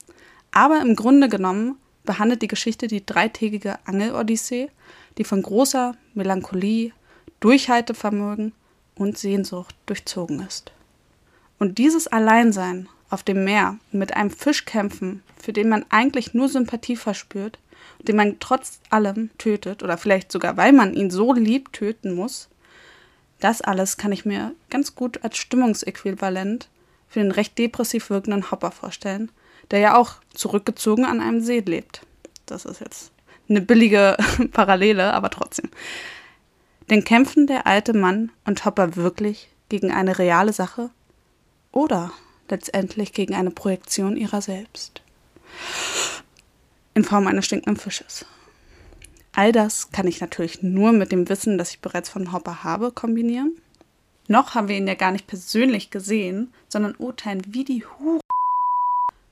Aber 0.51 0.81
im 0.81 0.95
Grunde 0.95 1.29
genommen 1.29 1.75
behandelt 2.03 2.41
die 2.41 2.47
Geschichte 2.47 2.87
die 2.87 3.05
dreitägige 3.05 3.77
Angelodyssee, 3.85 4.69
die 5.17 5.23
von 5.23 5.41
großer 5.41 5.95
Melancholie, 6.13 6.91
Durchhaltevermögen 7.39 8.53
und 8.95 9.17
Sehnsucht 9.17 9.75
durchzogen 9.85 10.41
ist. 10.41 10.71
Und 11.57 11.77
dieses 11.77 12.07
Alleinsein 12.07 12.87
auf 13.09 13.23
dem 13.23 13.43
Meer 13.43 13.77
mit 13.91 14.15
einem 14.15 14.29
Fisch 14.29 14.65
kämpfen, 14.65 15.23
für 15.41 15.53
den 15.53 15.69
man 15.69 15.85
eigentlich 15.89 16.33
nur 16.33 16.49
Sympathie 16.49 16.95
verspürt, 16.95 17.59
den 17.99 18.15
man 18.15 18.39
trotz 18.39 18.79
allem 18.89 19.29
tötet 19.37 19.83
oder 19.83 19.97
vielleicht 19.97 20.31
sogar 20.31 20.57
weil 20.57 20.73
man 20.73 20.93
ihn 20.93 21.09
so 21.09 21.33
liebt 21.33 21.73
töten 21.73 22.13
muss, 22.13 22.49
das 23.39 23.61
alles 23.61 23.97
kann 23.97 24.11
ich 24.11 24.25
mir 24.25 24.53
ganz 24.69 24.95
gut 24.95 25.23
als 25.23 25.37
Stimmungsäquivalent 25.37 26.67
für 27.07 27.19
den 27.19 27.31
recht 27.31 27.57
depressiv 27.57 28.09
wirkenden 28.09 28.51
Hopper 28.51 28.71
vorstellen, 28.71 29.31
der 29.71 29.79
ja 29.79 29.97
auch 29.97 30.15
zurückgezogen 30.33 31.05
an 31.05 31.21
einem 31.21 31.41
See 31.41 31.59
lebt. 31.59 32.01
Das 32.45 32.65
ist 32.65 32.81
jetzt 32.81 33.11
eine 33.47 33.61
billige 33.61 34.17
Parallele, 34.51 35.13
aber 35.13 35.29
trotzdem. 35.29 35.69
Denn 36.89 37.03
kämpfen 37.03 37.47
der 37.47 37.67
alte 37.67 37.93
Mann 37.93 38.31
und 38.45 38.65
Hopper 38.65 38.95
wirklich 38.95 39.49
gegen 39.69 39.91
eine 39.91 40.17
reale 40.17 40.53
Sache 40.53 40.89
oder 41.71 42.11
letztendlich 42.49 43.13
gegen 43.13 43.35
eine 43.35 43.51
Projektion 43.51 44.17
ihrer 44.17 44.41
selbst? 44.41 45.01
In 46.93 47.03
Form 47.03 47.27
eines 47.27 47.45
stinkenden 47.45 47.81
Fisches. 47.81 48.25
All 49.33 49.51
das 49.51 49.91
kann 49.91 50.07
ich 50.07 50.21
natürlich 50.21 50.63
nur 50.63 50.91
mit 50.91 51.11
dem 51.11 51.29
Wissen, 51.29 51.57
das 51.57 51.71
ich 51.71 51.79
bereits 51.79 52.09
von 52.09 52.31
Hopper 52.33 52.63
habe, 52.63 52.91
kombinieren. 52.91 53.55
Noch 54.27 54.53
haben 54.53 54.67
wir 54.67 54.75
ihn 54.75 54.87
ja 54.87 54.95
gar 54.95 55.11
nicht 55.11 55.27
persönlich 55.27 55.91
gesehen, 55.91 56.53
sondern 56.67 56.95
urteilen 56.95 57.41
wie 57.47 57.63
die 57.63 57.85
Hure 57.85 58.19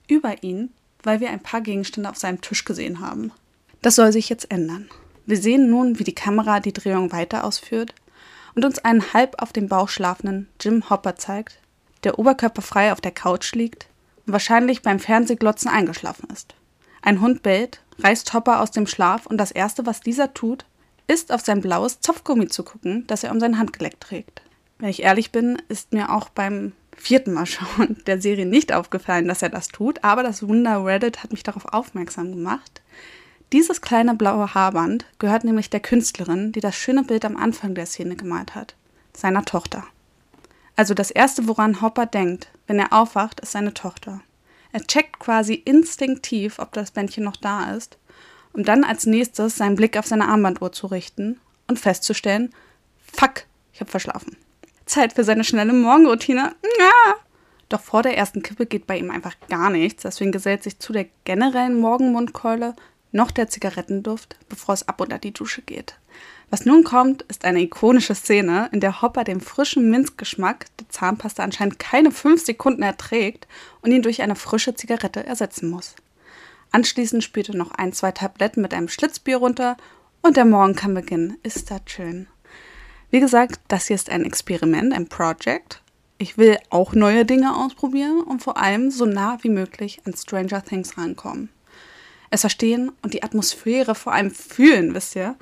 über 0.07 0.43
ihn, 0.43 0.71
weil 1.03 1.19
wir 1.19 1.29
ein 1.29 1.43
paar 1.43 1.61
Gegenstände 1.61 2.09
auf 2.09 2.17
seinem 2.17 2.41
Tisch 2.41 2.63
gesehen 2.65 2.99
haben. 2.99 3.31
Das 3.81 3.95
soll 3.95 4.11
sich 4.11 4.29
jetzt 4.29 4.49
ändern. 4.49 4.89
Wir 5.25 5.37
sehen 5.37 5.69
nun, 5.69 5.99
wie 5.99 6.03
die 6.03 6.15
Kamera 6.15 6.59
die 6.59 6.73
Drehung 6.73 7.11
weiter 7.11 7.43
ausführt 7.43 7.93
und 8.55 8.65
uns 8.65 8.79
einen 8.79 9.13
halb 9.13 9.41
auf 9.41 9.51
dem 9.51 9.67
Bauch 9.67 9.89
schlafenden 9.89 10.47
Jim 10.59 10.89
Hopper 10.89 11.15
zeigt, 11.15 11.59
der 12.03 12.17
oberkörperfrei 12.17 12.91
auf 12.91 13.01
der 13.01 13.11
Couch 13.11 13.53
liegt 13.53 13.87
und 14.27 14.33
wahrscheinlich 14.33 14.81
beim 14.81 14.99
Fernsehglotzen 14.99 15.71
eingeschlafen 15.71 16.29
ist. 16.31 16.53
Ein 17.01 17.21
Hund 17.21 17.41
bellt, 17.41 17.81
reißt 17.99 18.33
Hopper 18.33 18.61
aus 18.61 18.71
dem 18.71 18.85
Schlaf 18.85 19.25
und 19.25 19.37
das 19.37 19.51
Erste, 19.51 19.85
was 19.85 20.01
dieser 20.01 20.33
tut, 20.33 20.65
ist 21.07 21.31
auf 21.31 21.41
sein 21.41 21.61
blaues 21.61 22.01
Zopfgummi 22.01 22.47
zu 22.47 22.63
gucken, 22.63 23.05
das 23.07 23.23
er 23.23 23.31
um 23.31 23.39
sein 23.39 23.57
Handgelenk 23.57 23.99
trägt. 24.01 24.41
Wenn 24.77 24.89
ich 24.89 25.01
ehrlich 25.01 25.31
bin, 25.31 25.61
ist 25.69 25.93
mir 25.93 26.11
auch 26.11 26.29
beim 26.29 26.73
vierten 26.95 27.33
Mal 27.33 27.45
schauen 27.45 27.97
der 28.07 28.21
Serie 28.21 28.45
nicht 28.45 28.73
aufgefallen, 28.73 29.27
dass 29.27 29.41
er 29.41 29.49
das 29.49 29.69
tut, 29.69 30.03
aber 30.03 30.23
das 30.23 30.45
Wunder 30.47 30.83
Reddit 30.83 31.23
hat 31.23 31.31
mich 31.31 31.43
darauf 31.43 31.65
aufmerksam 31.65 32.31
gemacht. 32.31 32.81
Dieses 33.53 33.79
kleine 33.79 34.13
blaue 34.15 34.53
Haarband 34.53 35.05
gehört 35.19 35.45
nämlich 35.45 35.69
der 35.69 35.79
Künstlerin, 35.79 36.51
die 36.51 36.59
das 36.59 36.75
schöne 36.75 37.03
Bild 37.03 37.23
am 37.23 37.37
Anfang 37.37 37.75
der 37.75 37.85
Szene 37.85 38.17
gemalt 38.17 38.55
hat, 38.55 38.75
seiner 39.13 39.45
Tochter. 39.45 39.85
Also 40.77 40.93
das 40.93 41.11
Erste, 41.11 41.47
woran 41.47 41.81
Hopper 41.81 42.05
denkt, 42.05 42.49
wenn 42.67 42.79
er 42.79 42.93
aufwacht, 42.93 43.39
ist 43.41 43.51
seine 43.51 43.73
Tochter. 43.73 44.21
Er 44.71 44.85
checkt 44.85 45.19
quasi 45.19 45.55
instinktiv, 45.55 46.59
ob 46.59 46.71
das 46.73 46.91
Bändchen 46.91 47.23
noch 47.23 47.35
da 47.35 47.71
ist, 47.71 47.97
um 48.53 48.63
dann 48.63 48.83
als 48.83 49.07
nächstes 49.07 49.57
seinen 49.57 49.75
Blick 49.75 49.97
auf 49.97 50.05
seine 50.05 50.27
Armbanduhr 50.27 50.71
zu 50.71 50.87
richten 50.87 51.39
und 51.67 51.79
festzustellen, 51.79 52.53
fuck, 53.11 53.45
ich 53.73 53.79
habe 53.79 53.89
verschlafen. 53.89 54.37
Zeit 54.85 55.13
für 55.13 55.23
seine 55.23 55.43
schnelle 55.43 55.73
Morgenroutine. 55.73 56.55
Ja. 56.79 57.15
Doch 57.69 57.81
vor 57.81 58.03
der 58.03 58.15
ersten 58.15 58.43
Kippe 58.43 58.67
geht 58.67 58.85
bei 58.85 58.97
ihm 58.97 59.09
einfach 59.09 59.35
gar 59.49 59.71
nichts, 59.71 60.03
deswegen 60.03 60.31
gesellt 60.31 60.63
sich 60.63 60.79
zu 60.79 60.93
der 60.93 61.07
generellen 61.25 61.79
Morgenmundkeule 61.79 62.75
noch 63.11 63.31
der 63.31 63.49
Zigarettenduft, 63.49 64.37
bevor 64.47 64.75
es 64.75 64.87
ab 64.87 65.01
unter 65.01 65.17
die 65.17 65.33
Dusche 65.33 65.63
geht. 65.63 65.97
Was 66.49 66.65
nun 66.65 66.83
kommt, 66.83 67.23
ist 67.23 67.43
eine 67.43 67.61
ikonische 67.61 68.15
Szene, 68.15 68.69
in 68.71 68.79
der 68.79 69.01
Hopper 69.01 69.25
den 69.25 69.41
frischen 69.41 69.89
Minzgeschmack 69.89 70.67
der 70.77 70.87
Zahnpasta 70.89 71.43
anscheinend 71.43 71.77
keine 71.77 72.11
fünf 72.11 72.43
Sekunden 72.45 72.83
erträgt 72.83 73.47
und 73.81 73.91
ihn 73.91 74.01
durch 74.01 74.21
eine 74.21 74.35
frische 74.35 74.73
Zigarette 74.73 75.25
ersetzen 75.25 75.69
muss. 75.69 75.95
Anschließend 76.71 77.23
spült 77.23 77.49
er 77.49 77.55
noch 77.55 77.71
ein, 77.71 77.91
zwei 77.91 78.11
Tabletten 78.11 78.61
mit 78.61 78.73
einem 78.73 78.87
Schlitzbier 78.87 79.37
runter 79.37 79.75
und 80.21 80.37
der 80.37 80.45
Morgen 80.45 80.75
kann 80.75 80.93
beginnen. 80.93 81.37
Ist 81.43 81.69
das 81.69 81.81
schön. 81.85 82.27
Wie 83.09 83.19
gesagt, 83.19 83.59
das 83.67 83.87
hier 83.87 83.95
ist 83.95 84.09
ein 84.09 84.25
Experiment, 84.25 84.93
ein 84.93 85.07
Project. 85.07 85.81
Ich 86.17 86.37
will 86.37 86.57
auch 86.69 86.93
neue 86.93 87.25
Dinge 87.25 87.55
ausprobieren 87.55 88.21
und 88.21 88.41
vor 88.41 88.57
allem 88.57 88.89
so 88.89 89.05
nah 89.05 89.37
wie 89.41 89.49
möglich 89.49 90.01
an 90.05 90.13
Stranger 90.13 90.63
Things 90.63 90.97
rankommen. 90.97 91.49
Es 92.29 92.41
verstehen 92.41 92.91
und 93.01 93.13
die 93.13 93.23
Atmosphäre 93.23 93.95
vor 93.95 94.13
allem 94.13 94.31
fühlen, 94.31 94.93
wisst 94.93 95.15
ihr? 95.15 95.35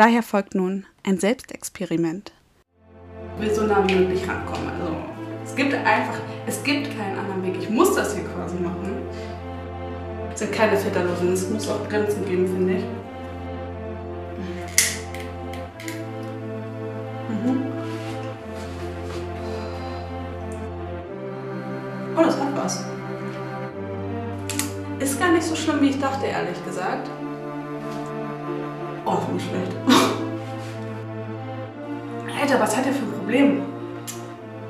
Daher 0.00 0.22
folgt 0.22 0.54
nun 0.54 0.86
ein 1.02 1.18
Selbstexperiment. 1.18 2.32
Ich 3.36 3.42
will 3.42 3.54
so 3.54 3.66
nah 3.66 3.86
wie 3.86 3.96
möglich 3.96 4.26
rankommen. 4.26 4.70
Also, 4.70 4.96
es 5.44 5.54
gibt 5.54 5.74
einfach, 5.74 6.18
es 6.46 6.64
gibt 6.64 6.86
keinen 6.96 7.18
anderen 7.18 7.42
Weg. 7.42 7.56
Ich 7.60 7.68
muss 7.68 7.94
das 7.94 8.14
hier 8.14 8.24
quasi 8.24 8.56
machen. 8.60 9.02
Es 10.32 10.38
sind 10.38 10.52
keine 10.52 10.78
Filterlosen, 10.78 11.34
es 11.34 11.50
muss 11.50 11.68
auch 11.68 11.86
Grenzen 11.86 12.24
geben, 12.24 12.46
finde 12.46 12.76
ich. 12.76 12.84
Mhm. 17.28 17.66
Oh, 22.16 22.22
das 22.22 22.40
hat 22.40 22.56
was. 22.56 22.84
Ist 24.98 25.20
gar 25.20 25.32
nicht 25.32 25.44
so 25.44 25.54
schlimm, 25.54 25.82
wie 25.82 25.90
ich 25.90 26.00
dachte, 26.00 26.24
ehrlich 26.24 26.64
gesagt. 26.64 27.06
Oh, 29.04 29.18
nicht 29.32 29.48
schlecht. 29.48 29.72
Alter, 32.40 32.60
was 32.60 32.76
hat 32.76 32.86
er 32.86 32.92
für 32.92 33.04
ein 33.04 33.12
Problem? 33.12 33.62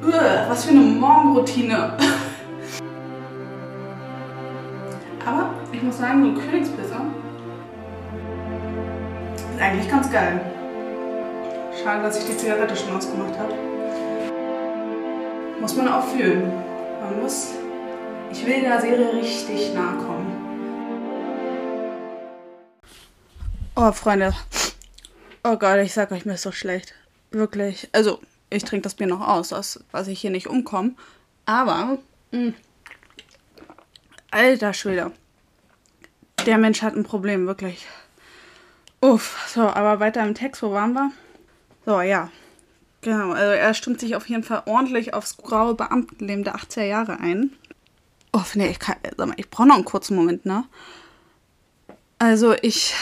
Uah, 0.03 0.47
was 0.49 0.65
für 0.65 0.71
eine 0.71 0.81
Morgenroutine. 0.81 1.93
Aber 5.27 5.51
ich 5.73 5.83
muss 5.83 5.99
sagen, 5.99 6.23
so 6.23 6.29
ein 6.31 6.35
Königspizza 6.51 7.01
ist 9.55 9.61
eigentlich 9.61 9.91
ganz 9.91 10.11
geil. 10.11 10.41
Schade, 11.83 12.03
dass 12.03 12.19
ich 12.19 12.27
die 12.27 12.37
Zigarette 12.37 12.75
schon 12.75 12.97
ausgemacht 12.97 13.39
habe. 13.39 13.55
Muss 15.61 15.77
man 15.77 15.89
auch 15.89 16.05
fühlen. 16.05 16.51
Man 17.03 17.21
muss. 17.23 17.55
Ich 18.33 18.47
will 18.47 18.61
der 18.63 18.81
Serie 18.81 19.13
richtig 19.13 19.75
nahe 19.75 19.97
kommen. 19.97 20.20
Oh, 23.77 23.93
Freunde. 23.93 24.35
Oh 25.45 25.57
Gott, 25.57 25.79
ich 25.79 25.93
sag 25.93 26.11
euch, 26.13 26.25
mir 26.25 26.35
ist 26.35 26.43
so 26.43 26.53
schlecht. 26.53 26.95
Wirklich. 27.31 27.89
Also, 27.93 28.21
ich 28.51 28.65
trinke 28.65 28.83
das 28.83 28.95
Bier 28.95 29.07
noch 29.07 29.27
aus, 29.27 29.51
dass, 29.51 29.83
dass 29.93 30.09
ich 30.09 30.21
hier 30.21 30.31
nicht 30.31 30.49
umkomme. 30.49 30.93
Aber. 31.47 31.99
Mh. 32.33 32.39
Hm, 32.39 32.55
alter 34.31 34.73
Schwede. 34.73 35.13
Der 36.47 36.59
Mensch 36.59 36.83
hat 36.83 36.95
ein 36.95 37.05
Problem, 37.05 37.47
wirklich. 37.47 37.87
Uff, 39.01 39.49
so, 39.53 39.63
aber 39.63 40.01
weiter 40.01 40.23
im 40.27 40.35
Text, 40.35 40.63
wo 40.63 40.73
waren 40.73 40.93
wir? 40.93 41.11
So, 41.87 42.01
ja. 42.01 42.31
Genau, 43.03 43.33
also 43.33 43.53
er 43.53 43.73
stimmt 43.73 44.01
sich 44.01 44.15
auf 44.15 44.29
jeden 44.29 44.43
Fall 44.43 44.63
ordentlich 44.67 45.15
aufs 45.15 45.39
graue 45.39 45.75
Beamtenleben 45.75 46.45
der 46.45 46.57
80er 46.57 46.85
Jahre 46.85 47.19
ein. 47.19 47.53
Oh, 48.33 48.43
nee, 48.55 48.69
ich 48.69 48.79
kann, 48.79 48.97
sag 49.17 49.27
mal, 49.27 49.35
ich 49.39 49.49
brauche 49.49 49.69
noch 49.69 49.77
einen 49.77 49.85
kurzen 49.85 50.17
Moment, 50.17 50.45
ne? 50.45 50.65
Also 52.19 52.55
ich, 52.61 52.95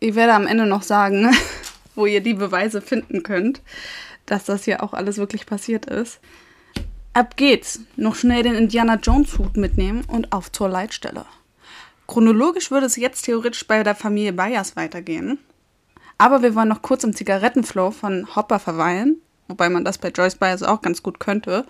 ich 0.00 0.14
werde 0.14 0.34
am 0.34 0.46
Ende 0.46 0.66
noch 0.66 0.82
sagen, 0.82 1.30
wo 1.94 2.06
ihr 2.06 2.22
die 2.22 2.34
Beweise 2.34 2.80
finden 2.80 3.22
könnt, 3.22 3.60
dass 4.26 4.44
das 4.44 4.64
hier 4.64 4.82
auch 4.82 4.94
alles 4.94 5.18
wirklich 5.18 5.46
passiert 5.46 5.86
ist. 5.86 6.20
Ab 7.12 7.36
geht's. 7.36 7.80
Noch 7.96 8.14
schnell 8.14 8.42
den 8.42 8.54
Indiana 8.54 8.94
Jones 8.94 9.38
Hut 9.38 9.56
mitnehmen 9.56 10.04
und 10.06 10.32
auf 10.32 10.50
zur 10.50 10.68
Leitstelle. 10.68 11.26
Chronologisch 12.06 12.70
würde 12.70 12.86
es 12.86 12.96
jetzt 12.96 13.22
theoretisch 13.22 13.66
bei 13.66 13.82
der 13.82 13.94
Familie 13.94 14.32
Byers 14.32 14.76
weitergehen. 14.76 15.38
Aber 16.18 16.42
wir 16.42 16.54
wollen 16.54 16.68
noch 16.68 16.82
kurz 16.82 17.04
im 17.04 17.14
Zigarettenflow 17.14 17.90
von 17.90 18.34
Hopper 18.36 18.58
verweilen, 18.58 19.20
wobei 19.48 19.68
man 19.68 19.84
das 19.84 19.98
bei 19.98 20.08
Joyce 20.08 20.36
Byers 20.36 20.62
auch 20.62 20.82
ganz 20.82 21.02
gut 21.02 21.18
könnte. 21.18 21.66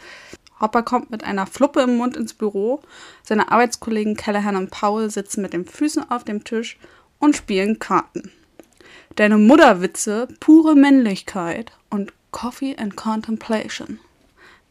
Hopper 0.61 0.83
kommt 0.83 1.11
mit 1.11 1.25
einer 1.25 1.47
Fluppe 1.47 1.83
im 1.83 1.97
Mund 1.97 2.17
ins 2.17 2.35
Büro. 2.35 2.83
Seine 3.23 3.51
Arbeitskollegen 3.51 4.17
Callahan 4.17 4.57
und 4.57 4.71
Paul 4.71 5.09
sitzen 5.11 5.41
mit 5.41 5.53
den 5.53 5.65
Füßen 5.65 6.11
auf 6.11 6.25
dem 6.25 6.45
Tisch 6.45 6.79
und 7.21 7.37
spielen 7.37 7.79
Karten. 7.79 8.33
Deine 9.15 9.39
Mutterwitze, 9.39 10.27
pure 10.41 10.75
Männlichkeit 10.75 11.73
und 11.91 12.13
Coffee 12.33 12.77
and 12.77 12.97
Contemplation. 12.97 14.01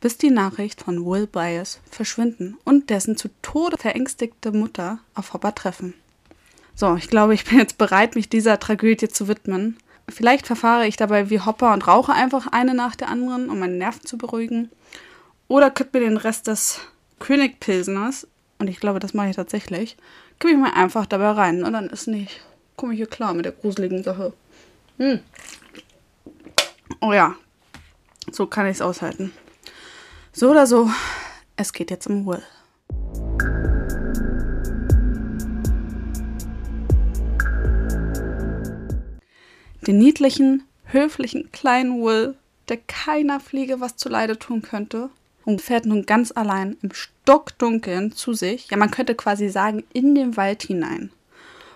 Bis 0.02 0.18
die 0.18 0.32
Nachricht 0.32 0.82
von 0.82 1.06
Will 1.06 1.28
Byers 1.28 1.80
verschwinden 1.90 2.58
und 2.66 2.90
dessen 2.90 3.16
zu 3.16 3.30
Tode 3.42 3.78
verängstigte 3.78 4.52
Mutter 4.52 5.00
auf 5.14 5.34
Hopper 5.34 5.56
treffen. 5.56 5.94
So, 6.74 6.96
ich 6.96 7.10
glaube, 7.10 7.34
ich 7.34 7.44
bin 7.44 7.60
jetzt 7.60 7.78
bereit, 7.78 8.16
mich 8.16 8.30
dieser 8.30 8.60
Tragödie 8.60 9.10
zu 9.10 9.28
widmen. 9.28 9.78
Vielleicht 10.08 10.48
verfahre 10.48 10.88
ich 10.88 10.96
dabei 10.96 11.30
wie 11.30 11.42
Hopper 11.42 11.74
und 11.74 11.86
rauche 11.86 12.14
einfach 12.14 12.48
eine 12.48 12.74
nach 12.74 12.96
der 12.96 13.10
anderen, 13.10 13.50
um 13.50 13.60
meine 13.60 13.76
Nerven 13.76 14.06
zu 14.06 14.18
beruhigen. 14.18 14.70
Oder 15.50 15.70
kipp 15.70 15.94
mir 15.94 16.00
den 16.00 16.18
Rest 16.18 16.48
des 16.48 16.80
Königpilsners, 17.20 18.28
und 18.60 18.70
ich 18.70 18.80
glaube, 18.80 19.00
das 19.00 19.14
mache 19.14 19.30
ich 19.30 19.36
tatsächlich, 19.36 19.98
kipp 20.40 20.52
ich 20.52 20.58
mir 20.58 20.74
einfach 20.74 21.06
dabei 21.06 21.32
rein. 21.32 21.64
Und 21.64 21.74
dann 21.74 21.90
ist 21.90 22.08
nicht, 22.08 22.42
komme 22.76 22.94
ich 22.94 22.98
hier 22.98 23.08
klar 23.08 23.34
mit 23.34 23.46
der 23.46 23.52
gruseligen 23.52 24.04
Sache. 24.04 24.34
Hm. 24.98 25.20
Oh 27.02 27.14
ja, 27.14 27.36
so 28.32 28.48
kann 28.48 28.66
ich 28.66 28.74
es 28.74 28.82
aushalten. 28.82 29.32
So 30.32 30.52
oder 30.52 30.66
so, 30.68 30.90
es 31.56 31.74
geht 31.74 31.92
jetzt 31.92 32.08
um 32.08 32.26
Will. 32.26 32.44
Den 39.88 39.98
niedlichen, 39.98 40.64
höflichen 40.86 41.52
kleinen 41.52 42.04
Will, 42.04 42.36
der 42.68 42.78
keiner 42.78 43.40
Fliege 43.40 43.80
was 43.80 43.96
zuleide 43.96 44.38
tun 44.38 44.62
könnte, 44.62 45.10
und 45.50 45.62
fährt 45.62 45.86
nun 45.86 46.06
ganz 46.06 46.32
allein 46.32 46.78
im 46.84 46.92
Stockdunkeln 46.94 48.12
zu 48.12 48.34
sich, 48.34 48.70
ja 48.70 48.78
man 48.78 48.92
könnte 48.92 49.16
quasi 49.16 49.50
sagen, 49.50 49.84
in 49.94 50.14
den 50.14 50.38
Wald 50.38 50.64
hinein. 50.64 51.12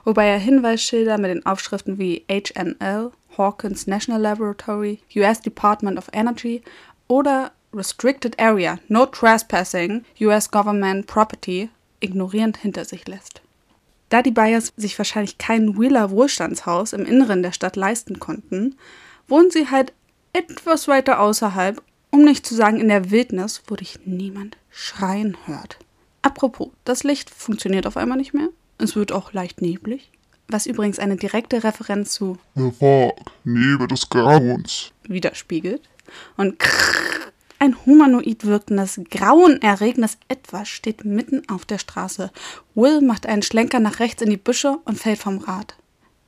Wobei 0.05 0.27
er 0.27 0.37
Hinweisschilder 0.37 1.17
mit 1.17 1.31
den 1.31 1.45
Aufschriften 1.45 1.97
wie 1.97 2.23
HNL, 2.29 3.11
Hawkins 3.37 3.87
National 3.87 4.21
Laboratory, 4.21 4.99
US 5.15 5.41
Department 5.41 5.97
of 5.97 6.07
Energy 6.13 6.61
oder 7.07 7.51
Restricted 7.73 8.39
Area, 8.39 8.77
No 8.89 9.07
Trespassing, 9.07 10.05
US 10.21 10.51
Government 10.51 11.07
Property 11.07 11.69
ignorierend 11.99 12.57
hinter 12.57 12.85
sich 12.85 13.07
lässt. 13.07 13.41
Da 14.09 14.21
die 14.21 14.31
Bayers 14.31 14.71
sich 14.77 14.97
wahrscheinlich 14.99 15.39
kein 15.39 15.79
Wheeler 15.79 16.11
Wohlstandshaus 16.11 16.93
im 16.93 17.05
Inneren 17.05 17.41
der 17.41 17.53
Stadt 17.53 17.75
leisten 17.75 18.19
konnten, 18.19 18.75
wohnen 19.27 19.49
sie 19.49 19.71
halt 19.71 19.93
etwas 20.33 20.87
weiter 20.87 21.19
außerhalb, 21.19 21.81
um 22.13 22.23
nicht 22.23 22.45
zu 22.45 22.53
sagen 22.53 22.79
in 22.79 22.89
der 22.89 23.09
Wildnis, 23.09 23.63
wo 23.65 23.75
dich 23.75 23.99
niemand 24.05 24.55
schreien 24.69 25.35
hört. 25.45 25.79
Apropos, 26.21 26.69
das 26.85 27.03
Licht 27.03 27.31
funktioniert 27.31 27.87
auf 27.87 27.97
einmal 27.97 28.19
nicht 28.19 28.35
mehr. 28.35 28.49
Es 28.77 28.95
wird 28.95 29.11
auch 29.11 29.33
leicht 29.33 29.61
neblig. 29.61 30.11
Was 30.47 30.67
übrigens 30.67 30.99
eine 30.99 31.15
direkte 31.15 31.63
Referenz 31.63 32.13
zu 32.13 32.37
The 32.53 32.69
Fog, 32.69 33.19
Nebel 33.43 33.87
des 33.87 34.07
Grauens 34.09 34.91
widerspiegelt. 35.07 35.81
Und 36.37 36.59
krrr, 36.59 37.31
ein 37.57 37.83
humanoid 37.83 38.45
wirkendes, 38.45 39.01
grauenerregendes 39.09 40.19
Etwas 40.27 40.69
steht 40.69 41.05
mitten 41.05 41.41
auf 41.49 41.65
der 41.65 41.79
Straße. 41.79 42.29
Will 42.75 43.01
macht 43.01 43.25
einen 43.25 43.41
Schlenker 43.41 43.79
nach 43.79 43.99
rechts 43.99 44.21
in 44.21 44.29
die 44.29 44.37
Büsche 44.37 44.77
und 44.85 44.99
fällt 44.99 45.17
vom 45.17 45.39
Rad. 45.39 45.75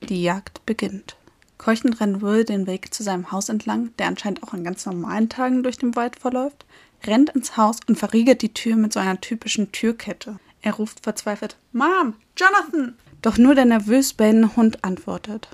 Die 0.10 0.24
Jagd 0.24 0.66
beginnt. 0.66 1.16
Keuchend 1.58 2.00
rennt 2.00 2.22
Will 2.22 2.44
den 2.44 2.68
Weg 2.68 2.94
zu 2.94 3.04
seinem 3.04 3.32
Haus 3.32 3.50
entlang, 3.50 3.92
der 3.98 4.08
anscheinend 4.08 4.44
auch 4.44 4.54
an 4.54 4.64
ganz 4.64 4.86
normalen 4.86 5.30
Tagen 5.30 5.64
durch 5.64 5.78
den 5.78 5.96
Wald 5.96 6.20
verläuft, 6.20 6.66
rennt 7.06 7.30
ins 7.32 7.58
Haus 7.58 7.78
und 7.88 7.98
verriegelt 7.98 8.42
die 8.42 8.54
Tür 8.54 8.76
mit 8.76 8.94
so 8.94 9.00
einer 9.00 9.20
typischen 9.22 9.72
Türkette. 9.72 10.40
Er 10.62 10.74
ruft 10.74 11.02
verzweifelt: 11.02 11.58
Mom, 11.72 12.16
Jonathan! 12.38 12.96
Doch 13.22 13.38
nur 13.38 13.56
der 13.56 13.66
nervös 13.66 14.14
bellende 14.14 14.56
Hund 14.56 14.84
antwortet. 14.84 15.50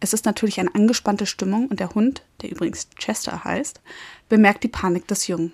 Es 0.00 0.14
ist 0.14 0.24
natürlich 0.24 0.58
eine 0.58 0.74
angespannte 0.74 1.26
Stimmung 1.26 1.68
und 1.68 1.80
der 1.80 1.94
Hund, 1.94 2.22
der 2.40 2.50
übrigens 2.50 2.88
Chester 2.98 3.44
heißt, 3.44 3.82
bemerkt 4.30 4.64
die 4.64 4.68
Panik 4.68 5.06
des 5.06 5.26
Jungen. 5.26 5.52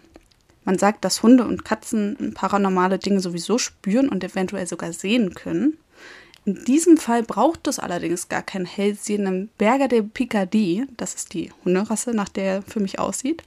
Man 0.64 0.78
sagt, 0.78 1.05
dass 1.05 1.22
Hunde 1.22 1.44
und 1.44 1.64
Katzen 1.64 2.32
paranormale 2.34 2.99
Dinge 2.99 3.20
sowieso 3.20 3.59
spüren 3.59 4.09
und 4.09 4.22
eventuell 4.22 4.66
sogar 4.66 4.92
sehen 4.92 5.34
können. 5.34 5.78
In 6.47 6.64
diesem 6.64 6.97
Fall 6.97 7.24
braucht 7.24 7.66
es 7.66 7.80
allerdings 7.80 8.28
gar 8.28 8.40
keinen 8.40 8.66
hellsehenden 8.66 9.51
Berger 9.59 9.88
der 9.88 10.03
Picardie, 10.03 10.86
das 10.97 11.14
ist 11.14 11.34
die 11.34 11.51
Hunderasse, 11.64 12.12
nach 12.12 12.28
der 12.28 12.44
er 12.44 12.62
für 12.62 12.78
mich 12.78 13.01
aussieht, 13.01 13.42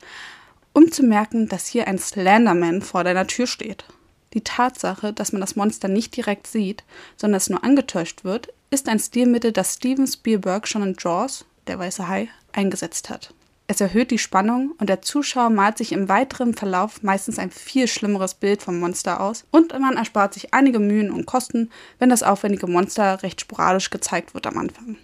um 0.74 0.92
zu 0.92 1.04
merken, 1.04 1.48
dass 1.48 1.66
hier 1.66 1.88
ein 1.88 1.98
Slenderman 1.98 2.82
vor 2.82 3.06
deiner 3.06 3.26
Tür 3.26 3.48
steht. 3.48 3.86
Die 4.34 4.42
Tatsache, 4.42 5.14
dass 5.14 5.32
man 5.32 5.40
das 5.40 5.56
Monster 5.56 5.88
nicht 5.88 6.14
direkt 6.18 6.46
sieht, 6.46 6.84
sondern 7.16 7.38
es 7.38 7.50
nur 7.50 7.64
angetäuscht 7.64 8.26
wird, 8.26 8.50
ist 8.70 8.90
ein 8.90 9.00
Stilmittel, 9.00 9.54
das 9.54 9.76
Steven 9.76 10.06
Spielberg 10.06 10.68
schon 10.68 10.84
in 10.84 10.98
Jaws, 11.00 11.46
der 11.68 11.80
weiße 11.80 12.06
Hai, 12.10 12.28
eingesetzt 12.52 13.10
hat. 13.10 13.34
Es 13.72 13.82
erhöht 13.82 14.10
die 14.10 14.18
Spannung 14.18 14.72
und 14.80 14.90
der 14.90 15.04
Zuschauer 15.04 15.52
malt 15.52 15.78
sich 15.78 15.92
im 15.92 16.10
weiteren 16.10 16.56
Verlauf 16.56 17.04
meistens 17.04 17.38
ein 17.38 17.52
viel 17.52 17.88
schlimmeres 17.88 18.34
Bild 18.34 18.64
vom 18.64 18.80
Monster 18.80 19.22
aus 19.22 19.46
und 19.52 19.80
man 19.80 19.96
erspart 19.96 20.34
sich 20.34 20.56
einige 20.56 20.80
Mühen 20.80 21.12
und 21.12 21.28
Kosten, 21.28 21.70
wenn 22.00 22.10
das 22.10 22.24
aufwendige 22.24 22.66
Monster 22.66 23.22
recht 23.22 23.42
sporadisch 23.42 23.92
gezeigt 23.92 24.34
wird 24.34 24.48
am 24.48 24.58
Anfang. 24.58 24.96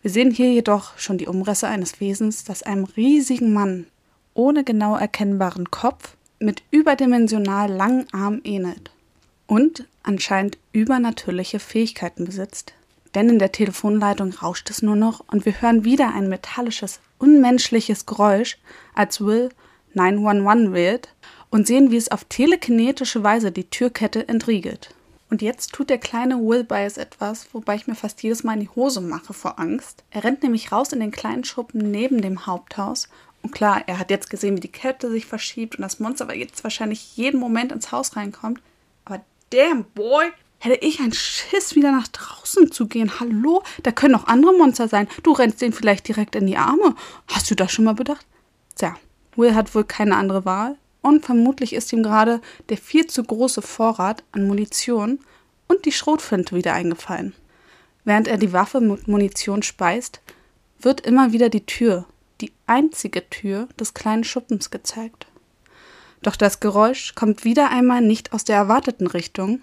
Wir 0.00 0.10
sehen 0.10 0.32
hier 0.32 0.52
jedoch 0.52 0.98
schon 0.98 1.18
die 1.18 1.28
Umrisse 1.28 1.68
eines 1.68 2.00
Wesens, 2.00 2.42
das 2.42 2.64
einem 2.64 2.82
riesigen 2.82 3.52
Mann 3.52 3.86
ohne 4.34 4.64
genau 4.64 4.96
erkennbaren 4.96 5.70
Kopf 5.70 6.16
mit 6.40 6.64
überdimensional 6.72 7.70
langen 7.70 8.12
Armen 8.12 8.40
ähnelt 8.42 8.90
und 9.46 9.86
anscheinend 10.02 10.58
übernatürliche 10.72 11.60
Fähigkeiten 11.60 12.24
besitzt. 12.24 12.74
Denn 13.14 13.28
in 13.28 13.38
der 13.38 13.52
Telefonleitung 13.52 14.32
rauscht 14.32 14.68
es 14.70 14.82
nur 14.82 14.96
noch 14.96 15.22
und 15.28 15.44
wir 15.44 15.60
hören 15.60 15.84
wieder 15.84 16.12
ein 16.12 16.28
metallisches, 16.28 16.98
unmenschliches 17.22 18.04
Geräusch, 18.04 18.58
als 18.94 19.20
Will 19.20 19.50
911 19.94 20.72
wählt 20.72 21.08
und 21.50 21.66
sehen, 21.66 21.90
wie 21.90 21.96
es 21.96 22.10
auf 22.10 22.24
telekinetische 22.24 23.22
Weise 23.22 23.52
die 23.52 23.70
Türkette 23.70 24.28
entriegelt. 24.28 24.94
Und 25.30 25.40
jetzt 25.40 25.72
tut 25.72 25.88
der 25.88 25.98
kleine 25.98 26.36
Will 26.36 26.64
Bias 26.64 26.98
etwas, 26.98 27.48
wobei 27.54 27.76
ich 27.76 27.86
mir 27.86 27.94
fast 27.94 28.22
jedes 28.22 28.44
Mal 28.44 28.54
in 28.54 28.60
die 28.60 28.68
Hose 28.68 29.00
mache 29.00 29.32
vor 29.32 29.58
Angst. 29.58 30.04
Er 30.10 30.24
rennt 30.24 30.42
nämlich 30.42 30.72
raus 30.72 30.92
in 30.92 31.00
den 31.00 31.10
kleinen 31.10 31.44
Schuppen 31.44 31.90
neben 31.90 32.20
dem 32.20 32.44
Haupthaus 32.44 33.08
und 33.42 33.50
klar, 33.50 33.82
er 33.86 33.98
hat 33.98 34.10
jetzt 34.10 34.30
gesehen, 34.30 34.56
wie 34.56 34.60
die 34.60 34.70
Kette 34.70 35.10
sich 35.10 35.26
verschiebt 35.26 35.76
und 35.76 35.82
das 35.82 35.98
Monster 35.98 36.32
jetzt 36.34 36.62
wahrscheinlich 36.62 37.16
jeden 37.16 37.40
Moment 37.40 37.72
ins 37.72 37.92
Haus 37.92 38.16
reinkommt. 38.16 38.60
Aber 39.04 39.20
damn 39.50 39.84
boy, 39.94 40.26
hätte 40.62 40.86
ich 40.86 41.00
einen 41.00 41.12
Schiss, 41.12 41.74
wieder 41.74 41.90
nach 41.90 42.06
draußen 42.08 42.70
zu 42.70 42.86
gehen. 42.86 43.18
Hallo, 43.18 43.62
da 43.82 43.90
können 43.90 44.14
auch 44.14 44.26
andere 44.26 44.54
Monster 44.54 44.86
sein. 44.86 45.08
Du 45.24 45.32
rennst 45.32 45.60
denen 45.60 45.72
vielleicht 45.72 46.06
direkt 46.06 46.36
in 46.36 46.46
die 46.46 46.56
Arme. 46.56 46.94
Hast 47.26 47.50
du 47.50 47.56
das 47.56 47.72
schon 47.72 47.84
mal 47.84 47.94
bedacht? 47.94 48.24
Tja, 48.76 48.94
Will 49.34 49.54
hat 49.54 49.74
wohl 49.74 49.84
keine 49.84 50.16
andere 50.16 50.44
Wahl 50.44 50.76
und 51.00 51.24
vermutlich 51.24 51.72
ist 51.72 51.92
ihm 51.92 52.04
gerade 52.04 52.40
der 52.68 52.76
viel 52.76 53.08
zu 53.08 53.24
große 53.24 53.60
Vorrat 53.60 54.22
an 54.30 54.46
Munition 54.46 55.18
und 55.66 55.84
die 55.84 55.92
Schrotflinte 55.92 56.54
wieder 56.54 56.74
eingefallen. 56.74 57.34
Während 58.04 58.28
er 58.28 58.38
die 58.38 58.52
Waffe 58.52 58.80
mit 58.80 59.08
Munition 59.08 59.64
speist, 59.64 60.20
wird 60.78 61.00
immer 61.00 61.32
wieder 61.32 61.48
die 61.48 61.66
Tür 61.66 62.06
die 62.40 62.52
einzige 62.66 63.28
Tür 63.30 63.68
des 63.80 63.94
kleinen 63.94 64.24
Schuppens 64.24 64.70
gezeigt. 64.70 65.26
Doch 66.22 66.36
das 66.36 66.60
Geräusch 66.60 67.14
kommt 67.14 67.44
wieder 67.44 67.70
einmal 67.70 68.00
nicht 68.00 68.32
aus 68.32 68.44
der 68.44 68.56
erwarteten 68.56 69.06
Richtung, 69.06 69.60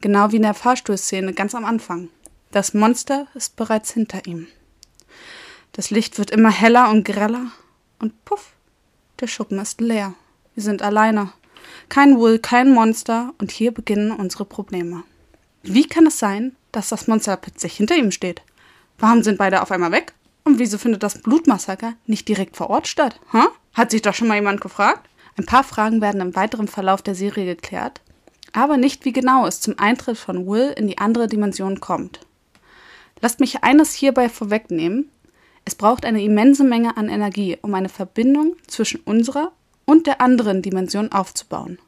genau 0.00 0.32
wie 0.32 0.36
in 0.36 0.42
der 0.42 0.54
Fahrstuhlszene 0.54 1.32
ganz 1.32 1.54
am 1.54 1.64
Anfang. 1.64 2.08
Das 2.50 2.74
Monster 2.74 3.26
ist 3.34 3.56
bereits 3.56 3.92
hinter 3.92 4.26
ihm. 4.26 4.46
Das 5.72 5.90
Licht 5.90 6.18
wird 6.18 6.30
immer 6.30 6.50
heller 6.50 6.90
und 6.90 7.04
greller 7.04 7.52
und 7.98 8.24
puff, 8.24 8.52
der 9.20 9.26
Schuppen 9.26 9.58
ist 9.58 9.80
leer. 9.80 10.14
Wir 10.54 10.62
sind 10.62 10.82
alleine. 10.82 11.32
Kein 11.88 12.18
Will, 12.20 12.38
kein 12.38 12.72
Monster 12.72 13.34
und 13.38 13.50
hier 13.50 13.72
beginnen 13.72 14.12
unsere 14.12 14.44
Probleme. 14.44 15.02
Wie 15.62 15.86
kann 15.86 16.06
es 16.06 16.18
sein, 16.18 16.56
dass 16.72 16.88
das 16.88 17.08
Monster 17.08 17.36
plötzlich 17.36 17.76
hinter 17.76 17.96
ihm 17.96 18.10
steht? 18.10 18.42
Warum 18.98 19.22
sind 19.22 19.38
beide 19.38 19.62
auf 19.62 19.70
einmal 19.70 19.92
weg? 19.92 20.14
Und 20.44 20.58
wieso 20.58 20.78
findet 20.78 21.02
das 21.02 21.20
Blutmassaker 21.20 21.94
nicht 22.06 22.28
direkt 22.28 22.56
vor 22.56 22.70
Ort 22.70 22.86
statt? 22.86 23.20
Huh? 23.32 23.48
Hat 23.74 23.90
sich 23.90 24.00
doch 24.00 24.14
schon 24.14 24.28
mal 24.28 24.36
jemand 24.36 24.60
gefragt? 24.60 25.08
Ein 25.36 25.44
paar 25.44 25.64
Fragen 25.64 26.00
werden 26.00 26.20
im 26.20 26.34
weiteren 26.34 26.68
Verlauf 26.68 27.02
der 27.02 27.14
Serie 27.14 27.44
geklärt, 27.44 28.00
aber 28.56 28.78
nicht 28.78 29.04
wie 29.04 29.12
genau 29.12 29.46
es 29.46 29.60
zum 29.60 29.78
Eintritt 29.78 30.16
von 30.16 30.46
Will 30.46 30.72
in 30.76 30.88
die 30.88 30.98
andere 30.98 31.28
Dimension 31.28 31.78
kommt. 31.78 32.20
Lasst 33.20 33.38
mich 33.38 33.62
eines 33.62 33.92
hierbei 33.92 34.30
vorwegnehmen. 34.30 35.10
Es 35.66 35.74
braucht 35.74 36.06
eine 36.06 36.22
immense 36.22 36.64
Menge 36.64 36.96
an 36.96 37.10
Energie, 37.10 37.58
um 37.60 37.74
eine 37.74 37.90
Verbindung 37.90 38.56
zwischen 38.66 39.00
unserer 39.04 39.52
und 39.84 40.06
der 40.06 40.22
anderen 40.22 40.62
Dimension 40.62 41.12
aufzubauen. 41.12 41.78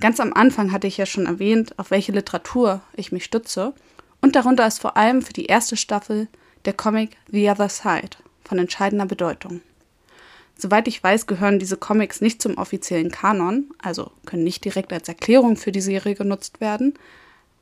Ganz 0.00 0.18
am 0.18 0.32
Anfang 0.32 0.72
hatte 0.72 0.88
ich 0.88 0.96
ja 0.96 1.06
schon 1.06 1.26
erwähnt, 1.26 1.78
auf 1.78 1.92
welche 1.92 2.12
Literatur 2.12 2.80
ich 2.96 3.12
mich 3.12 3.24
stütze, 3.24 3.72
und 4.20 4.34
darunter 4.34 4.66
ist 4.66 4.80
vor 4.80 4.96
allem 4.96 5.22
für 5.22 5.32
die 5.32 5.46
erste 5.46 5.76
Staffel 5.76 6.28
der 6.64 6.72
Comic 6.72 7.16
The 7.30 7.50
Other 7.50 7.68
Side 7.68 8.16
von 8.42 8.58
entscheidender 8.58 9.06
Bedeutung. 9.06 9.60
Soweit 10.56 10.86
ich 10.88 11.02
weiß, 11.02 11.26
gehören 11.26 11.58
diese 11.58 11.76
Comics 11.76 12.20
nicht 12.20 12.40
zum 12.40 12.56
offiziellen 12.58 13.10
Kanon, 13.10 13.70
also 13.82 14.12
können 14.24 14.44
nicht 14.44 14.64
direkt 14.64 14.92
als 14.92 15.08
Erklärung 15.08 15.56
für 15.56 15.72
die 15.72 15.80
Serie 15.80 16.14
genutzt 16.14 16.60
werden, 16.60 16.94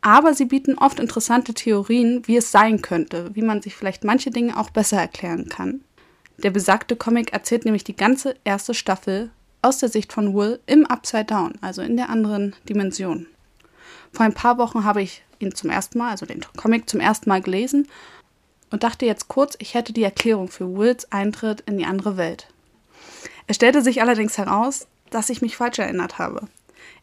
aber 0.02 0.34
sie 0.34 0.44
bieten 0.44 0.76
oft 0.76 1.00
interessante 1.00 1.54
Theorien, 1.54 2.22
wie 2.26 2.36
es 2.36 2.50
sein 2.50 2.82
könnte, 2.82 3.30
wie 3.34 3.42
man 3.42 3.62
sich 3.62 3.74
vielleicht 3.74 4.04
manche 4.04 4.30
Dinge 4.30 4.58
auch 4.58 4.70
besser 4.70 4.98
erklären 4.98 5.48
kann. 5.48 5.80
Der 6.38 6.50
besagte 6.50 6.96
Comic 6.96 7.32
erzählt 7.32 7.64
nämlich 7.64 7.84
die 7.84 7.96
ganze 7.96 8.34
erste 8.44 8.74
Staffel 8.74 9.30
aus 9.62 9.78
der 9.78 9.88
Sicht 9.88 10.12
von 10.12 10.34
Will 10.34 10.58
im 10.66 10.84
Upside 10.86 11.26
Down, 11.26 11.52
also 11.60 11.82
in 11.82 11.96
der 11.96 12.10
anderen 12.10 12.54
Dimension. 12.68 13.26
Vor 14.12 14.26
ein 14.26 14.34
paar 14.34 14.58
Wochen 14.58 14.84
habe 14.84 15.02
ich 15.02 15.22
ihn 15.38 15.54
zum 15.54 15.70
ersten 15.70 15.98
Mal, 15.98 16.10
also 16.10 16.26
den 16.26 16.44
Comic 16.56 16.90
zum 16.90 17.00
ersten 17.00 17.28
Mal 17.28 17.40
gelesen 17.40 17.88
und 18.70 18.82
dachte 18.82 19.06
jetzt 19.06 19.28
kurz, 19.28 19.56
ich 19.60 19.74
hätte 19.74 19.92
die 19.92 20.02
Erklärung 20.02 20.48
für 20.48 20.76
Wills 20.76 21.10
Eintritt 21.12 21.62
in 21.62 21.78
die 21.78 21.86
andere 21.86 22.16
Welt. 22.16 22.48
Es 23.52 23.56
stellte 23.56 23.82
sich 23.82 24.00
allerdings 24.00 24.38
heraus, 24.38 24.86
dass 25.10 25.28
ich 25.28 25.42
mich 25.42 25.58
falsch 25.58 25.78
erinnert 25.78 26.18
habe. 26.18 26.48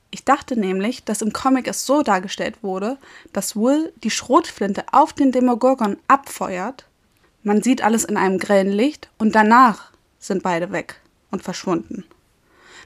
Ich 0.10 0.26
dachte 0.26 0.60
nämlich, 0.60 1.04
dass 1.04 1.22
im 1.22 1.32
Comic 1.32 1.68
es 1.68 1.86
so 1.86 2.02
dargestellt 2.02 2.64
wurde, 2.64 2.97
dass 3.34 3.56
Will 3.56 3.93
die 4.04 4.10
Schrotflinte 4.10 4.84
auf 4.91 5.14
den 5.14 5.32
Demogorgon 5.32 5.97
abfeuert, 6.08 6.88
man 7.43 7.62
sieht 7.62 7.84
alles 7.84 8.04
in 8.04 8.18
einem 8.18 8.39
grellen 8.39 8.72
Licht 8.72 9.12
und 9.20 9.36
danach 9.36 9.91
sind 10.18 10.41
beide 10.41 10.72
weg 10.72 11.00
und 11.30 11.43
verschwunden. 11.43 12.04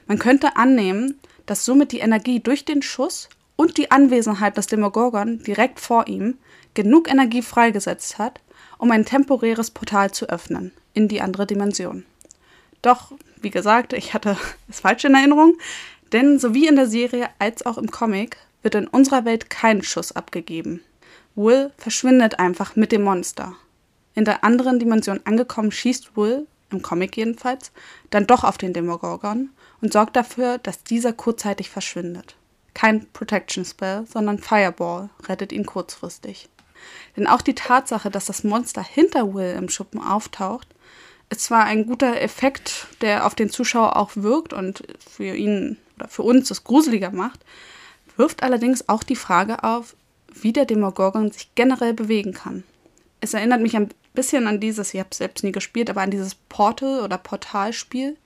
Man 0.06 0.18
könnte 0.18 0.56
annehmen, 0.56 1.18
dass 1.46 1.64
somit 1.64 1.92
die 1.92 2.00
Energie 2.00 2.40
durch 2.40 2.66
den 2.66 2.82
Schuss 2.82 3.30
und 3.56 3.78
die 3.78 3.90
Anwesenheit 3.90 4.58
des 4.58 4.66
Demogorgon 4.66 5.42
direkt 5.42 5.80
vor 5.80 6.06
ihm 6.06 6.36
genug 6.74 7.10
Energie 7.10 7.40
freigesetzt 7.40 8.18
hat, 8.18 8.42
um 8.76 8.90
ein 8.90 9.06
temporäres 9.06 9.70
Portal 9.70 10.10
zu 10.10 10.28
öffnen 10.28 10.70
in 10.92 11.08
die 11.08 11.22
andere 11.22 11.46
Dimension. 11.46 12.04
Doch, 12.84 13.12
wie 13.44 13.50
gesagt, 13.50 13.92
ich 13.92 14.14
hatte 14.14 14.36
es 14.68 14.80
falsch 14.80 15.04
in 15.04 15.14
Erinnerung, 15.14 15.56
denn 16.12 16.38
sowie 16.38 16.66
in 16.66 16.76
der 16.76 16.88
Serie 16.88 17.28
als 17.38 17.64
auch 17.64 17.78
im 17.78 17.90
Comic 17.90 18.36
wird 18.62 18.74
in 18.74 18.88
unserer 18.88 19.24
Welt 19.24 19.50
kein 19.50 19.82
Schuss 19.82 20.12
abgegeben. 20.12 20.80
Will 21.36 21.70
verschwindet 21.76 22.38
einfach 22.38 22.76
mit 22.76 22.92
dem 22.92 23.02
Monster. 23.02 23.54
In 24.14 24.24
der 24.24 24.44
anderen 24.44 24.78
Dimension 24.78 25.20
angekommen 25.24 25.72
schießt 25.72 26.16
Will, 26.16 26.46
im 26.70 26.82
Comic 26.82 27.16
jedenfalls, 27.16 27.72
dann 28.10 28.26
doch 28.26 28.44
auf 28.44 28.58
den 28.58 28.72
Demogorgon 28.72 29.50
und 29.80 29.92
sorgt 29.92 30.16
dafür, 30.16 30.58
dass 30.58 30.84
dieser 30.84 31.12
kurzzeitig 31.12 31.68
verschwindet. 31.68 32.36
Kein 32.74 33.06
Protection 33.12 33.64
Spell, 33.64 34.04
sondern 34.06 34.38
Fireball 34.38 35.10
rettet 35.28 35.52
ihn 35.52 35.66
kurzfristig. 35.66 36.48
Denn 37.16 37.26
auch 37.26 37.42
die 37.42 37.54
Tatsache, 37.54 38.10
dass 38.10 38.26
das 38.26 38.44
Monster 38.44 38.82
hinter 38.82 39.34
Will 39.34 39.54
im 39.56 39.68
Schuppen 39.68 40.00
auftaucht, 40.00 40.68
zwar 41.36 41.64
ein 41.64 41.86
guter 41.86 42.20
Effekt, 42.20 42.88
der 43.00 43.26
auf 43.26 43.34
den 43.34 43.50
Zuschauer 43.50 43.96
auch 43.96 44.10
wirkt 44.14 44.52
und 44.52 44.82
für 44.98 45.34
ihn 45.34 45.76
oder 45.96 46.08
für 46.08 46.22
uns 46.22 46.50
es 46.50 46.64
gruseliger 46.64 47.10
macht, 47.10 47.40
wirft 48.16 48.42
allerdings 48.42 48.88
auch 48.88 49.02
die 49.02 49.16
Frage 49.16 49.62
auf, 49.64 49.96
wie 50.32 50.52
der 50.52 50.64
Demogorgon 50.64 51.30
sich 51.30 51.54
generell 51.54 51.94
bewegen 51.94 52.32
kann. 52.32 52.64
Es 53.20 53.34
erinnert 53.34 53.60
mich 53.60 53.76
ein 53.76 53.88
bisschen 54.12 54.46
an 54.46 54.60
dieses, 54.60 54.92
ich 54.94 55.00
habe 55.00 55.10
es 55.10 55.18
selbst 55.18 55.44
nie 55.44 55.52
gespielt, 55.52 55.90
aber 55.90 56.02
an 56.02 56.10
dieses 56.10 56.34
Portal- 56.34 57.00
oder 57.00 57.18
Portalspiel. 57.18 58.16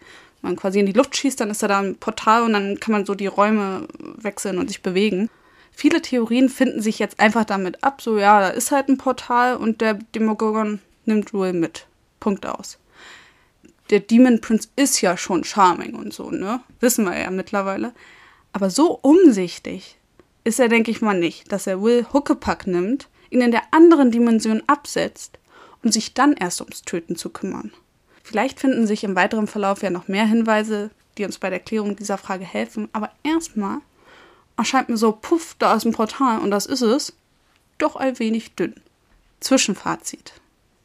Wenn 0.40 0.50
man 0.50 0.56
quasi 0.56 0.80
in 0.80 0.86
die 0.86 0.92
Luft 0.92 1.16
schießt, 1.16 1.40
dann 1.40 1.50
ist 1.50 1.62
da 1.62 1.78
ein 1.78 1.96
Portal 1.96 2.42
und 2.42 2.52
dann 2.52 2.80
kann 2.80 2.92
man 2.92 3.04
so 3.04 3.14
die 3.14 3.26
Räume 3.26 3.88
wechseln 3.98 4.58
und 4.58 4.68
sich 4.68 4.82
bewegen. 4.82 5.30
Viele 5.72 6.02
Theorien 6.02 6.48
finden 6.48 6.82
sich 6.82 6.98
jetzt 6.98 7.20
einfach 7.20 7.44
damit 7.44 7.84
ab, 7.84 8.02
so 8.02 8.18
ja, 8.18 8.40
da 8.40 8.48
ist 8.48 8.72
halt 8.72 8.88
ein 8.88 8.98
Portal 8.98 9.56
und 9.56 9.80
der 9.80 9.94
Demogorgon 9.94 10.80
nimmt 11.04 11.32
Will 11.32 11.52
mit. 11.52 11.86
Punkt 12.20 12.46
aus. 12.46 12.78
Der 13.90 14.00
Demon 14.00 14.40
Prince 14.40 14.68
ist 14.76 15.00
ja 15.00 15.16
schon 15.16 15.44
charming 15.44 15.94
und 15.94 16.12
so, 16.12 16.30
ne? 16.30 16.60
Wissen 16.80 17.04
wir 17.04 17.18
ja 17.18 17.30
mittlerweile. 17.30 17.92
Aber 18.52 18.70
so 18.70 18.98
umsichtig 19.02 19.96
ist 20.44 20.60
er, 20.60 20.68
denke 20.68 20.90
ich 20.90 21.00
mal, 21.00 21.18
nicht, 21.18 21.52
dass 21.52 21.66
er 21.66 21.82
Will 21.82 22.06
Huckepack 22.12 22.66
nimmt, 22.66 23.08
ihn 23.30 23.40
in 23.40 23.50
der 23.50 23.62
anderen 23.72 24.10
Dimension 24.10 24.62
absetzt 24.66 25.38
und 25.82 25.92
sich 25.92 26.14
dann 26.14 26.32
erst 26.34 26.60
ums 26.60 26.82
Töten 26.82 27.16
zu 27.16 27.30
kümmern. 27.30 27.72
Vielleicht 28.22 28.60
finden 28.60 28.86
sich 28.86 29.04
im 29.04 29.16
weiteren 29.16 29.46
Verlauf 29.46 29.82
ja 29.82 29.90
noch 29.90 30.08
mehr 30.08 30.26
Hinweise, 30.26 30.90
die 31.16 31.24
uns 31.24 31.38
bei 31.38 31.50
der 31.50 31.60
Klärung 31.60 31.96
dieser 31.96 32.18
Frage 32.18 32.44
helfen, 32.44 32.88
aber 32.92 33.10
erstmal 33.22 33.78
erscheint 34.56 34.88
mir 34.88 34.96
so, 34.96 35.12
puff, 35.12 35.54
da 35.58 35.74
ist 35.74 35.84
ein 35.84 35.92
Portal 35.92 36.40
und 36.40 36.50
das 36.50 36.66
ist 36.66 36.82
es, 36.82 37.14
doch 37.78 37.96
ein 37.96 38.18
wenig 38.18 38.54
dünn. 38.54 38.74
Zwischenfazit. 39.40 40.32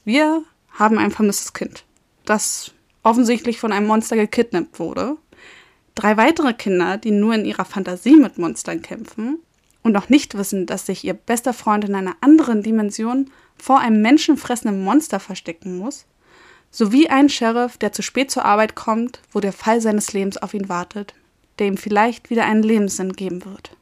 Wir 0.06 0.44
haben 0.72 0.98
ein 0.98 1.12
vermisstes 1.12 1.54
Kind, 1.54 1.86
das 2.26 2.72
offensichtlich 3.04 3.60
von 3.60 3.72
einem 3.72 3.88
Monster 3.88 4.16
gekidnappt 4.16 4.80
wurde. 4.80 5.18
Drei 5.96 6.18
weitere 6.18 6.54
Kinder, 6.54 6.98
die 6.98 7.12
nur 7.12 7.36
in 7.36 7.46
ihrer 7.46 7.66
Fantasie 7.66 8.16
mit 8.16 8.38
Monstern 8.38 8.82
kämpfen 8.82 9.40
und 9.84 9.92
noch 9.92 10.10
nicht 10.10 10.36
wissen, 10.36 10.66
dass 10.66 10.86
sich 10.86 11.04
ihr 11.04 11.14
bester 11.14 11.54
Freund 11.54 11.86
in 11.86 11.94
einer 11.94 12.16
anderen 12.22 12.64
Dimension 12.64 13.30
vor 13.58 13.80
einem 13.80 14.02
menschenfressenden 14.02 14.84
Monster 14.84 15.20
verstecken 15.20 15.78
muss, 15.78 16.06
sowie 16.72 17.10
ein 17.10 17.30
Sheriff, 17.30 17.78
der 17.78 17.92
zu 17.92 18.02
spät 18.02 18.32
zur 18.32 18.46
Arbeit 18.46 18.76
kommt, 18.76 19.22
wo 19.32 19.40
der 19.40 19.54
Fall 19.54 19.80
seines 19.82 20.14
Lebens 20.14 20.38
auf 20.38 20.54
ihn 20.56 20.70
wartet, 20.70 21.14
der 21.60 21.68
ihm 21.68 21.78
vielleicht 21.78 22.32
wieder 22.32 22.46
einen 22.46 22.64
Lebenssinn 22.64 23.14
geben 23.14 23.46
wird. 23.46 23.76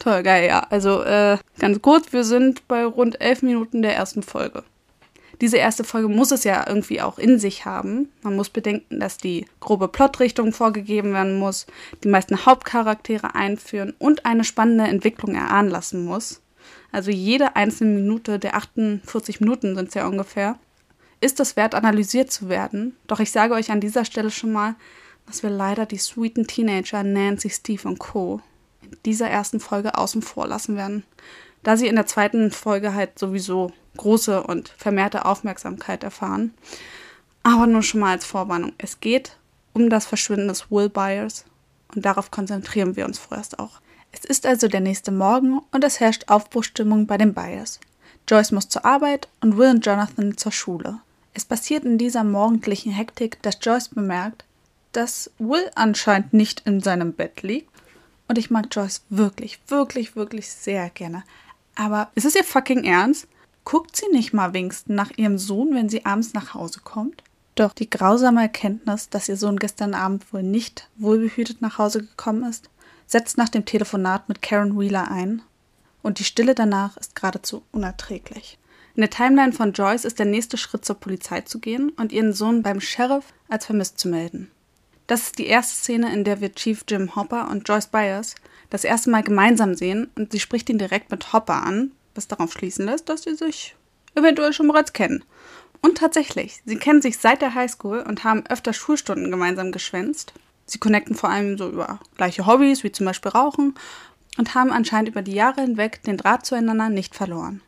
Toll, 0.00 0.22
geil, 0.24 0.48
ja. 0.48 0.66
Also 0.70 1.02
äh, 1.02 1.38
ganz 1.58 1.80
kurz, 1.80 2.12
wir 2.12 2.24
sind 2.24 2.66
bei 2.66 2.84
rund 2.84 3.20
elf 3.20 3.42
Minuten 3.42 3.82
der 3.82 3.94
ersten 3.94 4.22
Folge. 4.22 4.64
Diese 5.40 5.56
erste 5.56 5.84
Folge 5.84 6.08
muss 6.08 6.30
es 6.30 6.44
ja 6.44 6.64
irgendwie 6.66 7.00
auch 7.00 7.18
in 7.18 7.38
sich 7.38 7.64
haben. 7.64 8.08
Man 8.22 8.36
muss 8.36 8.50
bedenken, 8.50 9.00
dass 9.00 9.16
die 9.16 9.46
grobe 9.60 9.88
Plotrichtung 9.88 10.52
vorgegeben 10.52 11.12
werden 11.12 11.38
muss, 11.38 11.66
die 12.02 12.08
meisten 12.08 12.46
Hauptcharaktere 12.46 13.34
einführen 13.34 13.94
und 13.98 14.26
eine 14.26 14.44
spannende 14.44 14.84
Entwicklung 14.84 15.34
erahnen 15.34 15.70
lassen 15.70 16.04
muss. 16.04 16.40
Also 16.92 17.10
jede 17.10 17.56
einzelne 17.56 18.00
Minute 18.00 18.38
der 18.38 18.54
48 18.54 19.40
Minuten 19.40 19.74
sind 19.74 19.88
es 19.88 19.94
ja 19.94 20.06
ungefähr, 20.06 20.58
ist 21.20 21.40
es 21.40 21.56
wert, 21.56 21.74
analysiert 21.74 22.30
zu 22.30 22.48
werden. 22.48 22.96
Doch 23.06 23.20
ich 23.20 23.32
sage 23.32 23.54
euch 23.54 23.70
an 23.70 23.80
dieser 23.80 24.04
Stelle 24.04 24.30
schon 24.30 24.52
mal, 24.52 24.76
dass 25.26 25.42
wir 25.42 25.50
leider 25.50 25.86
die 25.86 25.98
sweeten 25.98 26.46
Teenager 26.46 27.02
Nancy, 27.02 27.50
Steve 27.50 27.88
und 27.88 27.98
Co. 27.98 28.40
in 28.82 28.96
dieser 29.04 29.28
ersten 29.28 29.58
Folge 29.58 29.96
außen 29.96 30.22
vor 30.22 30.46
lassen 30.46 30.76
werden, 30.76 31.04
da 31.62 31.76
sie 31.76 31.88
in 31.88 31.96
der 31.96 32.06
zweiten 32.06 32.50
Folge 32.50 32.94
halt 32.94 33.18
sowieso 33.18 33.72
große 33.96 34.42
und 34.42 34.70
vermehrte 34.76 35.24
Aufmerksamkeit 35.24 36.02
erfahren. 36.02 36.54
Aber 37.42 37.66
nur 37.66 37.82
schon 37.82 38.00
mal 38.00 38.12
als 38.12 38.24
Vorwarnung. 38.24 38.72
Es 38.78 39.00
geht 39.00 39.36
um 39.72 39.90
das 39.90 40.06
Verschwinden 40.06 40.48
des 40.48 40.70
Will 40.70 40.88
Byers 40.88 41.44
und 41.94 42.04
darauf 42.04 42.30
konzentrieren 42.30 42.96
wir 42.96 43.04
uns 43.04 43.18
vorerst 43.18 43.58
auch. 43.58 43.80
Es 44.12 44.24
ist 44.24 44.46
also 44.46 44.68
der 44.68 44.80
nächste 44.80 45.10
Morgen 45.10 45.60
und 45.72 45.84
es 45.84 46.00
herrscht 46.00 46.28
Aufbruchstimmung 46.28 47.06
bei 47.06 47.18
den 47.18 47.34
Byers. 47.34 47.80
Joyce 48.28 48.52
muss 48.52 48.68
zur 48.68 48.84
Arbeit 48.84 49.28
und 49.40 49.56
Will 49.56 49.70
und 49.70 49.84
Jonathan 49.84 50.36
zur 50.36 50.52
Schule. 50.52 51.00
Es 51.34 51.44
passiert 51.44 51.84
in 51.84 51.98
dieser 51.98 52.24
morgendlichen 52.24 52.92
Hektik, 52.92 53.42
dass 53.42 53.58
Joyce 53.60 53.88
bemerkt, 53.88 54.44
dass 54.92 55.30
Will 55.38 55.70
anscheinend 55.74 56.32
nicht 56.32 56.62
in 56.64 56.80
seinem 56.80 57.12
Bett 57.12 57.42
liegt. 57.42 57.68
Und 58.28 58.38
ich 58.38 58.50
mag 58.50 58.68
Joyce 58.70 59.02
wirklich, 59.10 59.58
wirklich, 59.68 60.16
wirklich 60.16 60.48
sehr 60.48 60.88
gerne. 60.90 61.24
Aber 61.74 62.10
ist 62.14 62.24
es 62.24 62.36
ihr 62.36 62.44
fucking 62.44 62.84
Ernst? 62.84 63.26
Guckt 63.64 63.96
sie 63.96 64.08
nicht 64.12 64.32
mal 64.32 64.52
wenigstens 64.52 64.94
nach 64.94 65.10
ihrem 65.16 65.38
Sohn, 65.38 65.74
wenn 65.74 65.88
sie 65.88 66.04
abends 66.04 66.34
nach 66.34 66.54
Hause 66.54 66.80
kommt? 66.84 67.22
Doch 67.54 67.72
die 67.72 67.88
grausame 67.88 68.42
Erkenntnis, 68.42 69.08
dass 69.08 69.28
ihr 69.28 69.36
Sohn 69.36 69.58
gestern 69.58 69.94
Abend 69.94 70.32
wohl 70.32 70.42
nicht 70.42 70.88
wohlbehütet 70.96 71.62
nach 71.62 71.78
Hause 71.78 72.00
gekommen 72.00 72.44
ist, 72.44 72.68
setzt 73.06 73.38
nach 73.38 73.48
dem 73.48 73.64
Telefonat 73.64 74.28
mit 74.28 74.42
Karen 74.42 74.78
Wheeler 74.78 75.10
ein. 75.10 75.42
Und 76.02 76.18
die 76.18 76.24
Stille 76.24 76.54
danach 76.54 76.96
ist 76.96 77.14
geradezu 77.14 77.62
unerträglich. 77.72 78.58
In 78.96 79.00
der 79.00 79.10
Timeline 79.10 79.52
von 79.52 79.72
Joyce 79.72 80.04
ist 80.04 80.18
der 80.18 80.26
nächste 80.26 80.56
Schritt 80.56 80.84
zur 80.84 80.96
Polizei 80.96 81.40
zu 81.40 81.58
gehen 81.58 81.90
und 81.90 82.12
ihren 82.12 82.32
Sohn 82.32 82.62
beim 82.62 82.80
Sheriff 82.80 83.32
als 83.48 83.66
vermisst 83.66 83.98
zu 83.98 84.08
melden. 84.08 84.50
Das 85.06 85.22
ist 85.22 85.38
die 85.38 85.46
erste 85.46 85.74
Szene, 85.74 86.12
in 86.12 86.24
der 86.24 86.40
wir 86.40 86.52
Chief 86.54 86.84
Jim 86.88 87.14
Hopper 87.16 87.50
und 87.50 87.68
Joyce 87.68 87.88
Byers 87.88 88.34
das 88.70 88.84
erste 88.84 89.10
Mal 89.10 89.22
gemeinsam 89.22 89.74
sehen 89.74 90.10
und 90.16 90.32
sie 90.32 90.40
spricht 90.40 90.68
ihn 90.70 90.78
direkt 90.78 91.10
mit 91.10 91.32
Hopper 91.32 91.62
an, 91.62 91.92
was 92.14 92.28
darauf 92.28 92.52
schließen 92.52 92.86
lässt, 92.86 93.08
dass 93.08 93.22
sie 93.22 93.34
sich 93.34 93.76
eventuell 94.14 94.52
schon 94.52 94.68
bereits 94.68 94.92
kennen. 94.92 95.24
Und 95.80 95.98
tatsächlich, 95.98 96.62
sie 96.64 96.76
kennen 96.76 97.02
sich 97.02 97.18
seit 97.18 97.42
der 97.42 97.54
Highschool 97.54 98.00
und 98.00 98.24
haben 98.24 98.46
öfter 98.46 98.72
Schulstunden 98.72 99.30
gemeinsam 99.30 99.70
geschwänzt. 99.70 100.32
Sie 100.66 100.78
connecten 100.78 101.14
vor 101.14 101.28
allem 101.28 101.58
so 101.58 101.68
über 101.68 102.00
gleiche 102.16 102.46
Hobbys, 102.46 102.84
wie 102.84 102.92
zum 102.92 103.06
Beispiel 103.06 103.32
Rauchen, 103.32 103.74
und 104.38 104.54
haben 104.54 104.72
anscheinend 104.72 105.10
über 105.10 105.22
die 105.22 105.34
Jahre 105.34 105.60
hinweg 105.60 106.02
den 106.02 106.16
Draht 106.16 106.46
zueinander 106.46 106.88
nicht 106.88 107.14
verloren. 107.14 107.60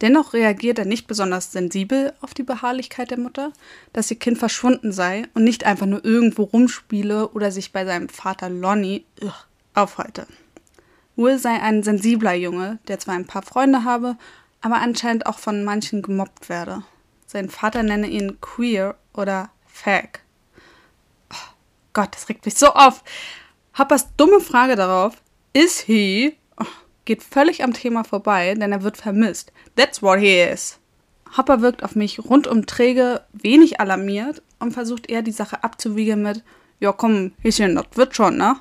Dennoch 0.00 0.32
reagiert 0.32 0.80
er 0.80 0.84
nicht 0.84 1.06
besonders 1.06 1.52
sensibel 1.52 2.12
auf 2.20 2.34
die 2.34 2.42
Beharrlichkeit 2.42 3.10
der 3.10 3.20
Mutter, 3.20 3.52
dass 3.92 4.10
ihr 4.10 4.18
Kind 4.18 4.36
verschwunden 4.36 4.90
sei 4.90 5.28
und 5.34 5.44
nicht 5.44 5.64
einfach 5.64 5.86
nur 5.86 6.04
irgendwo 6.04 6.42
rumspiele 6.42 7.28
oder 7.28 7.52
sich 7.52 7.70
bei 7.72 7.84
seinem 7.84 8.08
Vater 8.08 8.50
Lonnie 8.50 9.04
ugh, 9.22 9.32
aufhalte. 9.74 10.26
Will 11.16 11.38
sei 11.38 11.60
ein 11.60 11.82
sensibler 11.82 12.34
Junge, 12.34 12.78
der 12.88 12.98
zwar 12.98 13.14
ein 13.14 13.26
paar 13.26 13.42
Freunde 13.42 13.84
habe, 13.84 14.16
aber 14.60 14.76
anscheinend 14.76 15.26
auch 15.26 15.38
von 15.38 15.64
manchen 15.64 16.02
gemobbt 16.02 16.48
werde. 16.48 16.82
Sein 17.26 17.50
Vater 17.50 17.82
nenne 17.82 18.06
ihn 18.06 18.40
queer 18.40 18.96
oder 19.14 19.50
fag. 19.66 20.20
Oh 21.32 21.52
Gott, 21.92 22.14
das 22.14 22.28
regt 22.28 22.44
mich 22.44 22.54
so 22.54 22.68
auf. 22.68 23.02
Hoppers 23.78 24.14
dumme 24.16 24.40
Frage 24.40 24.76
darauf, 24.76 25.22
is 25.52 25.80
he, 25.80 26.36
oh, 26.58 26.66
geht 27.04 27.22
völlig 27.22 27.62
am 27.64 27.72
Thema 27.72 28.04
vorbei, 28.04 28.54
denn 28.54 28.72
er 28.72 28.82
wird 28.82 28.96
vermisst. 28.96 29.52
That's 29.76 30.02
what 30.02 30.18
he 30.18 30.40
is. 30.40 30.78
Hopper 31.36 31.62
wirkt 31.62 31.82
auf 31.82 31.94
mich 31.94 32.18
rundum 32.22 32.66
träge, 32.66 33.22
wenig 33.32 33.80
alarmiert 33.80 34.42
und 34.58 34.72
versucht 34.72 35.10
eher 35.10 35.22
die 35.22 35.32
Sache 35.32 35.64
abzuwiegeln 35.64 36.22
mit, 36.22 36.44
ja 36.80 36.92
komm, 36.92 37.32
Häschen, 37.40 37.76
das 37.76 37.86
wird 37.94 38.14
schon, 38.14 38.36
ne? 38.36 38.56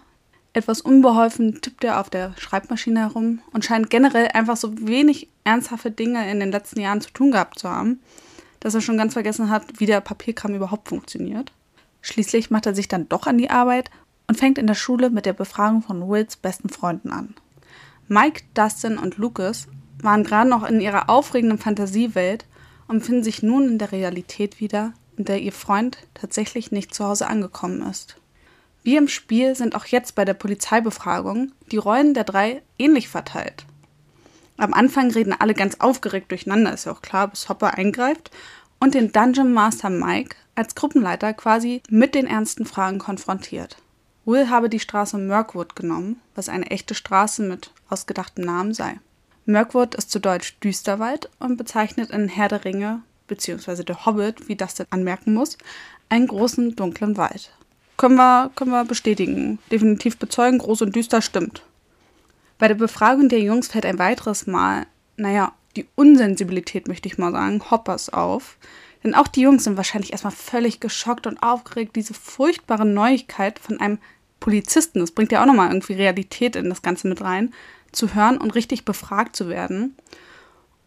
Etwas 0.53 0.81
unbeholfen 0.81 1.61
tippt 1.61 1.83
er 1.85 1.99
auf 1.99 2.09
der 2.09 2.33
Schreibmaschine 2.37 2.99
herum 2.99 3.39
und 3.53 3.63
scheint 3.63 3.89
generell 3.89 4.27
einfach 4.33 4.57
so 4.57 4.85
wenig 4.85 5.29
ernsthafte 5.45 5.91
Dinge 5.91 6.29
in 6.29 6.41
den 6.41 6.51
letzten 6.51 6.81
Jahren 6.81 6.99
zu 6.99 7.11
tun 7.11 7.31
gehabt 7.31 7.57
zu 7.57 7.69
haben, 7.69 8.01
dass 8.59 8.75
er 8.75 8.81
schon 8.81 8.97
ganz 8.97 9.13
vergessen 9.13 9.49
hat, 9.49 9.79
wie 9.79 9.85
der 9.85 10.01
Papierkram 10.01 10.53
überhaupt 10.53 10.89
funktioniert. 10.89 11.53
Schließlich 12.01 12.51
macht 12.51 12.65
er 12.65 12.75
sich 12.75 12.89
dann 12.89 13.07
doch 13.07 13.27
an 13.27 13.37
die 13.37 13.49
Arbeit 13.49 13.89
und 14.27 14.37
fängt 14.37 14.57
in 14.57 14.67
der 14.67 14.75
Schule 14.75 15.09
mit 15.09 15.25
der 15.25 15.33
Befragung 15.33 15.81
von 15.81 16.09
Wills 16.09 16.35
besten 16.35 16.69
Freunden 16.69 17.11
an. 17.11 17.33
Mike, 18.07 18.43
Dustin 18.53 18.97
und 18.97 19.17
Lucas 19.17 19.67
waren 20.01 20.23
gerade 20.23 20.49
noch 20.49 20.63
in 20.63 20.81
ihrer 20.81 21.09
aufregenden 21.09 21.59
Fantasiewelt 21.59 22.45
und 22.87 23.05
finden 23.05 23.23
sich 23.23 23.41
nun 23.41 23.67
in 23.69 23.77
der 23.77 23.93
Realität 23.93 24.59
wieder, 24.59 24.93
in 25.15 25.23
der 25.23 25.41
ihr 25.41 25.53
Freund 25.53 25.97
tatsächlich 26.13 26.71
nicht 26.71 26.93
zu 26.93 27.05
Hause 27.05 27.27
angekommen 27.27 27.81
ist. 27.83 28.17
Wie 28.84 28.97
im 28.97 29.07
Spiel 29.07 29.55
sind 29.55 29.75
auch 29.75 29.86
jetzt 29.86 30.15
bei 30.15 30.25
der 30.25 30.34
Polizeibefragung 30.34 31.51
die 31.71 31.77
Rollen 31.77 32.13
der 32.13 32.23
drei 32.23 32.63
ähnlich 32.79 33.09
verteilt. 33.09 33.65
Am 34.57 34.73
Anfang 34.73 35.11
reden 35.11 35.36
alle 35.38 35.53
ganz 35.53 35.75
aufgeregt 35.79 36.32
durcheinander, 36.32 36.73
ist 36.73 36.86
ja 36.86 36.91
auch 36.91 37.01
klar, 37.01 37.27
bis 37.27 37.49
Hopper 37.49 37.75
eingreift 37.75 38.32
und 38.79 38.95
den 38.95 39.11
Dungeon 39.11 39.53
Master 39.53 39.89
Mike 39.89 40.36
als 40.55 40.75
Gruppenleiter 40.75 41.34
quasi 41.34 41.82
mit 41.89 42.15
den 42.15 42.27
ernsten 42.27 42.65
Fragen 42.65 42.99
konfrontiert. 42.99 43.77
Will 44.25 44.49
habe 44.49 44.69
die 44.69 44.79
Straße 44.79 45.17
Mirkwood 45.17 45.75
genommen, 45.75 46.19
was 46.36 46.49
eine 46.49 46.69
echte 46.69 46.93
Straße 46.93 47.41
mit 47.43 47.71
ausgedachtem 47.89 48.45
Namen 48.45 48.73
sei. 48.73 48.99
Mirkwood 49.45 49.95
ist 49.95 50.11
zu 50.11 50.19
Deutsch 50.19 50.59
Düsterwald 50.59 51.29
und 51.39 51.57
bezeichnet 51.57 52.11
in 52.11 52.27
Herr 52.27 52.47
der 52.47 52.63
Ringe, 52.63 53.01
beziehungsweise 53.27 53.84
der 53.84 54.05
Hobbit, 54.05 54.47
wie 54.47 54.55
das 54.55 54.75
denn 54.75 54.88
anmerken 54.91 55.34
muss, 55.34 55.57
einen 56.09 56.27
großen 56.27 56.75
dunklen 56.75 57.17
Wald. 57.17 57.51
Können 58.01 58.15
wir, 58.15 58.49
können 58.55 58.71
wir 58.71 58.83
bestätigen. 58.83 59.59
Definitiv 59.71 60.17
bezeugen, 60.17 60.57
groß 60.57 60.81
und 60.81 60.95
düster 60.95 61.21
stimmt. 61.21 61.61
Bei 62.57 62.67
der 62.67 62.73
Befragung 62.73 63.29
der 63.29 63.41
Jungs 63.41 63.67
fällt 63.67 63.85
ein 63.85 63.99
weiteres 63.99 64.47
Mal, 64.47 64.87
naja, 65.17 65.53
die 65.75 65.85
Unsensibilität, 65.93 66.87
möchte 66.87 67.07
ich 67.07 67.19
mal 67.19 67.31
sagen, 67.31 67.61
Hoppers 67.69 68.11
auf. 68.11 68.57
Denn 69.03 69.13
auch 69.13 69.27
die 69.27 69.41
Jungs 69.41 69.65
sind 69.65 69.77
wahrscheinlich 69.77 70.13
erstmal 70.13 70.33
völlig 70.33 70.79
geschockt 70.79 71.27
und 71.27 71.43
aufgeregt, 71.43 71.95
diese 71.95 72.15
furchtbare 72.15 72.87
Neuigkeit 72.87 73.59
von 73.59 73.79
einem 73.79 73.99
Polizisten, 74.39 74.97
das 74.97 75.11
bringt 75.11 75.31
ja 75.31 75.43
auch 75.43 75.45
nochmal 75.45 75.69
irgendwie 75.69 75.93
Realität 75.93 76.55
in 76.55 76.69
das 76.69 76.81
Ganze 76.81 77.07
mit 77.07 77.21
rein, 77.21 77.53
zu 77.91 78.15
hören 78.15 78.39
und 78.39 78.55
richtig 78.55 78.83
befragt 78.83 79.35
zu 79.35 79.47
werden. 79.47 79.95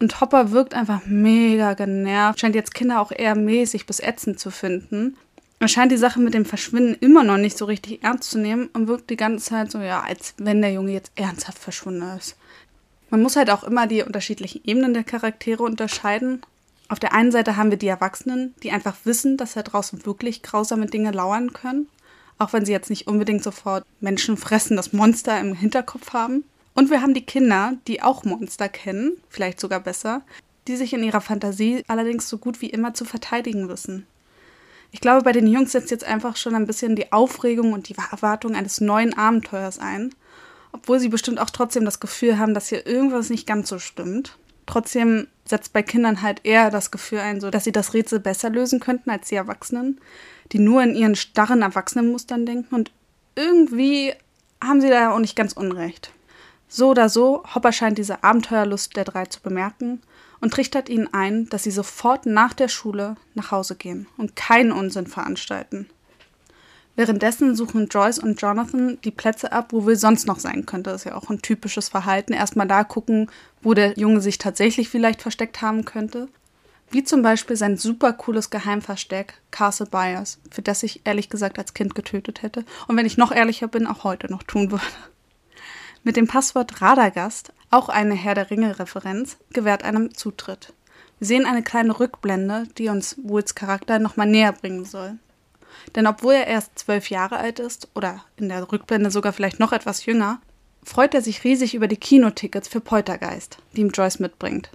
Und 0.01 0.19
Hopper 0.19 0.51
wirkt 0.51 0.73
einfach 0.73 1.05
mega 1.05 1.75
genervt, 1.75 2.41
scheint 2.41 2.55
jetzt 2.55 2.73
Kinder 2.73 2.99
auch 2.99 3.13
eher 3.13 3.35
mäßig 3.35 3.85
bis 3.85 4.01
ätzend 4.01 4.37
zu 4.37 4.51
finden. 4.51 5.15
Er 5.59 5.67
scheint 5.69 5.91
die 5.91 5.97
Sache 5.97 6.19
mit 6.19 6.33
dem 6.33 6.45
Verschwinden 6.45 6.97
immer 6.99 7.23
noch 7.23 7.37
nicht 7.37 7.57
so 7.57 7.65
richtig 7.65 8.03
ernst 8.03 8.29
zu 8.29 8.37
nehmen 8.37 8.67
und 8.73 8.87
wirkt 8.87 9.09
die 9.09 9.17
ganze 9.17 9.45
Zeit 9.45 9.71
so, 9.71 9.79
ja, 9.79 10.01
als 10.01 10.33
wenn 10.37 10.61
der 10.61 10.73
Junge 10.73 10.91
jetzt 10.91 11.11
ernsthaft 11.15 11.59
verschwunden 11.59 12.17
ist. 12.17 12.35
Man 13.09 13.21
muss 13.21 13.35
halt 13.35 13.49
auch 13.49 13.63
immer 13.63 13.87
die 13.87 14.03
unterschiedlichen 14.03 14.61
Ebenen 14.65 14.93
der 14.93 15.03
Charaktere 15.03 15.63
unterscheiden. 15.63 16.41
Auf 16.89 16.99
der 16.99 17.13
einen 17.13 17.31
Seite 17.31 17.55
haben 17.55 17.71
wir 17.71 17.77
die 17.77 17.87
Erwachsenen, 17.87 18.53
die 18.63 18.71
einfach 18.71 18.95
wissen, 19.05 19.37
dass 19.37 19.53
da 19.53 19.63
draußen 19.63 20.05
wirklich 20.05 20.43
grausame 20.43 20.87
Dinge 20.87 21.11
lauern 21.11 21.53
können, 21.53 21.87
auch 22.37 22.51
wenn 22.51 22.65
sie 22.65 22.73
jetzt 22.73 22.89
nicht 22.89 23.07
unbedingt 23.07 23.43
sofort 23.43 23.85
Menschen 24.01 24.37
fressen, 24.37 24.75
das 24.75 24.91
Monster 24.91 25.39
im 25.39 25.55
Hinterkopf 25.55 26.13
haben. 26.13 26.43
Und 26.73 26.89
wir 26.89 27.01
haben 27.01 27.13
die 27.13 27.25
Kinder, 27.25 27.73
die 27.87 28.01
auch 28.01 28.25
Monster 28.25 28.67
kennen, 28.67 29.13
vielleicht 29.29 29.61
sogar 29.61 29.79
besser, 29.79 30.21
die 30.67 30.75
sich 30.75 30.93
in 30.93 31.03
ihrer 31.03 31.21
Fantasie 31.21 31.83
allerdings 31.87 32.27
so 32.27 32.37
gut 32.37 32.59
wie 32.61 32.69
immer 32.69 32.93
zu 32.93 33.05
verteidigen 33.05 33.69
wissen. 33.69 34.05
Ich 34.91 35.01
glaube, 35.01 35.23
bei 35.23 35.31
den 35.31 35.47
Jungs 35.47 35.71
setzt 35.71 35.91
jetzt 35.91 36.05
einfach 36.05 36.37
schon 36.37 36.55
ein 36.55 36.67
bisschen 36.67 36.95
die 36.95 37.11
Aufregung 37.11 37.73
und 37.73 37.89
die 37.89 37.95
Erwartung 38.11 38.55
eines 38.55 38.81
neuen 38.81 39.17
Abenteuers 39.17 39.79
ein, 39.79 40.13
obwohl 40.71 40.99
sie 40.99 41.09
bestimmt 41.09 41.39
auch 41.39 41.49
trotzdem 41.49 41.85
das 41.85 41.99
Gefühl 41.99 42.37
haben, 42.39 42.53
dass 42.53 42.69
hier 42.69 42.85
irgendwas 42.87 43.29
nicht 43.29 43.47
ganz 43.47 43.69
so 43.69 43.79
stimmt. 43.79 44.37
Trotzdem 44.65 45.27
setzt 45.45 45.73
bei 45.73 45.83
Kindern 45.83 46.21
halt 46.21 46.41
eher 46.43 46.71
das 46.71 46.91
Gefühl 46.91 47.19
ein, 47.19 47.39
so 47.39 47.49
dass 47.51 47.65
sie 47.65 47.71
das 47.71 47.93
Rätsel 47.93 48.19
besser 48.19 48.49
lösen 48.49 48.79
könnten 48.79 49.09
als 49.09 49.27
die 49.27 49.35
Erwachsenen, 49.35 49.99
die 50.51 50.59
nur 50.59 50.81
in 50.81 50.95
ihren 50.95 51.15
starren 51.15 51.61
Erwachsenenmustern 51.61 52.45
denken 52.45 52.73
und 52.73 52.91
irgendwie 53.35 54.13
haben 54.63 54.81
sie 54.81 54.89
da 54.89 55.11
auch 55.11 55.19
nicht 55.19 55.35
ganz 55.35 55.53
unrecht. 55.53 56.11
So 56.67 56.89
oder 56.89 57.09
so, 57.09 57.43
Hopper 57.53 57.71
scheint 57.71 57.97
diese 57.97 58.23
Abenteuerlust 58.23 58.95
der 58.95 59.03
drei 59.03 59.25
zu 59.25 59.41
bemerken 59.41 60.01
und 60.41 60.53
trichtert 60.53 60.89
ihnen 60.89 61.13
ein, 61.13 61.47
dass 61.49 61.63
sie 61.63 61.71
sofort 61.71 62.25
nach 62.25 62.53
der 62.53 62.67
Schule 62.67 63.15
nach 63.33 63.51
Hause 63.51 63.75
gehen 63.75 64.07
und 64.17 64.35
keinen 64.35 64.71
Unsinn 64.71 65.07
veranstalten. 65.07 65.87
Währenddessen 66.95 67.55
suchen 67.55 67.87
Joyce 67.87 68.19
und 68.19 68.41
Jonathan 68.41 68.97
die 69.03 69.11
Plätze 69.11 69.51
ab, 69.51 69.73
wo 69.73 69.85
Will 69.85 69.97
sonst 69.97 70.27
noch 70.27 70.39
sein 70.39 70.65
könnte. 70.65 70.91
Das 70.91 71.01
ist 71.01 71.05
ja 71.05 71.15
auch 71.15 71.29
ein 71.29 71.41
typisches 71.41 71.89
Verhalten. 71.89 72.31
Erstmal 72.31 72.67
da 72.67 72.85
gucken, 72.85 73.29
wo 73.61 73.73
der 73.73 73.97
Junge 73.97 74.21
sich 74.21 74.37
tatsächlich 74.37 74.87
vielleicht 74.87 75.21
versteckt 75.21 75.61
haben 75.61 75.83
könnte. 75.83 76.29
Wie 76.91 77.03
zum 77.03 77.21
Beispiel 77.21 77.57
sein 77.57 77.77
super 77.77 78.13
cooles 78.13 78.49
Geheimversteck 78.49 79.41
Castle 79.51 79.87
Byers, 79.87 80.39
für 80.51 80.61
das 80.61 80.83
ich 80.83 81.01
ehrlich 81.03 81.29
gesagt 81.29 81.59
als 81.59 81.73
Kind 81.73 81.95
getötet 81.95 82.41
hätte 82.41 82.63
und 82.87 82.95
wenn 82.95 83.05
ich 83.05 83.17
noch 83.17 83.31
ehrlicher 83.31 83.67
bin, 83.67 83.87
auch 83.87 84.03
heute 84.03 84.31
noch 84.31 84.43
tun 84.43 84.71
würde. 84.71 84.85
Mit 86.03 86.15
dem 86.15 86.27
Passwort 86.27 86.81
Radagast, 86.81 87.51
auch 87.71 87.89
eine 87.89 88.15
Herr 88.15 88.35
der 88.35 88.49
Ringe-Referenz, 88.49 89.37
gewährt 89.53 89.83
einem 89.83 90.13
Zutritt. 90.13 90.73
Wir 91.19 91.27
sehen 91.27 91.45
eine 91.45 91.63
kleine 91.63 91.99
Rückblende, 91.99 92.67
die 92.77 92.89
uns 92.89 93.15
Woods 93.23 93.55
Charakter 93.55 93.99
nochmal 93.99 94.27
näher 94.27 94.51
bringen 94.51 94.85
soll. 94.85 95.17
Denn 95.95 96.07
obwohl 96.07 96.33
er 96.33 96.47
erst 96.47 96.79
zwölf 96.79 97.09
Jahre 97.09 97.37
alt 97.37 97.59
ist, 97.59 97.89
oder 97.95 98.23
in 98.37 98.49
der 98.49 98.71
Rückblende 98.71 99.11
sogar 99.11 99.33
vielleicht 99.33 99.59
noch 99.59 99.71
etwas 99.71 100.05
jünger, 100.05 100.41
freut 100.83 101.13
er 101.13 101.21
sich 101.21 101.43
riesig 101.43 101.75
über 101.75 101.87
die 101.87 101.97
Kinotickets 101.97 102.67
für 102.67 102.79
Poltergeist, 102.79 103.57
die 103.75 103.81
ihm 103.81 103.89
Joyce 103.89 104.19
mitbringt. 104.19 104.69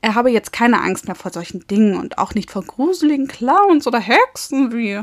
Er 0.00 0.14
habe 0.14 0.30
jetzt 0.30 0.52
keine 0.52 0.82
Angst 0.82 1.06
mehr 1.06 1.14
vor 1.14 1.32
solchen 1.32 1.66
Dingen 1.66 1.96
und 1.98 2.18
auch 2.18 2.34
nicht 2.34 2.50
vor 2.50 2.62
gruseligen 2.62 3.26
Clowns 3.26 3.86
oder 3.86 4.00
Hexen, 4.00 4.72
wie 4.72 5.00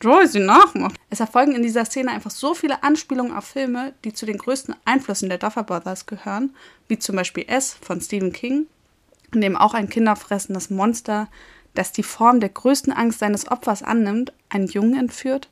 Joy 0.00 0.26
sie 0.26 0.40
nachmacht. 0.40 1.00
Es 1.10 1.20
erfolgen 1.20 1.54
in 1.54 1.62
dieser 1.62 1.84
Szene 1.84 2.10
einfach 2.10 2.30
so 2.30 2.54
viele 2.54 2.82
Anspielungen 2.82 3.34
auf 3.34 3.44
Filme, 3.44 3.94
die 4.04 4.12
zu 4.12 4.26
den 4.26 4.38
größten 4.38 4.74
Einflüssen 4.84 5.28
der 5.28 5.38
Duffer 5.38 5.62
Brothers 5.62 6.06
gehören, 6.06 6.54
wie 6.88 6.98
zum 6.98 7.16
Beispiel 7.16 7.44
S 7.48 7.74
von 7.80 8.00
Stephen 8.00 8.32
King, 8.32 8.66
in 9.32 9.40
dem 9.40 9.56
auch 9.56 9.74
ein 9.74 9.88
kinderfressendes 9.88 10.70
Monster, 10.70 11.28
das 11.74 11.92
die 11.92 12.02
Form 12.02 12.40
der 12.40 12.50
größten 12.50 12.92
Angst 12.92 13.18
seines 13.18 13.50
Opfers 13.50 13.82
annimmt, 13.82 14.32
einen 14.48 14.68
Jungen 14.68 14.98
entführt 14.98 15.48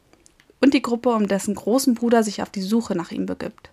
und 0.61 0.75
die 0.75 0.83
Gruppe 0.83 1.11
um 1.11 1.29
dessen 1.29 1.55
großen 1.55 1.95
Bruder 1.95 2.23
sich 2.23 2.43
auf 2.43 2.51
die 2.51 2.63
Suche 2.63 2.95
nach 2.95 3.11
ihm 3.11 3.27
begibt. 3.27 3.71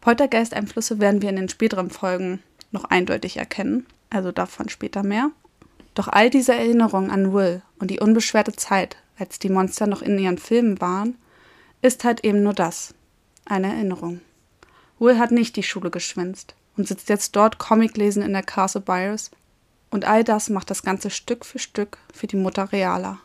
Poltergeist-Einflüsse 0.00 1.00
werden 1.00 1.22
wir 1.22 1.30
in 1.30 1.36
den 1.36 1.48
späteren 1.48 1.90
Folgen 1.90 2.42
noch 2.70 2.84
eindeutig 2.84 3.36
erkennen 3.36 3.86
also 4.10 4.32
davon 4.32 4.68
später 4.68 5.02
mehr. 5.02 5.30
Doch 5.94 6.08
all 6.08 6.30
diese 6.30 6.54
Erinnerungen 6.54 7.10
an 7.10 7.32
Will 7.32 7.62
und 7.78 7.90
die 7.90 8.00
unbeschwerte 8.00 8.52
Zeit, 8.52 8.96
als 9.18 9.38
die 9.38 9.48
Monster 9.48 9.86
noch 9.86 10.02
in 10.02 10.18
ihren 10.18 10.38
Filmen 10.38 10.80
waren, 10.80 11.16
ist 11.82 12.04
halt 12.04 12.24
eben 12.24 12.42
nur 12.42 12.54
das, 12.54 12.94
eine 13.44 13.68
Erinnerung. 13.68 14.20
Will 14.98 15.18
hat 15.18 15.30
nicht 15.30 15.56
die 15.56 15.62
Schule 15.62 15.90
geschwänzt 15.90 16.54
und 16.76 16.88
sitzt 16.88 17.08
jetzt 17.08 17.36
dort 17.36 17.58
Comiclesen 17.58 18.22
in 18.22 18.32
der 18.32 18.42
Castle 18.42 18.80
Byers 18.80 19.30
und 19.90 20.04
all 20.04 20.24
das 20.24 20.50
macht 20.50 20.70
das 20.70 20.82
Ganze 20.82 21.10
Stück 21.10 21.44
für 21.44 21.58
Stück 21.58 21.98
für 22.12 22.26
die 22.26 22.36
Mutter 22.36 22.72
realer. 22.72 23.18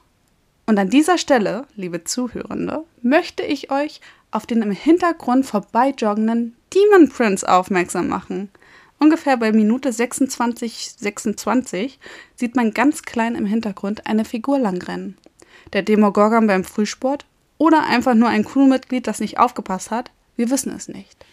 Und 0.66 0.78
an 0.80 0.89
dieser 0.89 1.18
Stelle, 1.18 1.66
liebe 1.76 2.04
Zuhörende, 2.04 2.84
möchte 3.02 3.44
ich 3.44 3.70
euch 3.72 4.00
auf 4.32 4.46
den 4.46 4.62
im 4.62 4.72
Hintergrund 4.72 5.46
vorbeijoggenden 5.46 6.56
Demon 6.74 7.10
Prince 7.10 7.48
aufmerksam 7.48 8.08
machen– 8.08 8.50
Ungefähr 9.04 9.36
bei 9.36 9.52
Minute 9.52 9.91
26, 9.91 10.94
26 10.98 12.00
sieht 12.38 12.56
man 12.56 12.72
ganz 12.74 13.02
klein 13.02 13.36
im 13.36 13.46
Hintergrund 13.46 14.08
eine 14.08 14.24
Figur 14.24 14.58
langrennen. 14.60 15.18
Der 15.74 15.82
Demogorgon 15.82 16.48
beim 16.48 16.64
Frühsport 16.64 17.26
oder 17.58 17.84
einfach 17.84 18.14
nur 18.14 18.30
ein 18.30 18.46
Crewmitglied, 18.46 19.08
das 19.08 19.20
nicht 19.20 19.40
aufgepasst 19.40 19.92
hat, 19.92 20.12
wir 20.36 20.50
wissen 20.50 20.74
es 20.74 20.88
nicht. 20.88 21.26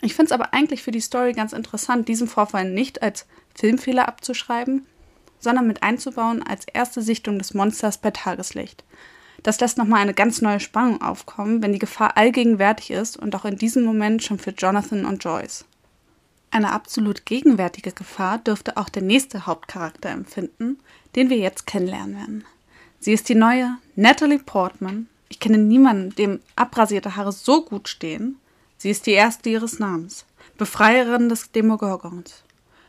Ich 0.00 0.14
finde 0.14 0.26
es 0.26 0.32
aber 0.32 0.52
eigentlich 0.52 0.82
für 0.82 0.90
die 0.90 1.00
Story 1.00 1.32
ganz 1.32 1.52
interessant, 1.52 2.08
diesen 2.08 2.28
Vorfall 2.28 2.70
nicht 2.70 3.02
als 3.02 3.26
Filmfehler 3.54 4.08
abzuschreiben, 4.08 4.86
sondern 5.38 5.66
mit 5.66 5.82
einzubauen 5.82 6.42
als 6.42 6.66
erste 6.66 7.02
Sichtung 7.02 7.38
des 7.38 7.54
Monsters 7.54 7.98
bei 7.98 8.10
Tageslicht. 8.10 8.84
Das 9.42 9.60
lässt 9.60 9.76
nochmal 9.76 10.00
eine 10.00 10.14
ganz 10.14 10.40
neue 10.40 10.60
Spannung 10.60 11.02
aufkommen, 11.02 11.62
wenn 11.62 11.74
die 11.74 11.78
Gefahr 11.78 12.16
allgegenwärtig 12.16 12.90
ist 12.90 13.18
und 13.18 13.34
auch 13.36 13.44
in 13.44 13.56
diesem 13.56 13.84
Moment 13.84 14.22
schon 14.22 14.38
für 14.38 14.50
Jonathan 14.50 15.04
und 15.04 15.22
Joyce. 15.22 15.66
Eine 16.50 16.72
absolut 16.72 17.26
gegenwärtige 17.26 17.92
Gefahr 17.92 18.38
dürfte 18.38 18.76
auch 18.76 18.88
der 18.88 19.02
nächste 19.02 19.46
Hauptcharakter 19.46 20.08
empfinden, 20.08 20.78
den 21.14 21.28
wir 21.28 21.36
jetzt 21.36 21.66
kennenlernen 21.66 22.16
werden. 22.16 22.44
Sie 23.04 23.12
ist 23.12 23.28
die 23.28 23.34
neue 23.34 23.76
Natalie 23.96 24.38
Portman. 24.38 25.08
Ich 25.28 25.38
kenne 25.38 25.58
niemanden, 25.58 26.14
dem 26.14 26.40
abrasierte 26.56 27.16
Haare 27.16 27.32
so 27.32 27.62
gut 27.62 27.86
stehen. 27.86 28.38
Sie 28.78 28.88
ist 28.88 29.04
die 29.04 29.10
erste 29.10 29.50
ihres 29.50 29.78
Namens, 29.78 30.24
Befreierin 30.56 31.28
des 31.28 31.52
Demogorgons, 31.52 32.44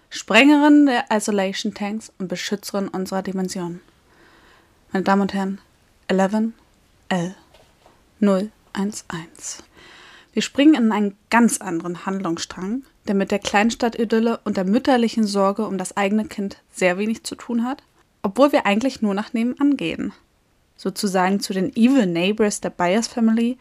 Sprengerin 0.10 0.86
der 0.86 1.04
Isolation 1.12 1.74
Tanks 1.74 2.14
und 2.18 2.30
Beschützerin 2.30 2.88
unserer 2.88 3.24
Dimension. 3.24 3.82
Meine 4.94 5.04
Damen 5.04 5.24
und 5.24 5.34
Herren, 5.34 5.60
11 6.08 6.54
L 7.10 7.36
011. 8.22 9.64
Wir 10.32 10.42
springen 10.42 10.76
in 10.76 10.92
einen 10.94 11.18
ganz 11.30 11.58
anderen 11.58 12.06
Handlungsstrang, 12.06 12.84
der 13.10 13.16
mit 13.16 13.32
der 13.32 13.40
Kleinstadtidylle 13.40 14.40
und 14.46 14.56
der 14.56 14.64
mütterlichen 14.64 15.28
Sorge 15.28 15.68
um 15.68 15.78
das 15.78 15.98
eigene 15.98 16.24
Kind 16.24 16.62
sehr 16.72 16.98
wenig 16.98 17.26
zu 17.26 17.36
tun 17.36 17.66
hat, 17.66 17.84
obwohl 18.26 18.52
wir 18.52 18.66
eigentlich 18.66 19.04
nur 19.04 19.14
nach 19.14 19.34
nebenan 19.34 19.78
gehen. 19.78 20.12
Sozusagen 20.78 21.40
zu 21.40 21.54
den 21.54 21.70
Evil 21.76 22.08
Neighbors 22.08 22.60
der 22.60 22.72
Byers 22.72 23.08
Family, 23.08 23.60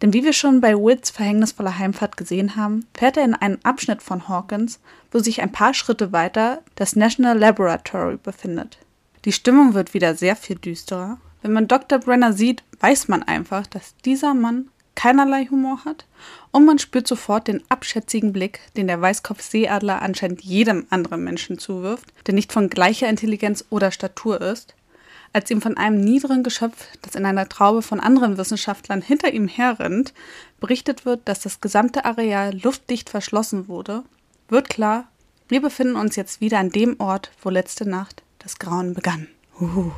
denn 0.00 0.12
wie 0.12 0.22
wir 0.22 0.32
schon 0.32 0.60
bei 0.60 0.76
Wits 0.76 1.10
verhängnisvoller 1.10 1.76
Heimfahrt 1.76 2.16
gesehen 2.16 2.54
haben, 2.54 2.86
fährt 2.94 3.16
er 3.16 3.24
in 3.24 3.34
einen 3.34 3.58
Abschnitt 3.64 4.02
von 4.02 4.28
Hawkins, 4.28 4.78
wo 5.10 5.18
sich 5.18 5.42
ein 5.42 5.50
paar 5.50 5.74
Schritte 5.74 6.12
weiter 6.12 6.62
das 6.76 6.94
National 6.94 7.36
Laboratory 7.36 8.16
befindet. 8.22 8.78
Die 9.24 9.32
Stimmung 9.32 9.74
wird 9.74 9.92
wieder 9.92 10.14
sehr 10.14 10.36
viel 10.36 10.54
düsterer. 10.54 11.18
Wenn 11.42 11.52
man 11.52 11.66
Dr. 11.66 11.98
Brenner 11.98 12.32
sieht, 12.32 12.62
weiß 12.78 13.08
man 13.08 13.24
einfach, 13.24 13.66
dass 13.66 13.96
dieser 14.04 14.34
Mann 14.34 14.68
keinerlei 14.96 15.46
Humor 15.46 15.84
hat 15.84 16.06
und 16.50 16.64
man 16.64 16.80
spürt 16.80 17.06
sofort 17.06 17.46
den 17.46 17.62
abschätzigen 17.68 18.32
Blick, 18.32 18.60
den 18.76 18.88
der 18.88 19.00
Weißkopfseeadler 19.00 20.02
anscheinend 20.02 20.42
jedem 20.42 20.86
anderen 20.90 21.22
Menschen 21.22 21.58
zuwirft, 21.58 22.06
der 22.26 22.34
nicht 22.34 22.52
von 22.52 22.68
gleicher 22.68 23.08
Intelligenz 23.08 23.64
oder 23.70 23.92
Statur 23.92 24.40
ist, 24.40 24.74
als 25.32 25.50
ihm 25.50 25.60
von 25.60 25.76
einem 25.76 26.00
niederen 26.00 26.42
Geschöpf, 26.42 26.86
das 27.02 27.14
in 27.14 27.26
einer 27.26 27.48
Traube 27.48 27.82
von 27.82 28.00
anderen 28.00 28.38
Wissenschaftlern 28.38 29.02
hinter 29.02 29.32
ihm 29.32 29.48
herrennt, 29.48 30.14
berichtet 30.60 31.04
wird, 31.04 31.20
dass 31.28 31.40
das 31.40 31.60
gesamte 31.60 32.04
Areal 32.04 32.58
luftdicht 32.60 33.10
verschlossen 33.10 33.68
wurde, 33.68 34.02
wird 34.48 34.70
klar, 34.70 35.08
wir 35.48 35.60
befinden 35.60 35.96
uns 35.96 36.16
jetzt 36.16 36.40
wieder 36.40 36.58
an 36.58 36.70
dem 36.70 36.98
Ort, 36.98 37.30
wo 37.42 37.50
letzte 37.50 37.88
Nacht 37.88 38.22
das 38.38 38.58
Grauen 38.58 38.94
begann. 38.94 39.28
Uhu. 39.60 39.92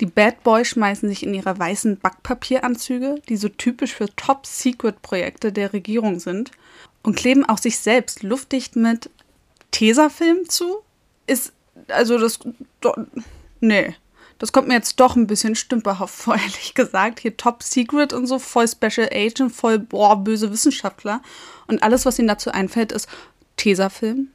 Die 0.00 0.06
Bad 0.06 0.42
Boys 0.42 0.68
schmeißen 0.68 1.08
sich 1.08 1.22
in 1.22 1.34
ihre 1.34 1.58
weißen 1.58 1.98
Backpapieranzüge, 1.98 3.16
die 3.28 3.36
so 3.36 3.48
typisch 3.48 3.94
für 3.94 4.14
Top-Secret-Projekte 4.16 5.52
der 5.52 5.72
Regierung 5.72 6.18
sind, 6.18 6.50
und 7.02 7.16
kleben 7.16 7.44
auch 7.44 7.58
sich 7.58 7.78
selbst 7.78 8.22
luftdicht 8.22 8.76
mit 8.76 9.10
Tesafilm 9.70 10.48
zu. 10.48 10.78
Ist, 11.26 11.52
also 11.88 12.18
das, 12.18 12.40
do, 12.80 12.94
nee, 13.60 13.94
das 14.38 14.52
kommt 14.52 14.68
mir 14.68 14.74
jetzt 14.74 14.98
doch 15.00 15.16
ein 15.16 15.26
bisschen 15.26 15.54
stümperhaft 15.54 16.14
vor, 16.22 16.34
ehrlich 16.36 16.74
gesagt. 16.74 17.20
Hier 17.20 17.36
Top 17.36 17.62
Secret 17.62 18.12
und 18.12 18.26
so, 18.26 18.38
voll 18.38 18.66
Special 18.68 19.08
Agent, 19.12 19.52
voll, 19.52 19.78
boah, 19.78 20.16
böse 20.16 20.50
Wissenschaftler. 20.50 21.22
Und 21.66 21.82
alles, 21.82 22.06
was 22.06 22.18
ihnen 22.18 22.28
dazu 22.28 22.50
einfällt, 22.50 22.92
ist 22.92 23.08
Tesafilm. 23.56 24.28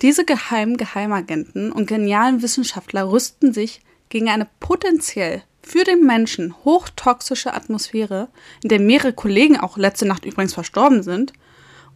Diese 0.00 0.24
geheimen 0.24 0.78
Geheimagenten 0.78 1.72
und 1.72 1.86
genialen 1.86 2.40
Wissenschaftler 2.40 3.10
rüsten 3.10 3.52
sich 3.52 3.82
gegen 4.10 4.28
eine 4.28 4.46
potenziell 4.60 5.42
für 5.62 5.84
den 5.84 6.04
Menschen 6.04 6.54
hochtoxische 6.64 7.54
Atmosphäre, 7.54 8.28
in 8.62 8.68
der 8.68 8.80
mehrere 8.80 9.12
Kollegen 9.12 9.58
auch 9.58 9.78
letzte 9.78 10.06
Nacht 10.06 10.26
übrigens 10.26 10.52
verstorben 10.52 11.02
sind, 11.02 11.32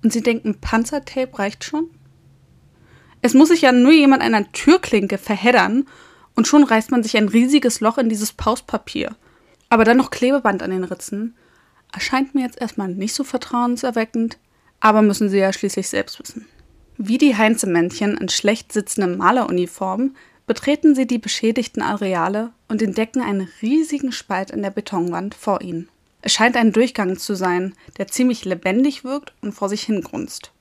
und 0.03 0.12
sie 0.12 0.23
denken, 0.23 0.61
Panzertape 0.61 1.39
reicht 1.39 1.65
schon? 1.65 1.91
Es 3.23 3.35
muss 3.35 3.49
sich 3.49 3.62
ja 3.62 3.73
nur 3.73 3.93
jemand 3.93 4.23
an 4.23 4.35
einer 4.35 4.53
Türklinke 4.53 5.17
verheddern 5.17 5.87
und 6.37 6.47
schon 6.47 6.62
reißt 6.62 6.91
man 6.91 7.03
sich 7.03 7.17
ein 7.17 7.29
riesiges 7.29 7.81
Loch 7.81 7.97
in 7.97 8.11
dieses 8.11 8.33
Pauspapier. 8.33 9.17
Aber 9.71 9.85
dann 9.85 9.97
noch 9.97 10.11
Klebeband 10.11 10.62
an 10.62 10.71
den 10.71 10.85
Ritzen 10.85 11.35
erscheint 11.93 12.35
mir 12.35 12.43
jetzt 12.43 12.61
erstmal 12.61 12.89
nicht 12.89 13.15
so 13.15 13.25
vertrauenserweckend, 13.25 14.39
aber 14.81 15.01
müssen 15.01 15.31
sie 15.31 15.39
ja 15.39 15.53
schließlich 15.53 15.89
selbst 15.89 16.21
wissen. 16.21 16.47
Wie 16.99 17.19
die 17.19 17.37
Heinzemännchen 17.37 18.19
in 18.19 18.29
schlecht 18.29 18.73
sitzenden 18.73 19.17
Maleruniformen 19.17 20.17
betreten 20.47 20.95
sie 20.95 21.07
die 21.07 21.18
beschädigten 21.18 21.82
Areale 21.82 22.53
und 22.68 22.82
entdecken 22.82 23.22
einen 23.22 23.49
riesigen 23.62 24.12
Spalt 24.12 24.51
in 24.51 24.62
der 24.62 24.70
Betonwand 24.70 25.34
vor 25.34 25.62
ihnen. 25.62 25.88
Es 26.22 26.32
scheint 26.32 26.57
ein 26.57 26.72
Durchgang 26.72 27.18
zu 27.18 27.34
sein, 27.34 27.74
der 27.99 28.09
ziemlich 28.09 28.45
lebendig 28.45 29.05
wirkt 29.05 29.32
und 29.42 29.53
vor 29.53 29.68
sich 29.68 29.82
hingrunzt. 29.82 30.53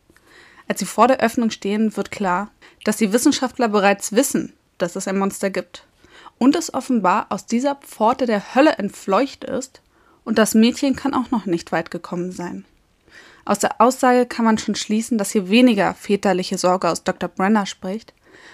Als 0.68 0.80
sie 0.80 0.86
vor 0.86 1.08
der 1.08 1.20
Öffnung 1.20 1.52
stehen, 1.52 1.96
wird 1.98 2.12
klar, 2.12 2.52
dass 2.84 2.98
die 2.98 3.14
Wissenschaftler 3.14 3.70
bereits 3.70 4.14
wissen, 4.14 4.54
dass 4.78 4.96
es 4.96 5.08
ein 5.08 5.18
Monster 5.18 5.50
gibt 5.50 5.86
und 6.38 6.56
es 6.56 6.74
offenbar 6.74 7.28
aus 7.30 7.46
dieser 7.46 7.76
Pforte 7.76 8.26
der 8.26 8.56
Hölle 8.56 8.72
entfleucht 8.72 9.44
ist 9.44 9.82
und 10.24 10.38
das 10.38 10.54
Mädchen 10.54 10.96
kann 10.96 11.14
auch 11.14 11.32
noch 11.32 11.46
nicht 11.46 11.72
weit 11.72 11.92
gekommen 11.92 12.32
sein. 12.32 12.66
Aus 13.46 13.60
der 13.60 13.82
Aussage 13.82 14.26
kann 14.26 14.46
man 14.46 14.58
schon 14.58 14.76
schließen, 14.76 15.18
dass 15.18 15.32
hier 15.32 15.50
weniger 15.50 15.94
väterliche 15.94 16.58
Sorge 16.58 16.90
aus 16.90 17.04
Dr. 17.04 17.30
Brenner 17.30 17.66
spricht, 17.66 18.14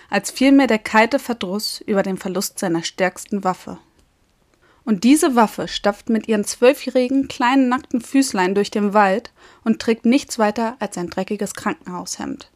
als 0.10 0.32
vielmehr 0.32 0.68
der 0.68 0.80
kalte 0.80 1.20
Verdruss 1.20 1.82
über 1.82 2.04
den 2.04 2.18
Verlust 2.18 2.60
seiner 2.60 2.84
stärksten 2.84 3.44
Waffe. 3.44 3.78
Und 4.86 5.04
diese 5.04 5.36
Waffe 5.36 5.68
stapft 5.68 6.10
mit 6.10 6.28
ihren 6.28 6.46
zwölfjährigen 6.46 7.28
kleinen 7.28 7.70
nackten 7.70 8.02
Füßlein 8.02 8.56
durch 8.56 8.72
den 8.72 8.94
Wald 8.94 9.32
und 9.64 9.80
trägt 9.80 10.06
nichts 10.06 10.40
weiter 10.40 10.78
als 10.80 10.98
ein 10.98 11.10
dreckiges 11.10 11.54
Krankenhaushemd. 11.54 12.50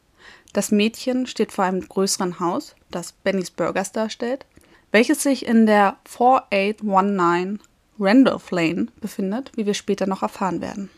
Das 0.52 0.72
Mädchen 0.72 1.28
steht 1.28 1.52
vor 1.52 1.66
einem 1.66 1.88
größeren 1.88 2.40
Haus, 2.40 2.76
das 2.90 3.12
Bennys 3.12 3.52
Burgers 3.52 3.92
darstellt, 3.92 4.46
welches 4.92 5.24
sich 5.24 5.46
in 5.46 5.66
der 5.66 5.98
4819 6.06 7.60
Randolph 8.00 8.52
Lane 8.52 8.88
befindet, 9.00 9.52
wie 9.56 9.66
wir 9.66 9.74
später 9.74 10.08
noch 10.08 10.24
erfahren 10.24 10.62
werden. 10.62 10.90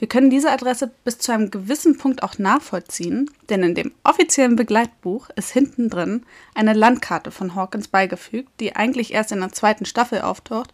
Wir 0.00 0.08
können 0.08 0.30
diese 0.30 0.50
Adresse 0.50 0.90
bis 1.04 1.18
zu 1.18 1.30
einem 1.30 1.50
gewissen 1.50 1.98
Punkt 1.98 2.22
auch 2.22 2.38
nachvollziehen, 2.38 3.30
denn 3.50 3.62
in 3.62 3.74
dem 3.74 3.92
offiziellen 4.02 4.56
Begleitbuch 4.56 5.28
ist 5.36 5.50
hinten 5.50 5.90
drin 5.90 6.24
eine 6.54 6.72
Landkarte 6.72 7.30
von 7.30 7.54
Hawkins 7.54 7.86
beigefügt, 7.86 8.48
die 8.60 8.74
eigentlich 8.74 9.12
erst 9.12 9.30
in 9.30 9.40
der 9.40 9.52
zweiten 9.52 9.84
Staffel 9.84 10.22
auftaucht, 10.22 10.72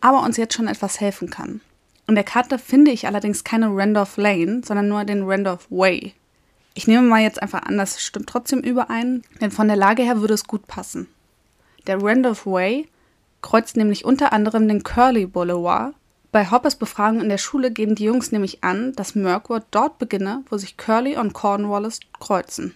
aber 0.00 0.22
uns 0.22 0.36
jetzt 0.36 0.54
schon 0.54 0.68
etwas 0.68 1.00
helfen 1.00 1.28
kann. 1.28 1.60
In 2.06 2.14
der 2.14 2.22
Karte 2.22 2.56
finde 2.56 2.92
ich 2.92 3.08
allerdings 3.08 3.42
keine 3.42 3.66
Randolph 3.66 4.16
Lane, 4.16 4.62
sondern 4.64 4.86
nur 4.86 5.04
den 5.04 5.24
Randolph 5.24 5.66
Way. 5.68 6.14
Ich 6.74 6.86
nehme 6.86 7.02
mal 7.02 7.20
jetzt 7.20 7.42
einfach 7.42 7.62
an, 7.62 7.78
das 7.78 8.00
stimmt 8.00 8.28
trotzdem 8.28 8.60
überein, 8.60 9.22
denn 9.40 9.50
von 9.50 9.66
der 9.66 9.76
Lage 9.76 10.04
her 10.04 10.20
würde 10.20 10.34
es 10.34 10.46
gut 10.46 10.68
passen. 10.68 11.08
Der 11.88 12.00
Randolph 12.00 12.46
Way 12.46 12.88
kreuzt 13.40 13.76
nämlich 13.76 14.04
unter 14.04 14.32
anderem 14.32 14.68
den 14.68 14.84
Curly 14.84 15.26
Boulevard 15.26 15.94
bei 16.32 16.50
Hoppers 16.50 16.76
Befragung 16.76 17.20
in 17.20 17.28
der 17.28 17.38
Schule 17.38 17.70
geben 17.70 17.94
die 17.94 18.04
Jungs 18.04 18.32
nämlich 18.32 18.64
an, 18.64 18.94
dass 18.94 19.14
Mirkwood 19.14 19.64
dort 19.70 19.98
beginne, 19.98 20.42
wo 20.48 20.56
sich 20.56 20.78
Curly 20.78 21.16
und 21.18 21.34
Cornwallis 21.34 22.00
kreuzen. 22.18 22.74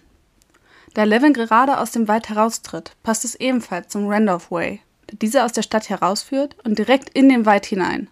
Da 0.93 1.03
Levin 1.03 1.33
gerade 1.33 1.79
aus 1.79 1.91
dem 1.91 2.07
Wald 2.07 2.29
heraustritt, 2.29 2.95
passt 3.01 3.25
es 3.25 3.35
ebenfalls 3.35 3.89
zum 3.89 4.07
Randolph 4.07 4.51
Way, 4.51 4.81
der 5.09 5.17
diese 5.17 5.43
aus 5.43 5.53
der 5.53 5.63
Stadt 5.63 5.89
herausführt 5.89 6.55
und 6.63 6.77
direkt 6.77 7.09
in 7.09 7.29
den 7.29 7.47
Wald 7.47 7.65
hinein. 7.65 8.09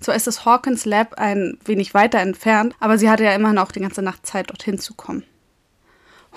Zwar 0.00 0.14
ist 0.14 0.28
das 0.28 0.44
Hawkins 0.44 0.84
Lab 0.84 1.14
ein 1.14 1.58
wenig 1.64 1.92
weiter 1.92 2.20
entfernt, 2.20 2.74
aber 2.78 2.96
sie 2.96 3.10
hatte 3.10 3.24
ja 3.24 3.34
immer 3.34 3.52
noch 3.52 3.72
die 3.72 3.80
ganze 3.80 4.02
Nacht 4.02 4.24
Zeit, 4.24 4.50
dorthin 4.50 4.78
zu 4.78 4.94
kommen. 4.94 5.24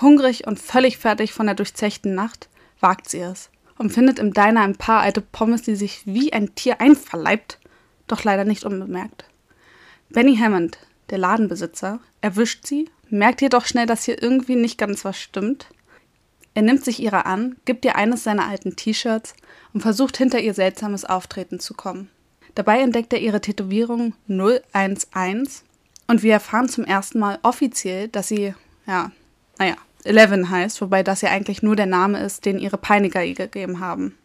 Hungrig 0.01 0.47
und 0.47 0.59
völlig 0.59 0.97
fertig 0.97 1.33
von 1.33 1.45
der 1.45 1.55
durchzechten 1.55 2.15
Nacht 2.15 2.49
wagt 2.79 3.09
sie 3.09 3.19
es 3.19 3.51
und 3.77 3.91
findet 3.91 4.17
im 4.17 4.33
Diner 4.33 4.61
ein 4.61 4.75
paar 4.75 5.01
alte 5.01 5.21
Pommes, 5.21 5.61
die 5.61 5.75
sich 5.75 6.01
wie 6.05 6.33
ein 6.33 6.55
Tier 6.55 6.81
einverleibt 6.81 7.59
doch 8.11 8.23
leider 8.23 8.45
nicht 8.45 8.65
unbemerkt. 8.65 9.25
Benny 10.09 10.35
Hammond, 10.37 10.77
der 11.09 11.17
Ladenbesitzer, 11.17 11.99
erwischt 12.21 12.65
sie, 12.65 12.89
merkt 13.09 13.41
jedoch 13.41 13.65
schnell, 13.65 13.85
dass 13.85 14.05
hier 14.05 14.21
irgendwie 14.21 14.55
nicht 14.55 14.77
ganz 14.77 15.05
was 15.05 15.19
stimmt. 15.19 15.67
Er 16.53 16.61
nimmt 16.61 16.83
sich 16.83 16.99
ihrer 16.99 17.25
an, 17.25 17.55
gibt 17.65 17.85
ihr 17.85 17.95
eines 17.95 18.23
seiner 18.23 18.47
alten 18.47 18.75
T-Shirts 18.75 19.33
und 19.73 19.81
versucht 19.81 20.17
hinter 20.17 20.39
ihr 20.39 20.53
seltsames 20.53 21.05
Auftreten 21.05 21.59
zu 21.59 21.73
kommen. 21.73 22.09
Dabei 22.55 22.81
entdeckt 22.81 23.13
er 23.13 23.19
ihre 23.19 23.41
Tätowierung 23.41 24.13
011 24.27 25.63
und 26.07 26.23
wir 26.23 26.33
erfahren 26.33 26.67
zum 26.67 26.85
ersten 26.85 27.19
Mal 27.19 27.39
offiziell, 27.43 28.07
dass 28.07 28.27
sie, 28.27 28.53
ja, 28.87 29.11
naja, 29.57 29.75
Eleven 30.03 30.49
heißt, 30.49 30.81
wobei 30.81 31.03
das 31.03 31.21
ja 31.21 31.29
eigentlich 31.29 31.61
nur 31.61 31.75
der 31.75 31.85
Name 31.85 32.19
ist, 32.21 32.45
den 32.45 32.57
ihre 32.57 32.77
Peiniger 32.77 33.23
ihr 33.23 33.35
gegeben 33.35 33.79
haben. 33.79 34.17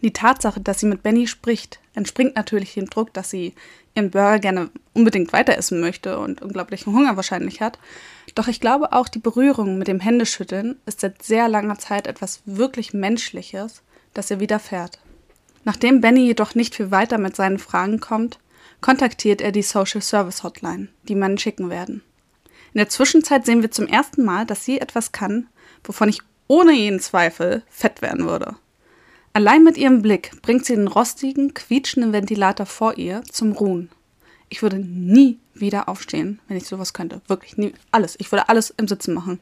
Die 0.00 0.12
Tatsache, 0.12 0.60
dass 0.60 0.80
sie 0.80 0.86
mit 0.86 1.02
Benny 1.02 1.26
spricht, 1.26 1.80
entspringt 1.94 2.36
natürlich 2.36 2.74
dem 2.74 2.88
Druck, 2.88 3.12
dass 3.12 3.30
sie 3.30 3.54
ihren 3.94 4.10
Burger 4.10 4.38
gerne 4.38 4.70
unbedingt 4.94 5.32
weiter 5.32 5.56
essen 5.56 5.80
möchte 5.80 6.18
und 6.18 6.40
unglaublichen 6.40 6.92
Hunger 6.92 7.16
wahrscheinlich 7.16 7.60
hat. 7.60 7.78
Doch 8.36 8.46
ich 8.46 8.60
glaube 8.60 8.92
auch, 8.92 9.08
die 9.08 9.18
Berührung 9.18 9.76
mit 9.76 9.88
dem 9.88 9.98
Händeschütteln 9.98 10.76
ist 10.86 11.00
seit 11.00 11.22
sehr 11.22 11.48
langer 11.48 11.78
Zeit 11.78 12.06
etwas 12.06 12.42
wirklich 12.44 12.94
Menschliches, 12.94 13.82
das 14.14 14.30
ihr 14.30 14.38
widerfährt. 14.38 15.00
Nachdem 15.64 16.00
Benny 16.00 16.26
jedoch 16.26 16.54
nicht 16.54 16.76
viel 16.76 16.92
weiter 16.92 17.18
mit 17.18 17.34
seinen 17.34 17.58
Fragen 17.58 17.98
kommt, 17.98 18.38
kontaktiert 18.80 19.40
er 19.40 19.50
die 19.50 19.62
Social 19.62 20.00
Service 20.00 20.44
Hotline, 20.44 20.88
die 21.08 21.16
man 21.16 21.36
schicken 21.36 21.68
werden. 21.70 22.02
In 22.72 22.78
der 22.78 22.88
Zwischenzeit 22.88 23.44
sehen 23.44 23.62
wir 23.62 23.72
zum 23.72 23.88
ersten 23.88 24.24
Mal, 24.24 24.46
dass 24.46 24.64
sie 24.64 24.80
etwas 24.80 25.10
kann, 25.10 25.48
wovon 25.82 26.08
ich 26.08 26.20
ohne 26.46 26.72
jeden 26.72 27.00
Zweifel 27.00 27.62
fett 27.68 28.00
werden 28.02 28.26
würde. 28.26 28.54
Allein 29.38 29.62
mit 29.62 29.76
ihrem 29.76 30.02
Blick 30.02 30.32
bringt 30.42 30.64
sie 30.64 30.74
den 30.74 30.88
rostigen, 30.88 31.54
quietschenden 31.54 32.12
Ventilator 32.12 32.66
vor 32.66 32.98
ihr 32.98 33.22
zum 33.30 33.52
Ruhen. 33.52 33.88
Ich 34.48 34.62
würde 34.62 34.80
nie 34.80 35.38
wieder 35.54 35.88
aufstehen, 35.88 36.40
wenn 36.48 36.56
ich 36.56 36.66
sowas 36.66 36.92
könnte. 36.92 37.20
Wirklich 37.28 37.56
nie. 37.56 37.72
Alles. 37.92 38.16
Ich 38.18 38.32
würde 38.32 38.48
alles 38.48 38.74
im 38.76 38.88
Sitzen 38.88 39.14
machen. 39.14 39.38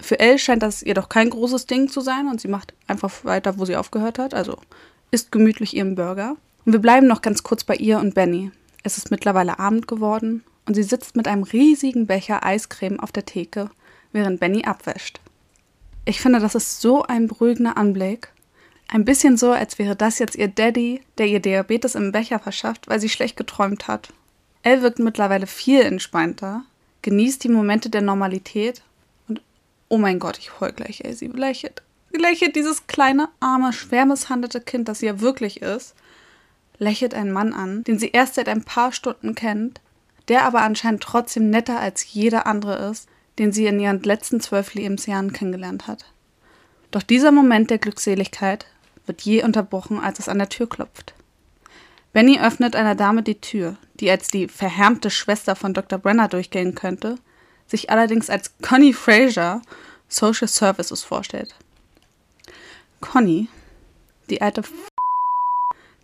Für 0.00 0.18
Elle 0.18 0.40
scheint 0.40 0.64
das 0.64 0.82
ihr 0.82 0.94
doch 0.94 1.08
kein 1.08 1.30
großes 1.30 1.66
Ding 1.66 1.88
zu 1.88 2.00
sein 2.00 2.26
und 2.26 2.40
sie 2.40 2.48
macht 2.48 2.74
einfach 2.88 3.24
weiter, 3.24 3.60
wo 3.60 3.64
sie 3.64 3.76
aufgehört 3.76 4.18
hat. 4.18 4.34
Also 4.34 4.58
isst 5.12 5.30
gemütlich 5.30 5.76
ihren 5.76 5.94
Burger. 5.94 6.34
Und 6.64 6.72
wir 6.72 6.80
bleiben 6.80 7.06
noch 7.06 7.22
ganz 7.22 7.44
kurz 7.44 7.62
bei 7.62 7.76
ihr 7.76 8.00
und 8.00 8.16
Benny. 8.16 8.50
Es 8.82 8.98
ist 8.98 9.12
mittlerweile 9.12 9.60
Abend 9.60 9.86
geworden 9.86 10.42
und 10.66 10.74
sie 10.74 10.82
sitzt 10.82 11.14
mit 11.14 11.28
einem 11.28 11.44
riesigen 11.44 12.08
Becher 12.08 12.44
Eiscreme 12.44 12.98
auf 12.98 13.12
der 13.12 13.24
Theke, 13.24 13.70
während 14.10 14.40
Benny 14.40 14.64
abwäscht. 14.64 15.20
Ich 16.06 16.20
finde, 16.20 16.40
das 16.40 16.56
ist 16.56 16.80
so 16.80 17.04
ein 17.04 17.28
beruhigender 17.28 17.76
Anblick 17.76 18.32
ein 18.88 19.04
bisschen 19.04 19.36
so, 19.36 19.50
als 19.50 19.78
wäre 19.78 19.96
das 19.96 20.18
jetzt 20.18 20.36
ihr 20.36 20.48
Daddy, 20.48 21.00
der 21.18 21.26
ihr 21.26 21.40
Diabetes 21.40 21.94
im 21.94 22.12
Becher 22.12 22.38
verschafft, 22.38 22.88
weil 22.88 23.00
sie 23.00 23.08
schlecht 23.08 23.36
geträumt 23.36 23.88
hat. 23.88 24.12
Elle 24.62 24.82
wirkt 24.82 24.98
mittlerweile 24.98 25.46
viel 25.46 25.82
entspannter, 25.82 26.64
genießt 27.02 27.44
die 27.44 27.48
Momente 27.48 27.90
der 27.90 28.02
Normalität 28.02 28.82
und 29.28 29.42
oh 29.88 29.98
mein 29.98 30.18
Gott, 30.18 30.38
ich 30.38 30.60
heul 30.60 30.72
gleich, 30.72 31.02
ey, 31.04 31.12
sie 31.14 31.28
lächelt. 31.28 31.82
Sie 32.12 32.18
lächelt 32.18 32.56
dieses 32.56 32.86
kleine, 32.86 33.28
arme, 33.40 33.72
schwer 33.72 34.06
misshandelte 34.06 34.60
Kind, 34.60 34.88
das 34.88 35.00
sie 35.00 35.06
ja 35.06 35.20
wirklich 35.20 35.62
ist, 35.62 35.94
lächelt 36.78 37.14
einen 37.14 37.32
Mann 37.32 37.52
an, 37.52 37.84
den 37.84 37.98
sie 37.98 38.10
erst 38.10 38.34
seit 38.34 38.48
ein 38.48 38.64
paar 38.64 38.92
Stunden 38.92 39.34
kennt, 39.34 39.80
der 40.28 40.44
aber 40.44 40.62
anscheinend 40.62 41.02
trotzdem 41.02 41.50
netter 41.50 41.78
als 41.78 42.12
jeder 42.12 42.46
andere 42.46 42.90
ist, 42.90 43.08
den 43.38 43.52
sie 43.52 43.66
in 43.66 43.80
ihren 43.80 44.02
letzten 44.02 44.40
zwölf 44.40 44.74
Lebensjahren 44.74 45.32
kennengelernt 45.32 45.86
hat. 45.86 46.06
Doch 46.90 47.02
dieser 47.02 47.32
Moment 47.32 47.70
der 47.70 47.78
Glückseligkeit 47.78 48.66
wird 49.06 49.22
je 49.22 49.42
unterbrochen, 49.42 49.98
als 49.98 50.18
es 50.18 50.28
an 50.28 50.38
der 50.38 50.48
Tür 50.48 50.68
klopft. 50.68 51.14
Benny 52.12 52.40
öffnet 52.40 52.74
einer 52.74 52.94
Dame 52.94 53.22
die 53.22 53.40
Tür, 53.40 53.76
die 53.94 54.10
als 54.10 54.28
die 54.28 54.48
verhärmte 54.48 55.10
Schwester 55.10 55.54
von 55.54 55.74
Dr. 55.74 55.98
Brenner 55.98 56.28
durchgehen 56.28 56.74
könnte, 56.74 57.16
sich 57.66 57.90
allerdings 57.90 58.30
als 58.30 58.52
Connie 58.62 58.94
Fraser 58.94 59.62
Social 60.08 60.48
Services 60.48 61.02
vorstellt. 61.02 61.54
Connie, 63.00 63.48
die 64.30 64.40
alte 64.40 64.60
F 64.60 64.72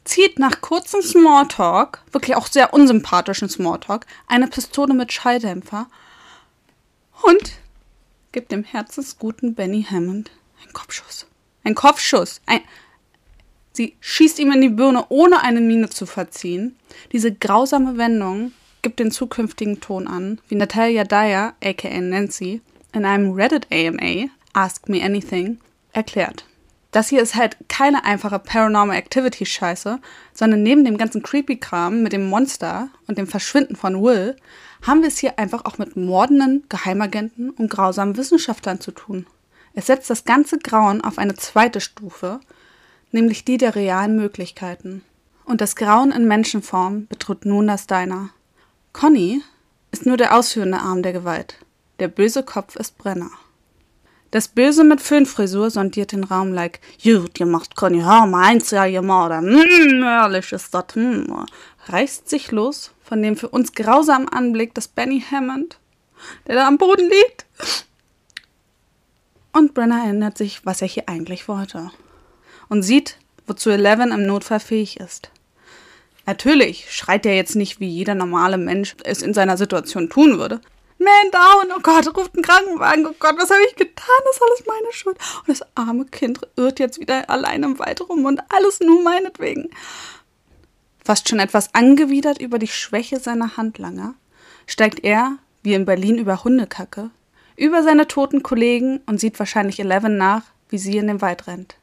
zieht 0.04 0.38
nach 0.38 0.60
kurzem 0.60 1.00
Smalltalk, 1.00 2.02
wirklich 2.10 2.36
auch 2.36 2.46
sehr 2.46 2.74
unsympathischen 2.74 3.48
Smalltalk, 3.48 4.06
eine 4.26 4.48
Pistole 4.48 4.94
mit 4.94 5.12
Schalldämpfer 5.12 5.86
und 7.22 7.52
gibt 8.32 8.50
dem 8.50 8.64
herzensguten 8.64 9.54
Benny 9.54 9.86
Hammond 9.88 10.30
einen 10.62 10.72
Kopfschuss. 10.72 11.26
Ein 11.64 11.74
Kopfschuss. 11.74 12.40
Ein, 12.46 12.62
Sie 13.72 13.96
schießt 14.00 14.38
ihm 14.38 14.52
in 14.52 14.60
die 14.60 14.68
Birne, 14.68 15.06
ohne 15.08 15.42
eine 15.42 15.60
Miene 15.60 15.88
zu 15.88 16.06
verziehen. 16.06 16.76
Diese 17.12 17.32
grausame 17.32 17.96
Wendung 17.96 18.52
gibt 18.82 18.98
den 18.98 19.10
zukünftigen 19.10 19.80
Ton 19.80 20.06
an, 20.06 20.40
wie 20.48 20.56
Natalia 20.56 21.04
Dyer, 21.04 21.54
aka 21.64 22.00
Nancy, 22.00 22.60
in 22.92 23.04
einem 23.04 23.32
Reddit 23.32 23.68
AMA, 23.70 24.28
Ask 24.52 24.88
Me 24.88 25.02
Anything, 25.02 25.58
erklärt. 25.92 26.44
Das 26.90 27.08
hier 27.08 27.22
ist 27.22 27.36
halt 27.36 27.56
keine 27.68 28.04
einfache 28.04 28.38
Paranormal 28.38 28.98
Activity 28.98 29.46
Scheiße, 29.46 29.98
sondern 30.34 30.62
neben 30.62 30.84
dem 30.84 30.98
ganzen 30.98 31.22
Creepy-Kram 31.22 32.02
mit 32.02 32.12
dem 32.12 32.28
Monster 32.28 32.90
und 33.06 33.16
dem 33.16 33.26
Verschwinden 33.26 33.76
von 33.76 34.02
Will, 34.02 34.36
haben 34.86 35.00
wir 35.00 35.08
es 35.08 35.16
hier 35.16 35.38
einfach 35.38 35.64
auch 35.64 35.78
mit 35.78 35.96
mordenden 35.96 36.64
Geheimagenten 36.68 37.48
und 37.50 37.70
grausamen 37.70 38.18
Wissenschaftlern 38.18 38.80
zu 38.80 38.90
tun. 38.90 39.26
Es 39.72 39.86
setzt 39.86 40.10
das 40.10 40.26
ganze 40.26 40.58
Grauen 40.58 41.00
auf 41.00 41.16
eine 41.16 41.34
zweite 41.34 41.80
Stufe 41.80 42.40
nämlich 43.12 43.44
die 43.44 43.58
der 43.58 43.74
realen 43.74 44.16
Möglichkeiten. 44.16 45.02
Und 45.44 45.60
das 45.60 45.76
Grauen 45.76 46.12
in 46.12 46.26
Menschenform 46.26 47.06
betritt 47.06 47.44
nun 47.44 47.66
das 47.66 47.86
Deiner. 47.86 48.30
Conny, 48.92 49.42
ist 49.92 50.06
nur 50.06 50.16
der 50.16 50.36
ausführende 50.36 50.78
Arm 50.78 51.02
der 51.02 51.12
Gewalt. 51.12 51.56
Der 52.00 52.08
böse 52.08 52.42
Kopf 52.42 52.76
ist 52.76 52.98
Brenner. 52.98 53.30
Das 54.30 54.48
Böse 54.48 54.82
mit 54.82 55.02
Föhnfrisur 55.02 55.70
sondiert 55.70 56.12
den 56.12 56.24
Raum 56.24 56.54
like, 56.54 56.80
gut, 57.02 57.38
ihr 57.38 57.44
macht 57.44 57.76
keine 57.76 58.06
Hör, 58.06 58.24
meins 58.24 58.70
ja, 58.70 58.86
ihr 58.86 59.02
Mörder, 59.02 59.42
mm, 59.42 60.02
ehrlich 60.02 60.52
ist 60.52 60.72
das, 60.72 60.94
mm. 60.94 61.30
reißt 61.88 62.30
sich 62.30 62.50
los 62.50 62.92
von 63.02 63.20
dem 63.20 63.36
für 63.36 63.50
uns 63.50 63.72
grausamen 63.72 64.30
Anblick 64.30 64.74
des 64.74 64.88
Benny 64.88 65.22
Hammond, 65.30 65.78
der 66.46 66.54
da 66.54 66.66
am 66.66 66.78
Boden 66.78 67.10
liegt. 67.10 67.44
Und 69.52 69.74
Brenner 69.74 70.04
erinnert 70.04 70.38
sich, 70.38 70.64
was 70.64 70.80
er 70.80 70.88
hier 70.88 71.10
eigentlich 71.10 71.46
wollte. 71.46 71.90
Und 72.72 72.82
sieht, 72.82 73.18
wozu 73.46 73.68
Eleven 73.68 74.12
im 74.12 74.24
Notfall 74.24 74.58
fähig 74.58 74.98
ist. 74.98 75.30
Natürlich 76.24 76.90
schreit 76.90 77.26
er 77.26 77.36
jetzt 77.36 77.54
nicht, 77.54 77.80
wie 77.80 77.86
jeder 77.86 78.14
normale 78.14 78.56
Mensch 78.56 78.96
es 79.04 79.20
in 79.20 79.34
seiner 79.34 79.58
Situation 79.58 80.08
tun 80.08 80.38
würde. 80.38 80.58
Man 80.96 81.30
down, 81.32 81.76
oh 81.76 81.80
Gott, 81.82 82.16
ruft 82.16 82.34
einen 82.34 82.42
Krankenwagen, 82.42 83.04
oh 83.04 83.14
Gott, 83.18 83.34
was 83.36 83.50
habe 83.50 83.60
ich 83.68 83.76
getan? 83.76 84.06
Das 84.24 84.36
ist 84.36 84.42
alles 84.42 84.64
meine 84.66 84.92
Schuld. 84.94 85.18
Und 85.40 85.48
das 85.48 85.66
arme 85.74 86.06
Kind 86.06 86.40
irrt 86.56 86.78
jetzt 86.78 86.98
wieder 86.98 87.28
allein 87.28 87.62
im 87.62 87.78
Wald 87.78 88.08
rum 88.08 88.24
und 88.24 88.40
alles 88.48 88.80
nur 88.80 89.02
meinetwegen. 89.02 89.68
Fast 91.04 91.28
schon 91.28 91.40
etwas 91.40 91.74
angewidert 91.74 92.40
über 92.40 92.58
die 92.58 92.68
Schwäche 92.68 93.20
seiner 93.20 93.58
Handlanger, 93.58 94.14
steigt 94.66 95.04
er, 95.04 95.36
wie 95.62 95.74
in 95.74 95.84
Berlin 95.84 96.16
über 96.16 96.42
Hundekacke, 96.42 97.10
über 97.54 97.82
seine 97.82 98.08
toten 98.08 98.42
Kollegen 98.42 99.02
und 99.04 99.20
sieht 99.20 99.38
wahrscheinlich 99.38 99.78
Eleven 99.78 100.16
nach, 100.16 100.44
wie 100.70 100.78
sie 100.78 100.96
in 100.96 101.08
den 101.08 101.20
Wald 101.20 101.46
rennt. 101.46 101.76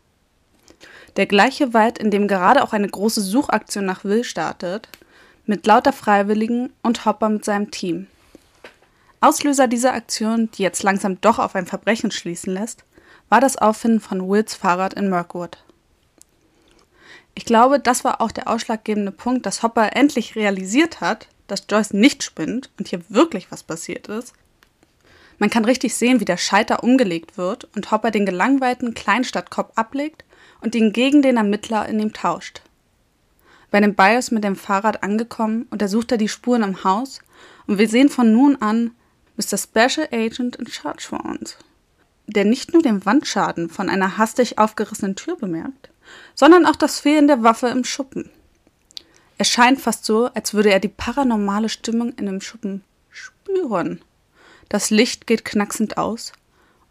Der 1.19 1.25
gleiche 1.25 1.73
Wald, 1.73 1.97
in 1.97 2.11
dem 2.11 2.29
gerade 2.29 2.63
auch 2.63 2.71
eine 2.71 2.87
große 2.87 3.19
Suchaktion 3.19 3.83
nach 3.83 4.05
Will 4.05 4.23
startet, 4.23 4.87
mit 5.45 5.67
lauter 5.67 5.91
Freiwilligen 5.91 6.71
und 6.81 7.03
Hopper 7.03 7.27
mit 7.27 7.43
seinem 7.43 7.71
Team. 7.71 8.07
Auslöser 9.19 9.67
dieser 9.67 9.93
Aktion, 9.93 10.49
die 10.51 10.63
jetzt 10.63 10.81
langsam 10.81 11.19
doch 11.19 11.37
auf 11.37 11.55
ein 11.55 11.65
Verbrechen 11.65 12.11
schließen 12.11 12.53
lässt, 12.53 12.85
war 13.27 13.41
das 13.41 13.57
Auffinden 13.57 13.99
von 13.99 14.29
Wills 14.29 14.55
Fahrrad 14.55 14.93
in 14.93 15.09
Mirkwood. 15.09 15.57
Ich 17.35 17.43
glaube, 17.43 17.81
das 17.81 18.05
war 18.05 18.21
auch 18.21 18.31
der 18.31 18.47
ausschlaggebende 18.47 19.11
Punkt, 19.11 19.45
dass 19.45 19.61
Hopper 19.61 19.97
endlich 19.97 20.37
realisiert 20.37 21.01
hat, 21.01 21.27
dass 21.47 21.65
Joyce 21.69 21.91
nicht 21.91 22.23
spinnt 22.23 22.69
und 22.79 22.87
hier 22.87 23.01
wirklich 23.09 23.51
was 23.51 23.63
passiert 23.63 24.07
ist. 24.07 24.31
Man 25.39 25.49
kann 25.49 25.65
richtig 25.65 25.95
sehen, 25.95 26.19
wie 26.19 26.25
der 26.25 26.37
Schalter 26.37 26.83
umgelegt 26.83 27.37
wird 27.37 27.67
und 27.75 27.91
Hopper 27.91 28.11
den 28.11 28.25
gelangweilten 28.25 28.93
Kleinstadtkopf 28.93 29.71
ablegt 29.75 30.25
und 30.61 30.75
ihn 30.75 30.91
gegen 30.91 31.21
den 31.21 31.37
Ermittler 31.37 31.87
in 31.87 31.99
ihm 31.99 32.13
tauscht. 32.13 32.61
Bei 33.71 33.79
dem 33.79 33.95
Bios 33.95 34.31
mit 34.31 34.43
dem 34.43 34.55
Fahrrad 34.55 35.03
angekommen, 35.03 35.67
untersucht 35.69 36.11
er 36.11 36.17
die 36.17 36.27
Spuren 36.27 36.63
im 36.63 36.83
Haus 36.83 37.19
und 37.67 37.77
wir 37.77 37.87
sehen 37.87 38.09
von 38.09 38.33
nun 38.33 38.57
an, 38.61 38.91
Mr. 39.37 39.57
Special 39.57 40.09
Agent 40.11 40.57
in 40.57 40.67
Charge 40.67 41.03
for 41.03 41.23
uns, 41.23 41.55
der 42.27 42.43
nicht 42.43 42.73
nur 42.73 42.81
den 42.81 43.05
Wandschaden 43.05 43.69
von 43.69 43.89
einer 43.89 44.17
hastig 44.17 44.57
aufgerissenen 44.57 45.15
Tür 45.15 45.37
bemerkt, 45.37 45.89
sondern 46.35 46.65
auch 46.65 46.75
das 46.75 46.99
Fehlen 46.99 47.27
der 47.27 47.43
Waffe 47.43 47.67
im 47.67 47.85
Schuppen. 47.85 48.29
Es 49.37 49.47
scheint 49.47 49.79
fast 49.79 50.03
so, 50.03 50.25
als 50.33 50.53
würde 50.53 50.71
er 50.71 50.81
die 50.81 50.89
paranormale 50.89 51.69
Stimmung 51.69 52.11
in 52.15 52.25
dem 52.25 52.41
Schuppen 52.41 52.83
spüren. 53.09 54.01
Das 54.69 54.91
Licht 54.91 55.25
geht 55.25 55.45
knacksend 55.45 55.97
aus 55.97 56.31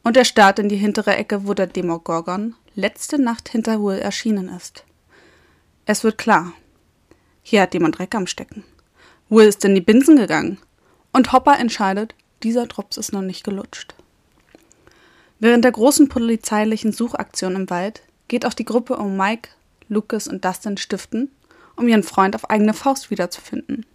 und 0.02 0.16
er 0.16 0.24
starrt 0.24 0.58
in 0.58 0.68
die 0.68 0.76
hintere 0.76 1.16
Ecke, 1.16 1.46
wo 1.46 1.54
der 1.54 1.68
Demogorgon 1.68 2.56
letzte 2.74 3.20
Nacht 3.20 3.48
hinter 3.48 3.80
Will 3.80 3.98
erschienen 3.98 4.48
ist. 4.48 4.84
Es 5.86 6.02
wird 6.02 6.18
klar. 6.18 6.52
Hier 7.42 7.62
hat 7.62 7.74
jemand 7.74 7.98
Dreck 7.98 8.14
am 8.16 8.26
Stecken. 8.26 8.64
Will 9.28 9.46
ist 9.46 9.64
in 9.64 9.76
die 9.76 9.80
Binsen 9.80 10.16
gegangen. 10.16 10.58
Und 11.12 11.32
Hopper 11.32 11.58
entscheidet, 11.58 12.14
dieser 12.42 12.66
Drops 12.66 12.96
ist 12.96 13.12
noch 13.12 13.22
nicht 13.22 13.44
gelutscht. 13.44 13.94
Während 15.38 15.64
der 15.64 15.72
großen 15.72 16.08
polizeilichen 16.08 16.92
Suchaktion 16.92 17.54
im 17.54 17.70
Wald 17.70 18.02
geht 18.26 18.44
auch 18.44 18.54
die 18.54 18.64
Gruppe 18.64 18.96
um 18.96 19.16
Mike, 19.16 19.50
Lucas 19.88 20.26
und 20.26 20.44
Dustin 20.44 20.76
stiften, 20.76 21.30
um 21.76 21.86
ihren 21.86 22.02
Freund 22.02 22.34
auf 22.34 22.50
eigene 22.50 22.74
Faust 22.74 23.10
wiederzufinden. 23.10 23.86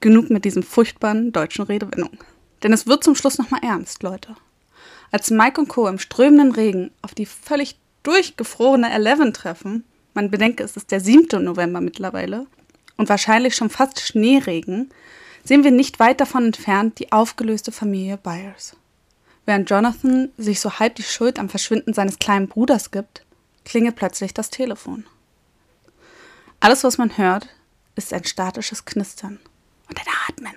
Genug 0.00 0.30
mit 0.30 0.44
diesen 0.44 0.64
furchtbaren 0.64 1.32
deutschen 1.32 1.64
Redewendungen. 1.64 2.18
Denn 2.66 2.72
es 2.72 2.88
wird 2.88 3.04
zum 3.04 3.14
Schluss 3.14 3.38
nochmal 3.38 3.60
ernst, 3.62 4.02
Leute. 4.02 4.34
Als 5.12 5.30
Mike 5.30 5.60
und 5.60 5.68
Co. 5.68 5.86
im 5.86 6.00
strömenden 6.00 6.50
Regen 6.50 6.90
auf 7.00 7.14
die 7.14 7.24
völlig 7.24 7.78
durchgefrorene 8.02 8.92
Eleven 8.92 9.32
treffen, 9.32 9.84
man 10.14 10.32
bedenke, 10.32 10.64
es 10.64 10.76
ist 10.76 10.90
der 10.90 10.98
7. 10.98 11.44
November 11.44 11.80
mittlerweile 11.80 12.48
und 12.96 13.08
wahrscheinlich 13.08 13.54
schon 13.54 13.70
fast 13.70 14.00
Schneeregen, 14.00 14.90
sehen 15.44 15.62
wir 15.62 15.70
nicht 15.70 16.00
weit 16.00 16.20
davon 16.20 16.46
entfernt 16.46 16.98
die 16.98 17.12
aufgelöste 17.12 17.70
Familie 17.70 18.16
Byers. 18.16 18.74
Während 19.44 19.70
Jonathan 19.70 20.30
sich 20.36 20.58
so 20.58 20.80
halb 20.80 20.96
die 20.96 21.04
Schuld 21.04 21.38
am 21.38 21.48
Verschwinden 21.48 21.94
seines 21.94 22.18
kleinen 22.18 22.48
Bruders 22.48 22.90
gibt, 22.90 23.24
klingelt 23.64 23.94
plötzlich 23.94 24.34
das 24.34 24.50
Telefon. 24.50 25.06
Alles, 26.58 26.82
was 26.82 26.98
man 26.98 27.16
hört, 27.16 27.46
ist 27.94 28.12
ein 28.12 28.24
statisches 28.24 28.84
Knistern 28.84 29.38
und 29.88 30.00
ein 30.00 30.06
Atmen. 30.28 30.56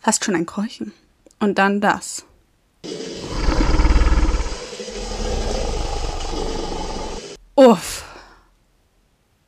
Fast 0.00 0.24
schon 0.24 0.34
ein 0.34 0.46
Keuchen. 0.46 0.92
Und 1.38 1.58
dann 1.58 1.80
das. 1.80 2.24
Uff. 7.54 8.04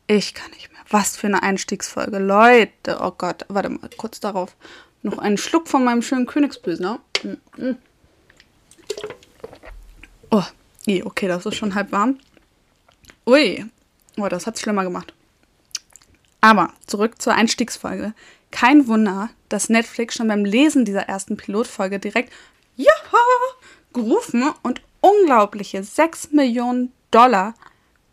Ich 0.06 0.34
kann 0.34 0.50
nicht 0.52 0.70
mehr. 0.70 0.80
Was 0.88 1.16
für 1.16 1.26
eine 1.26 1.42
Einstiegsfolge. 1.42 2.18
Leute, 2.18 2.98
oh 3.00 3.10
Gott, 3.10 3.44
warte 3.48 3.70
mal, 3.70 3.90
kurz 3.96 4.20
darauf. 4.20 4.54
Noch 5.02 5.18
einen 5.18 5.36
Schluck 5.36 5.68
von 5.68 5.84
meinem 5.84 6.02
schönen 6.02 6.26
Königspilsner. 6.26 7.00
Mm, 7.22 7.62
mm. 7.62 7.76
Oh, 10.30 10.44
okay, 11.04 11.28
das 11.28 11.46
ist 11.46 11.56
schon 11.56 11.74
halb 11.74 11.92
warm. 11.92 12.18
Ui, 13.26 13.64
oh, 14.16 14.28
das 14.28 14.46
hat 14.46 14.54
es 14.54 14.60
schlimmer 14.60 14.84
gemacht. 14.84 15.12
Aber 16.40 16.72
zurück 16.86 17.20
zur 17.20 17.34
Einstiegsfolge. 17.34 18.14
Kein 18.50 18.86
Wunder, 18.86 19.30
dass 19.48 19.68
Netflix 19.68 20.14
schon 20.14 20.28
beim 20.28 20.44
Lesen 20.44 20.84
dieser 20.84 21.02
ersten 21.02 21.36
Pilotfolge 21.36 21.98
direkt 21.98 22.32
Ja 22.76 22.92
gerufen 23.92 24.52
und 24.62 24.82
unglaubliche 25.00 25.82
6 25.82 26.32
Millionen 26.32 26.92
Dollar 27.10 27.54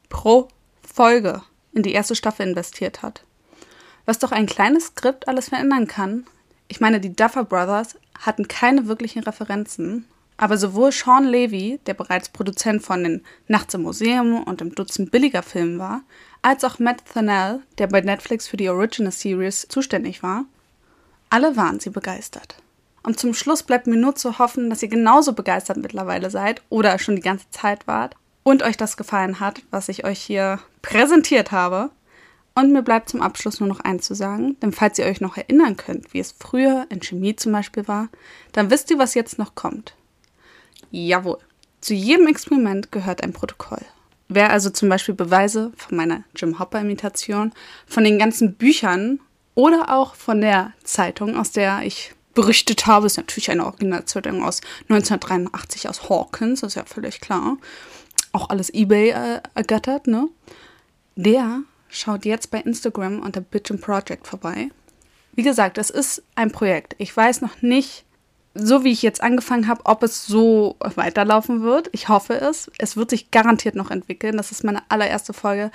pro 0.09 0.47
Folge 0.81 1.41
in 1.73 1.83
die 1.83 1.91
erste 1.91 2.15
Staffel 2.15 2.47
investiert 2.47 3.01
hat. 3.01 3.23
Was 4.05 4.19
doch 4.19 4.31
ein 4.31 4.45
kleines 4.45 4.87
Skript 4.87 5.27
alles 5.27 5.49
verändern 5.49 5.87
kann. 5.87 6.25
Ich 6.67 6.79
meine, 6.79 6.99
die 6.99 7.15
Duffer 7.15 7.43
Brothers 7.43 7.97
hatten 8.19 8.47
keine 8.47 8.87
wirklichen 8.87 9.23
Referenzen, 9.23 10.07
aber 10.43 10.57
sowohl 10.57 10.91
Sean 10.91 11.23
Levy, 11.23 11.79
der 11.85 11.93
bereits 11.93 12.27
Produzent 12.27 12.83
von 12.83 13.01
den 13.01 13.23
Nachts 13.47 13.75
im 13.75 13.83
Museum 13.83 14.43
und 14.43 14.59
im 14.59 14.75
Dutzend 14.75 15.09
billiger 15.09 15.41
Filmen 15.41 15.79
war, 15.79 16.01
als 16.41 16.65
auch 16.65 16.79
Matt 16.79 17.01
Thanell, 17.13 17.61
der 17.77 17.87
bei 17.87 18.01
Netflix 18.01 18.49
für 18.49 18.57
die 18.57 18.67
Original 18.67 19.13
Series 19.13 19.65
zuständig 19.69 20.21
war, 20.21 20.43
alle 21.29 21.55
waren 21.55 21.79
sie 21.79 21.91
begeistert. 21.91 22.57
Und 23.03 23.21
zum 23.21 23.33
Schluss 23.33 23.63
bleibt 23.63 23.87
mir 23.87 23.95
nur 23.95 24.15
zu 24.15 24.37
hoffen, 24.37 24.69
dass 24.69 24.83
ihr 24.83 24.89
genauso 24.89 25.31
begeistert 25.31 25.77
mittlerweile 25.77 26.29
seid 26.29 26.61
oder 26.67 26.99
schon 26.99 27.15
die 27.15 27.21
ganze 27.21 27.49
Zeit 27.49 27.87
wart 27.87 28.17
und 28.43 28.63
euch 28.63 28.75
das 28.75 28.97
gefallen 28.97 29.39
hat, 29.39 29.61
was 29.71 29.87
ich 29.87 30.03
euch 30.03 30.19
hier 30.19 30.59
präsentiert 30.81 31.53
habe. 31.53 31.89
Und 32.53 32.73
mir 32.73 32.81
bleibt 32.81 33.07
zum 33.07 33.21
Abschluss 33.21 33.61
nur 33.61 33.69
noch 33.69 33.79
eins 33.79 34.05
zu 34.05 34.13
sagen, 34.13 34.57
denn 34.59 34.73
falls 34.73 34.99
ihr 34.99 35.05
euch 35.05 35.21
noch 35.21 35.37
erinnern 35.37 35.77
könnt, 35.77 36.13
wie 36.13 36.19
es 36.19 36.35
früher 36.37 36.85
in 36.89 37.01
Chemie 37.01 37.37
zum 37.37 37.53
Beispiel 37.53 37.87
war, 37.87 38.09
dann 38.51 38.69
wisst 38.69 38.91
ihr, 38.91 38.99
was 38.99 39.13
jetzt 39.13 39.39
noch 39.39 39.55
kommt. 39.55 39.95
Jawohl, 40.95 41.39
zu 41.81 41.95
jedem 41.95 42.27
Experiment 42.27 42.91
gehört 42.91 43.23
ein 43.23 43.33
Protokoll. 43.33 43.81
Wer 44.29 44.51
also 44.51 44.69
zum 44.69 44.89
Beispiel 44.89 45.15
Beweise 45.15 45.71
von 45.75 45.97
meiner 45.97 46.23
Jim 46.35 46.59
Hopper-Imitation, 46.59 47.51
von 47.87 48.03
den 48.03 48.19
ganzen 48.19 48.53
Büchern 48.53 49.19
oder 49.55 49.91
auch 49.91 50.13
von 50.13 50.39
der 50.39 50.73
Zeitung, 50.83 51.35
aus 51.35 51.51
der 51.51 51.81
ich 51.81 52.13
berichtet 52.35 52.85
habe, 52.85 53.07
ist 53.07 53.17
natürlich 53.17 53.49
eine 53.49 53.65
Originalzeitung 53.65 54.43
aus 54.43 54.61
1983 54.83 55.89
aus 55.89 56.09
Hawkins, 56.09 56.61
ist 56.61 56.75
ja 56.75 56.85
völlig 56.85 57.21
klar. 57.21 57.57
Auch 58.31 58.51
alles 58.51 58.71
eBay 58.71 59.09
äh, 59.09 59.41
ergattert, 59.55 60.05
ne? 60.05 60.29
Der 61.15 61.61
schaut 61.89 62.25
jetzt 62.25 62.51
bei 62.51 62.59
Instagram 62.59 63.19
unter 63.19 63.41
Bitchin 63.41 63.81
Project 63.81 64.27
vorbei. 64.27 64.69
Wie 65.33 65.43
gesagt, 65.43 65.79
es 65.79 65.89
ist 65.89 66.21
ein 66.35 66.51
Projekt. 66.51 66.95
Ich 66.99 67.15
weiß 67.17 67.41
noch 67.41 67.63
nicht, 67.63 68.05
so 68.55 68.83
wie 68.83 68.91
ich 68.91 69.01
jetzt 69.01 69.23
angefangen 69.23 69.67
habe, 69.67 69.85
ob 69.85 70.03
es 70.03 70.25
so 70.25 70.75
weiterlaufen 70.79 71.63
wird. 71.63 71.89
Ich 71.91 72.09
hoffe 72.09 72.39
es. 72.39 72.71
Es 72.77 72.95
wird 72.95 73.09
sich 73.09 73.31
garantiert 73.31 73.75
noch 73.75 73.89
entwickeln. 73.89 74.37
Das 74.37 74.51
ist 74.51 74.63
meine 74.63 74.83
allererste 74.89 75.33
Folge. 75.33 75.71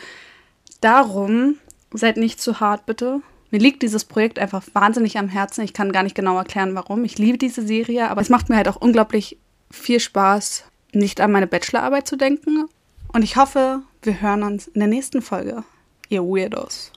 Darum 0.81 1.57
seid 1.93 2.17
nicht 2.17 2.41
zu 2.41 2.61
hart, 2.61 2.87
bitte. 2.87 3.21
Mir 3.51 3.59
liegt 3.59 3.83
dieses 3.83 4.05
Projekt 4.05 4.39
einfach 4.39 4.63
wahnsinnig 4.75 5.19
am 5.19 5.29
Herzen. 5.29 5.65
Ich 5.65 5.73
kann 5.73 5.93
gar 5.93 6.03
nicht 6.03 6.15
genau 6.15 6.37
erklären, 6.37 6.75
warum. 6.75 7.05
Ich 7.05 7.19
liebe 7.19 7.39
diese 7.39 7.67
Serie, 7.67 8.11
aber 8.11 8.21
es 8.21 8.29
macht 8.29 8.49
mir 8.49 8.57
halt 8.57 8.69
auch 8.69 8.77
unglaublich 8.77 9.39
viel 9.71 10.01
Spaß, 10.01 10.65
nicht 10.93 11.21
an 11.21 11.33
meine 11.33 11.47
Bachelorarbeit 11.47 12.07
zu 12.07 12.17
denken. 12.17 12.67
Und 13.13 13.23
ich 13.23 13.37
hoffe, 13.37 13.83
wir 14.03 14.21
hören 14.21 14.43
uns 14.43 14.69
in 14.69 14.81
der 14.81 14.89
nächsten 14.89 15.23
Folge. 15.23 15.65
Ihr 16.11 16.23
Weirdos. 16.23 16.93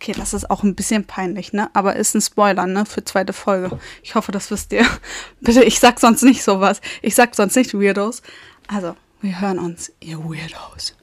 Okay, 0.00 0.12
das 0.16 0.32
ist 0.32 0.48
auch 0.48 0.62
ein 0.62 0.76
bisschen 0.76 1.04
peinlich, 1.06 1.52
ne? 1.52 1.70
Aber 1.74 1.96
ist 1.96 2.14
ein 2.14 2.20
Spoiler, 2.20 2.66
ne? 2.66 2.86
Für 2.86 3.02
zweite 3.02 3.32
Folge. 3.32 3.80
Ich 4.04 4.14
hoffe, 4.14 4.30
das 4.30 4.48
wisst 4.52 4.72
ihr. 4.72 4.86
Bitte, 5.40 5.64
ich 5.64 5.80
sag 5.80 5.98
sonst 5.98 6.22
nicht 6.22 6.44
sowas. 6.44 6.80
Ich 7.02 7.16
sag 7.16 7.34
sonst 7.34 7.56
nicht 7.56 7.74
Weirdos. 7.74 8.22
Also, 8.68 8.94
wir 9.20 9.40
hören 9.40 9.58
uns, 9.58 9.90
ihr 9.98 10.18
Weirdos. 10.18 10.94